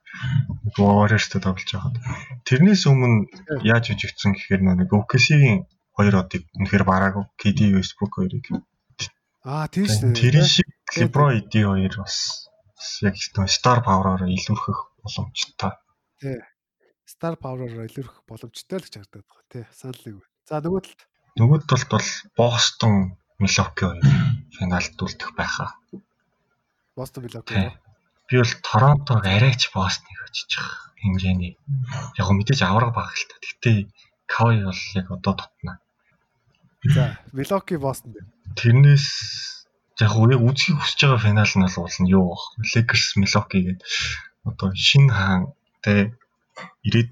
[0.82, 1.96] Warriors-тэй тоглож байхад.
[2.50, 3.30] Тэрнээс өмнө
[3.62, 7.26] яаж хожигдсан гэхээр нэг OKC-ийн хоёр одыг үнэхээр бараагүй.
[7.38, 8.50] KD Westbrook хоёрыг.
[9.46, 10.18] Аа тийм шүү дээ.
[10.18, 12.50] Тэр шиг LeBron AD хоёр бас
[13.06, 15.74] яг нөгөө star power-оор илүүрхэх боломжтой.
[17.10, 19.66] Star Power-оор илэрх боломжтой л гэж харагдаад байгаа тий.
[19.74, 20.16] Санал нэг.
[20.22, 20.30] байна.
[20.46, 21.10] За нөгөө талд
[21.40, 22.96] Нөгөө талд бол Boston
[23.42, 23.98] Milwaukee
[24.58, 25.72] финалд үлдэх байхаа.
[26.94, 27.74] Boston Milwaukee.
[28.30, 31.54] Би бол Торонтог арайч Бостоныг очиж байгаа хэмжээний.
[32.20, 33.36] Яг гоо мэдээж авраг баг л та.
[33.42, 33.90] Гэтэ
[34.30, 35.80] Кавай бол яг одоо тотно.
[36.84, 38.20] За Milwaukee Boston.
[38.60, 39.08] Тэрнээс
[39.98, 42.44] яг гоо яг үзхийг хүсэж байгаа финал нь бол юу баг.
[42.70, 43.88] Lakers Milwaukee гэдэг
[44.46, 45.42] одоо шинэ хаан
[45.82, 46.14] тэ
[46.88, 47.10] ирээд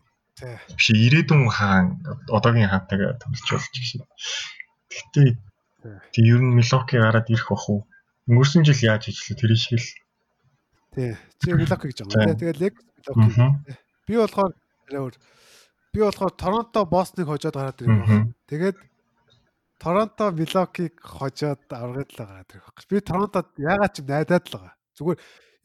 [0.78, 1.86] биш ирээдүйн хаан
[2.30, 4.02] одоогийн хаантайгаа тоглож болж гэсэн.
[4.91, 5.22] Гэтэ
[6.14, 7.82] тий ер нь Milwaukee гараад ирэх бах уу?
[8.30, 9.90] Өнгөрсөн жил яаж хийжлээ тэр шиг л.
[10.94, 11.11] Тий.
[11.41, 12.38] Чи Milwaukee гэж байгаа.
[12.38, 12.86] Тэгээд Milwaukee.
[13.15, 13.49] Мгм.
[14.07, 14.53] Би болохоор
[14.91, 15.15] өөр.
[15.94, 18.34] Би болохоор Торонто Бостоныг хожоод гараад ирэх байна.
[18.52, 18.78] Тэгээд
[19.80, 22.86] Торонто Милокиг хожоод аврагд л байгаа тэр байхгүй.
[22.90, 24.74] Би Торонтод ягаад ч найдаад л байгаа.
[24.98, 25.19] Зүгээр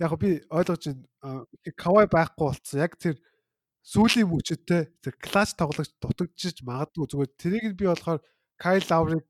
[0.05, 1.45] яг би ойлгож байна.
[1.81, 2.81] Кавай байхгүй болцсон.
[2.85, 3.17] Яг тэр
[3.83, 8.23] сүүлийн мөчөдтэй тэр клач тоглогч дутагдчих магадгүй зүгээр тэрийг би болохоор
[8.63, 9.27] Кайл Лаврыг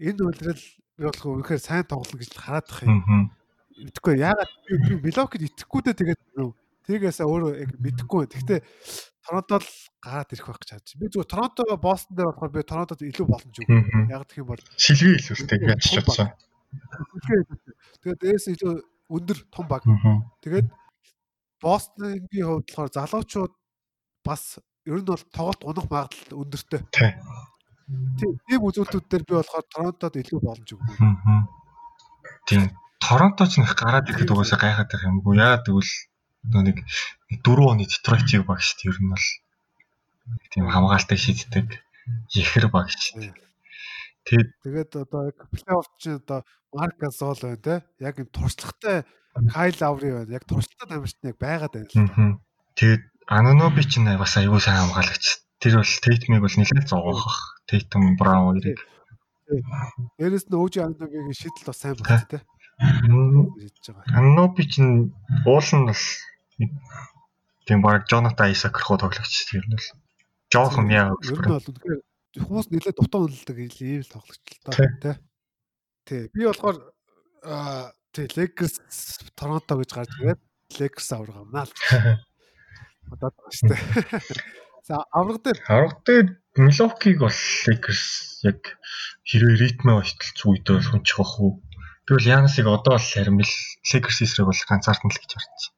[0.00, 0.64] энэ үйлрэл
[0.96, 3.28] би болохоор үнэхээр сайн тоглоно гэж хараад тах юм.
[3.76, 6.20] Мэдхгүй ягаад би Милокид итгэхгүй дээ тэгээд
[6.88, 8.24] тэргээсээ өөрөө яг мэдэхгүй.
[8.32, 8.60] Гэхдээ
[9.22, 9.64] Торонтод
[10.02, 10.88] гараад ирэх байх гэж харж.
[10.98, 14.08] Би зүгээр Торонто Бостон дээр болохоор би Торонтод илүү боломж өгөө.
[14.10, 16.28] Яг гэх юм бол шилгээ илүүртэй ч бодсон.
[18.02, 18.72] Тэгээд дээс илүү
[19.14, 19.86] өндөр том баг.
[20.42, 20.68] Тэгээд
[21.62, 23.52] Бостонгийн хувьд болохоор залуучууд
[24.24, 26.80] бас ер нь бол тоглолт унах магадлал өндөртэй.
[26.90, 27.14] Тийм.
[28.48, 30.96] Тийм үзүүлэлтүүд дээр би болохоор Торонтод илүү боломж өгөө.
[32.48, 32.62] Тийм.
[33.02, 35.36] Торонто ч нэг гараад ирэхэд угаасаа гайхаад байх юмгүй.
[35.36, 35.92] Яагаад гэвэл
[36.62, 36.78] нэг
[37.42, 39.26] 4 оны Детройт багш ер нь бол
[40.54, 41.66] тийм хамгаалалтыг шийддэг
[42.34, 43.14] ихэр багш.
[44.22, 47.74] Тэгээд тэгээд одоо яг плей-офф чинь одоо Марк Гасол байна те.
[47.98, 49.02] Яг энэ туршлагатай
[49.50, 50.30] Кайл Лаври байна.
[50.30, 52.38] Яг туршлагатай тамирчин яг байгаад байна л да.
[52.78, 55.42] Тэгээд Ананоби ч нэ бас аюул сайн хамгаалагч.
[55.60, 57.60] Тэр бол Тейтмиг бол нэлээд зогоох.
[57.68, 58.80] Тейтм Браун хоёрыг.
[60.18, 62.40] Дээрээс нь Өөжи Ананобигийн шийдэл бас сайн байна те.
[64.16, 66.02] Ананоби ч уул нь бас
[67.66, 69.86] тийм баг Jonathan Isaac руу тоглогч тэр нь л
[70.50, 72.00] жоохон яа ер нь бол үнэхээр
[72.42, 74.62] хүмүүс нэлээд дутаа үнэлдэг ийм л тоглогч л
[74.98, 75.14] та
[76.08, 76.76] тий би болохоор
[78.10, 78.74] тий Lakers
[79.38, 80.40] Toronto гэж гарч ирээд
[80.80, 81.72] Lakers авраг амнаа л
[83.12, 83.82] бодоод байгаа шүү дээ
[84.88, 86.26] за авраг дээр авраг дээр
[86.58, 88.04] Milwaukee-г бол Lakers
[88.48, 88.60] яг
[89.28, 91.52] хэрвээ ритмээ ойтолч үедээ бол хүнчих бах уу
[92.02, 95.72] Тэгвэл Янасыг одоо л харин Lakers эсрэг бол ганцаард нь л гэж харж байна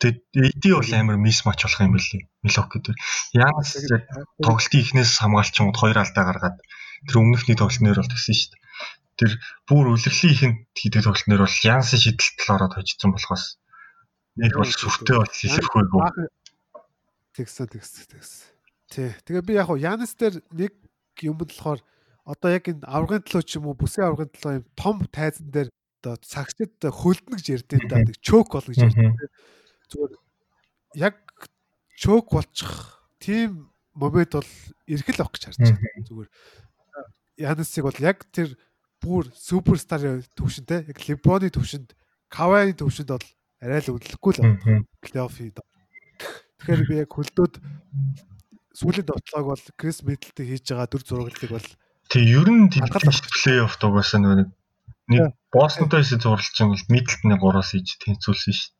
[0.00, 2.24] Тэгээд эди бол амар мис матч болох юм билий.
[2.40, 2.96] Милоки дээр.
[3.36, 3.76] Янас
[4.40, 6.56] тоглолтын ихнээс хамгаалчингууд хоёр алдаа гаргаад
[7.04, 8.64] тэр өмнөхний тоглолтноор бол тэгсэн шүү дээ.
[9.20, 9.32] Тэр
[9.68, 13.59] бүр үлрэлийн ихэнд хийдэг тоглолтноор бол Янсын шидэлтэл ороод хожсон болохоос
[14.40, 16.08] Яг бол сүртэй бол хэлэхгүй гоо.
[17.36, 18.38] Тэгсэ тэгсэ тэгсэ.
[18.90, 19.10] Тий.
[19.24, 20.72] Тэгээ би яг хуу Янис дээр нэг
[21.22, 21.80] юм болохоор
[22.24, 25.68] одоо яг энэ аврагын төлөө ч юм уу бүсийн аврагын төлөө юм том тайзан дээр
[26.00, 29.14] одоо цагчд хөлдөн гэж ярьдэн да нэг чөк бол гэж ярьдэн.
[29.92, 30.12] Зүгээр
[30.96, 31.16] яг
[32.00, 32.72] чөк болчих
[33.20, 34.50] тийм момент бол
[34.88, 36.06] эрхэл авах гэж харж байна.
[36.08, 36.28] Зүгээр
[37.40, 38.56] Янисыг бол яг тэр
[39.00, 41.92] бүр суперстар төвшөнд те яг Либоны төвшөнд
[42.28, 43.26] Кавани төвшөнд бол
[43.60, 44.84] арай л өдлөхгүй л.
[45.04, 45.36] Плей-офф.
[46.60, 47.54] Тэгэхээр би яг хөлдөөд
[48.76, 51.68] сүүлийн тоглоог бол Крис Миддлтэй хийж байгаа дүр зурагдлыг бол
[52.12, 54.52] тэг ер нь тэмцэж плей-офф дугаарсан нэг
[55.08, 58.72] нэг Бостонтой зурлаж байгаа бол Миддлтны 3-аас хийж тэнцүүлсэн шүү.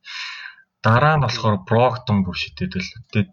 [0.85, 2.89] Дараа нь болохоор Брогдон бүр шидэдэл.
[3.13, 3.31] Тэгээд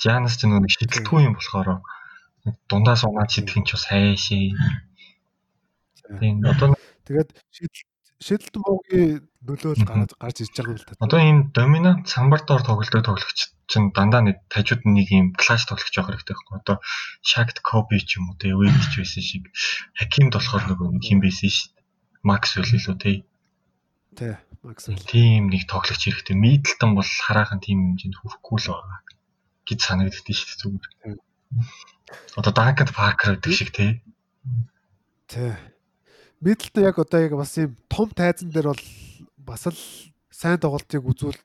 [0.00, 1.84] Жанас ч нэг шидэлтгүй юм болохоор
[2.68, 4.56] дундаас унаад шидэх нь ч бас хайшээ.
[6.20, 6.74] Тийм одоо
[7.04, 7.89] тэгээд шидэл
[8.20, 11.00] шидэлтэн буугийн нөлөөл гараад гарч ирж байгаа юм л та.
[11.00, 15.88] Одоо энэ доминант самбар доор тоглолттой тоглогч чинь дандаа нэг тажууд нэг юм клаш тоглож
[15.88, 16.56] байгаа хэрэгтэй байхгүй.
[16.60, 16.76] Одоо
[17.24, 19.44] Shakt Kobe ч юм уу те Wade ч байсан шиг
[19.96, 21.84] Хакимд болохоор нөгөө хин байсан шүү дээ.
[22.20, 23.12] Максвелл илүү те.
[24.18, 24.34] Тий.
[24.60, 25.00] Максвелл.
[25.08, 26.36] Тийм нэг тоглогч хэрэгтэй.
[26.36, 29.00] Миддлтон бол хараахан тийм хэмжээнд хүрэхгүй л байгаа
[29.64, 31.18] гэж санагддээ шүү дээ зүгээр.
[32.36, 34.02] Одоо Данканд Паркер гэдэг шиг тий.
[35.30, 35.54] Тий.
[36.40, 38.84] Миддлтон яг одоо яг бас юм том тайзан дээр бол
[39.44, 39.80] бас л
[40.32, 41.38] сайн тоглолтыг үзүүл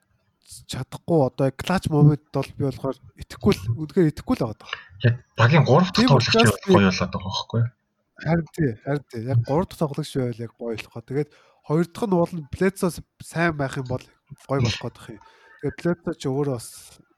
[0.71, 4.71] чадахгүй одоо клач момент бол би болохоор итгэхгүй л үнэхээр итгэхгүй л байгаа.
[5.03, 7.71] Яг багийн 3 дахь тоглогч гоё болоод байгаа байхгүй юу?
[8.15, 9.21] Харин тий, харин тий.
[9.27, 11.03] Яг 3 дахь тоглогч байвал яг гоё болохоо.
[11.03, 11.29] Тэгээд
[11.65, 14.05] Хоёр дахь нь уул нь Блэцос сайн байх юм бол
[14.45, 15.21] гой болох гэдэг юм.
[15.65, 16.69] Тэгээд Блэцо ч өөрөө бас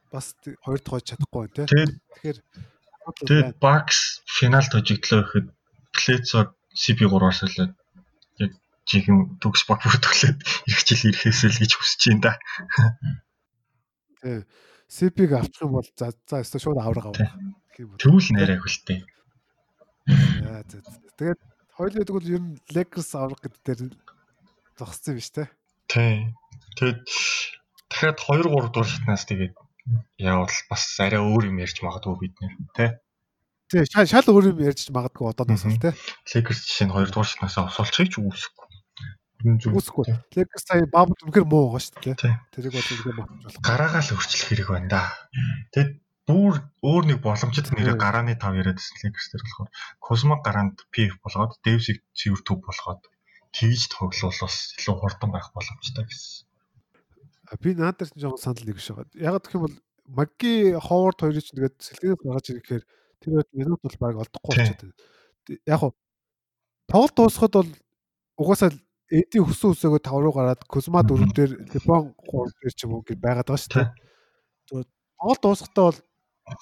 [0.07, 0.25] бас
[0.63, 1.99] хоёр дахь хож чадахгүй байна тийм.
[2.15, 2.39] Тэгэхээр
[3.27, 5.47] тэгээд Бакс финалд хожигдлоо гэхэд
[5.91, 7.73] Блэцо CP3-аар солиод
[8.37, 8.51] яг
[8.85, 10.37] жихэн төгс баг бүртгэлээд
[10.69, 12.33] ирэх жил ирэхээсэй л гэж хүсэж байна да.
[14.21, 14.39] Тий.
[14.87, 17.35] CP-г авчих юм бол за за өстө шууд авраг авах.
[17.75, 19.03] Тэгвэл нэрээ хөлтэй.
[21.19, 21.41] Тэгээд
[21.75, 23.81] хоёул гэдэг бол ер нь Lakers авраг гэдэг дээр
[24.79, 25.51] зогссон биш үү?
[25.91, 26.31] Тий.
[26.79, 27.03] Тэгэд
[27.91, 29.55] дахиад 2 3 дугаар шатнаас тэгээд
[30.23, 32.89] яавал бас арай өөр юм ярьж магадгүй бид нэр тий.
[33.68, 35.91] Тий, шал шал өөр юм ярьж магадгүй одооноос л тий.
[36.31, 38.68] Lakers жишээ нь 2 дугаар шатнаас авсуулчихыг ч үүсэхгүй.
[39.68, 40.06] Үүсэхгүй.
[40.39, 42.35] Lakers сая баабд үнэхэр муу байгаа шүү дээ.
[42.56, 43.60] Тэрийг бол үнэхээр махж болох.
[43.60, 45.03] Гараагаа л өөрчлөх хэрэг байна да.
[45.76, 45.91] Тэгэд
[46.31, 49.69] бүр өөр нэг боломжит нэрээ гарааны 5 яриад байсан Lakers дээр болохоор
[49.99, 53.03] Кузма гараанд PF болгоод Davis-ийг цэвэр төв болгоод
[53.52, 56.48] тэгж тоглол бас илүү хурдан байх боломжтой гэсэн.
[57.60, 59.07] Би наадаар ч жоохон санал нэг байгаа.
[59.15, 59.77] Яг гэх юм бол
[60.07, 62.84] Маги Ховард хоёрыг ч тэгээд сэлгээс гаргаж ирэхээр
[63.22, 64.95] тэр минут бол баг олдохгүй болчиход байна.
[65.65, 65.94] Яг уу
[66.88, 67.72] тоглолт дуусахад бол
[68.38, 68.72] угаасаа
[69.11, 73.03] эдийн хөсөн өсөөгөө 5 руу гараад Кузма 4 дээр Лебон 3 дээр ч юм уу
[73.07, 73.89] гэж байгаад байгаа шүү дээ.
[74.68, 74.88] Зүгээр
[75.18, 75.99] тоглолт дуусахдаа бол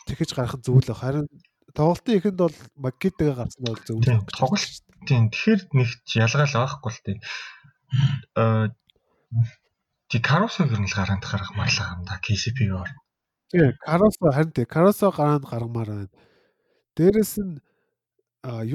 [0.06, 0.94] тэгэж гарах зөв л.
[0.94, 1.27] Харин
[1.73, 3.98] тоглолтын ихэнд бол Макитэгээ гарсан нь бол зөв.
[4.38, 7.19] Тоглолт тийм тэгэхээр нэг ялгаал байхгүй л тийм.
[8.38, 8.69] Аа
[10.10, 12.91] Ти Каросог ер нь л гараанд гарах марлаа юм да KCP-гээр.
[13.52, 16.14] Тий, Каросо харин тий, Каросо гараанд гаргамаар байна.
[16.95, 17.59] Дээрэс нь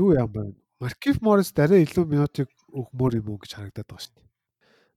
[0.01, 0.43] юу юм бэ?
[0.81, 4.29] Маркив Морис дараа илүү минутыг өгмөр юм уу гэж харагдаад байгаа шүү дээ.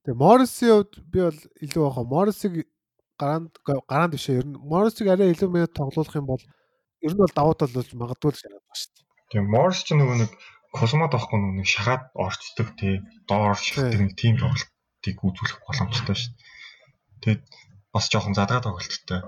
[0.04, 2.52] Тэгээ Морисын хувьд би бол илүү баха Морисыг
[3.20, 6.42] гараанд гараанд бишээ ер нь Морисыг арай илүү минут тоглуулах юм бол
[7.04, 9.04] ер нь бол давуу тал болж магадгүй л шараад байгаа шүү дээ.
[9.32, 10.32] Тэгээ Морис ч нөгөө нэг
[10.74, 12.94] Космод авахгүй нэг шагаад орчдөг тий
[13.30, 16.48] доор шахдаг нэг тим тоглолтыг үзүүлэх боломжтой шүү дээ.
[17.22, 17.42] Тэгээд
[17.94, 19.20] бас жоохон задгаа тоглолттой.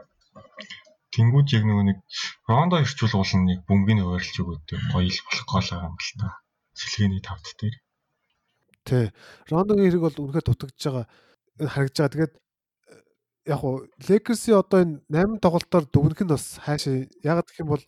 [1.16, 1.98] Тэнгүүд яг нөгөө нэг
[2.44, 6.28] Рондо ирчүүл уулын нэг бөмбөгийн хуваарлж өгөөд гоё л болох гол байгаа юм л та.
[6.76, 7.76] Сэлгээний тавд дээр.
[8.84, 9.06] Тий.
[9.48, 11.04] Рондогийн хэрэг бол үнэхээр дутагдж байгаа
[11.56, 12.12] харагдж байгаа.
[12.12, 12.34] Тэгээд
[13.46, 17.84] яг уу Лекерси одоо энэ 8 тоглолтоор дүгнэх нь бас хаашаа яг гэх юм бол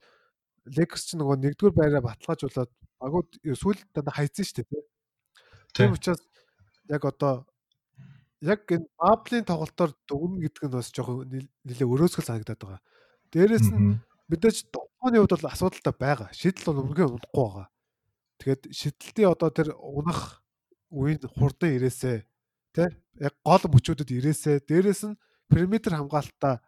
[0.65, 2.71] Лекерс ч нөгөө нэгдүгээр байраа баталгаажуулаад
[3.05, 4.87] агууд сүүл дандаа хайцсан шүү дээ.
[5.75, 6.23] Тийм учраас
[6.89, 7.45] яг одоо
[8.41, 11.27] яг энэ баблын тоглолтоор дүгнэ гэдэг нь бас жоохон
[11.67, 12.81] нэлээ өрөөсгөл санагдаад байгаа.
[13.33, 16.29] Дээрээс нь мэдээж тоглооны хувьд бол асуудалтай байгаа.
[16.33, 17.67] Шийдэл бол үнэхээр унахгүй байгаа.
[18.39, 20.45] Тэгээд шидэлтийн одоо тэр унах
[20.93, 22.25] үеийн хурдан ирээсээ
[22.75, 22.89] тий
[23.19, 25.19] яг гол мөчүүдэд ирээсээ дээрэс нь
[25.51, 26.63] периметр хамгаалтаа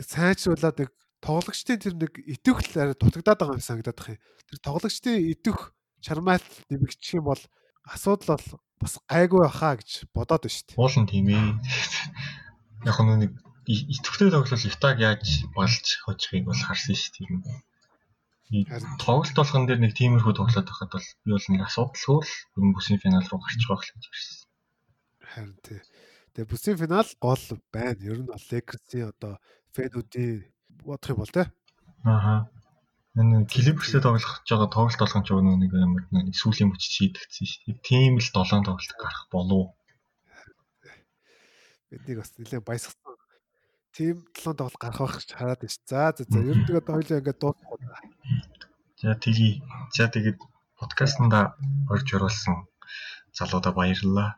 [0.00, 4.22] сайжруулад нэг тоглогчдын тэр нэг итвэх арай дутагдаад байгаа юм санагдаад байна.
[4.48, 5.60] Тэр тоглогчдын итвэх
[6.00, 7.42] чармайл нэмэгдчих юм бол
[7.86, 8.46] асуудал бол
[8.80, 10.80] бас гайгүй баха гэж бодоод байна шүү дээ.
[10.80, 11.44] Уулын тийм ээ.
[12.88, 13.32] Яг нэг
[13.66, 17.62] итвэхтэй тоглол Ютаг яаж болж хожихыг бол харсан шүү дээ
[19.00, 23.00] тоглолт болгон дээр нэг тиймэрхүү тоглоод байхад бол би бол нэг асуудалгүй л юм бүсийн
[23.00, 24.40] финал руу гарч байгаа л гэж ирсэн.
[25.24, 25.80] Харин тий.
[26.36, 27.96] Тэгээ бүсийн финал гол байна.
[28.04, 29.40] Ер нь Lakers-ийн одоо
[29.72, 30.52] фэнүүдийн
[30.84, 31.48] бодох юм бол тий.
[32.04, 32.52] Ааха.
[33.16, 37.84] Энэ Clippers-тэй тоглох байгаа тоглолт болгон ч нэг амар нэг сүүлийн мөч шийдэгдсэн шүү дээ.
[37.88, 39.72] Тийм л 7 тоглолт гарах болов.
[41.88, 43.01] Биднийг бас нэлээд баясгасан.
[43.92, 45.76] Тийм 7 тоглолт гарах байх гэж хараад байна.
[45.84, 46.38] За за за.
[46.40, 47.78] Ер нь тэгээд хоёлаа ингээд дуусах уу.
[49.02, 49.60] За тэгье.
[49.92, 50.38] За тэгээд
[50.80, 51.40] подкастнда
[51.92, 52.56] орж оруулсан
[53.36, 54.30] залуудаа баярлалаа.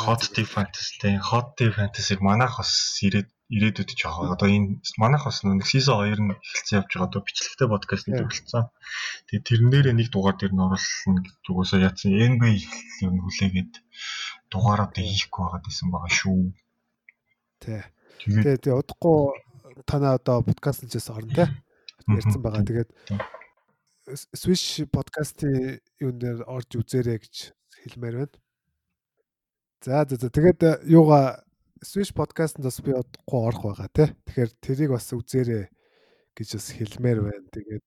[0.00, 2.72] Hot Tea Fantasy-тэй Hot Tea Fantasy-г манайх бас
[3.04, 7.20] ирээд ирээдүйд яг одоо энэ манайх бас нэг season 2 нь эхэлсэн явж байгаа одоо
[7.20, 8.64] бичлэгтэй подкаст нэг төрөлцсөн.
[9.28, 13.72] Тэгээд тэрэн дээрээ нэг дугаар дээр нь оруулсан гэж угаасаа яатсан NBA эхлэл юм хүлээгээд
[14.48, 16.40] дугаараа хийхгүй байгаад исэн байгаа шүү.
[17.60, 17.82] Тий.
[18.24, 19.18] Тэгээ тэгээ удахгүй
[19.84, 21.44] танаа одоо подкаст хийжээс орно те
[22.08, 22.64] ярьсан байгаа.
[22.64, 22.90] Тэгээд
[24.32, 27.36] Swish подкастын юун дээр орж үзээрэй гэж
[27.82, 28.36] хэлмээр байна.
[29.82, 31.42] За за за тэгээд э, юугаа
[31.82, 34.04] Swish подкастт бас би удахгүй орох байгаа те.
[34.30, 35.66] Тэгэхээр тэрийг бас үзээрэй
[36.38, 37.46] гэж бас хэлмээр байна.
[37.50, 37.84] Тэгээд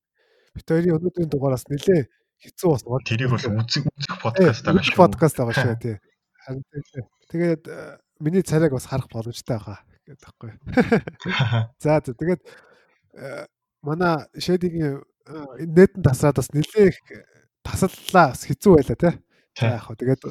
[0.60, 2.04] бит хоёрын өнөөдрийн дугаараас нэлээ
[2.44, 3.08] хэцүү бас байна.
[3.08, 5.00] Тэрийг бас үзэх үзэх подкаст байгаа шүү.
[5.00, 5.96] Подкаст байгаа шүү тий.
[6.44, 6.64] Харин
[7.32, 10.50] тэгээд э, миний царайг бас харах боломжтой байгаа гэдэг таахгүй.
[11.82, 12.42] За за тэгээд
[13.14, 13.46] э,
[13.82, 16.96] манай шэдигийн э, нэтэн тасраад бас нэлээх
[17.64, 19.14] тасаллаа бас хэцүү байла тий.
[19.58, 20.22] За яг хөө тэгээд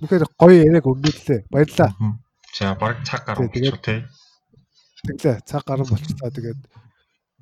[0.00, 1.40] үнэхээр гоё яриаг өрнүүллээ.
[1.50, 1.90] Баярлалаа.
[2.54, 4.00] За баг цаг гарсан болчихоо тий.
[5.06, 6.60] Тэглээ цаг гарсан болчихлоо тэгээд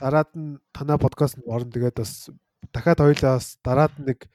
[0.00, 2.30] дараад нь танаа подкаст орно тэгээд бас
[2.72, 4.26] дахиад хоёлаа бас дараад нэг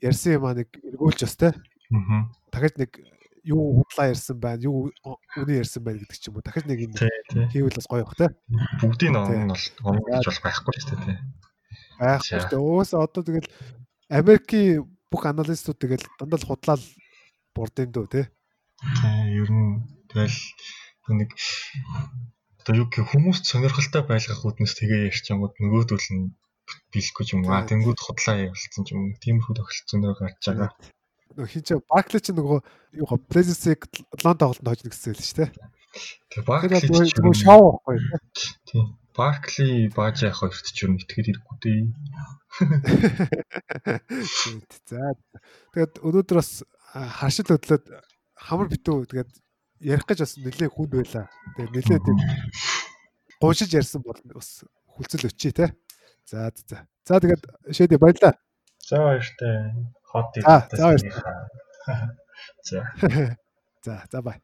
[0.00, 1.52] ярьсан юм аа нэг эргүүлж бас тий.
[1.92, 2.30] Аа.
[2.52, 2.90] Дахиад нэг
[3.44, 4.88] юу худлаа ярьсан байна, юу
[5.36, 6.44] үнэ ярьсан байна гэдэг ч юм уу.
[6.44, 6.92] Дахиж нэг юм
[7.52, 8.32] хийвэл бас гоё бах те.
[8.80, 10.96] Бүгдийн ном нь бол ном гэж бол байхгүй ч те.
[12.00, 13.48] Байхгүй ч өөс одоо тэгэл
[14.08, 16.76] Америкийн бүх аналистууд тэгэл дандаа л худлаа
[17.52, 18.22] бурдын дөө те.
[18.80, 20.38] Тийм ер нь тэгэл
[21.12, 21.30] нэг
[22.64, 26.32] одоо юу гэх хүмүүст сонирхолтой байлгах үднэс тэгээ ярьчингууд нөгөөдөл нь
[26.92, 30.72] билэхгүй юм аа тэнгууд худлаа явуулсан юм тиймэрхүү тохиолдол гарч байгаа
[31.32, 32.58] нөгөө хин ч Баркли ч нөгөө
[33.00, 33.88] юу ха Плезисийг
[34.20, 35.50] Лон тоглолтод хожно гэсэн л шүү дээ.
[36.28, 37.96] Тэгээ Баркли нөгөө шоу байхгүй.
[38.68, 38.86] Тийм.
[39.14, 41.86] Баркли бааж яах хоёрт ч юм итгэхэд ирэхгүй дээ.
[44.90, 45.14] За.
[45.70, 47.84] Тэгээд өнөөдөр бас харшил хөдлөөд
[48.34, 49.30] хамар битүү тэгээд
[49.86, 51.30] ярих гэж бас нэлээд хүнд байла.
[51.54, 52.18] Тэгээд нэлээд тийм
[53.38, 54.66] гоншиж ярьсан бол бас
[54.98, 55.70] хүлцэл өчий те.
[56.26, 56.90] За за.
[57.06, 58.34] За тэгээд шэдэ баярлаа.
[58.82, 59.78] За баяртай.
[60.14, 60.26] Хот
[60.70, 60.96] За
[62.62, 62.86] за.
[63.82, 64.02] За.
[64.12, 64.40] За бай.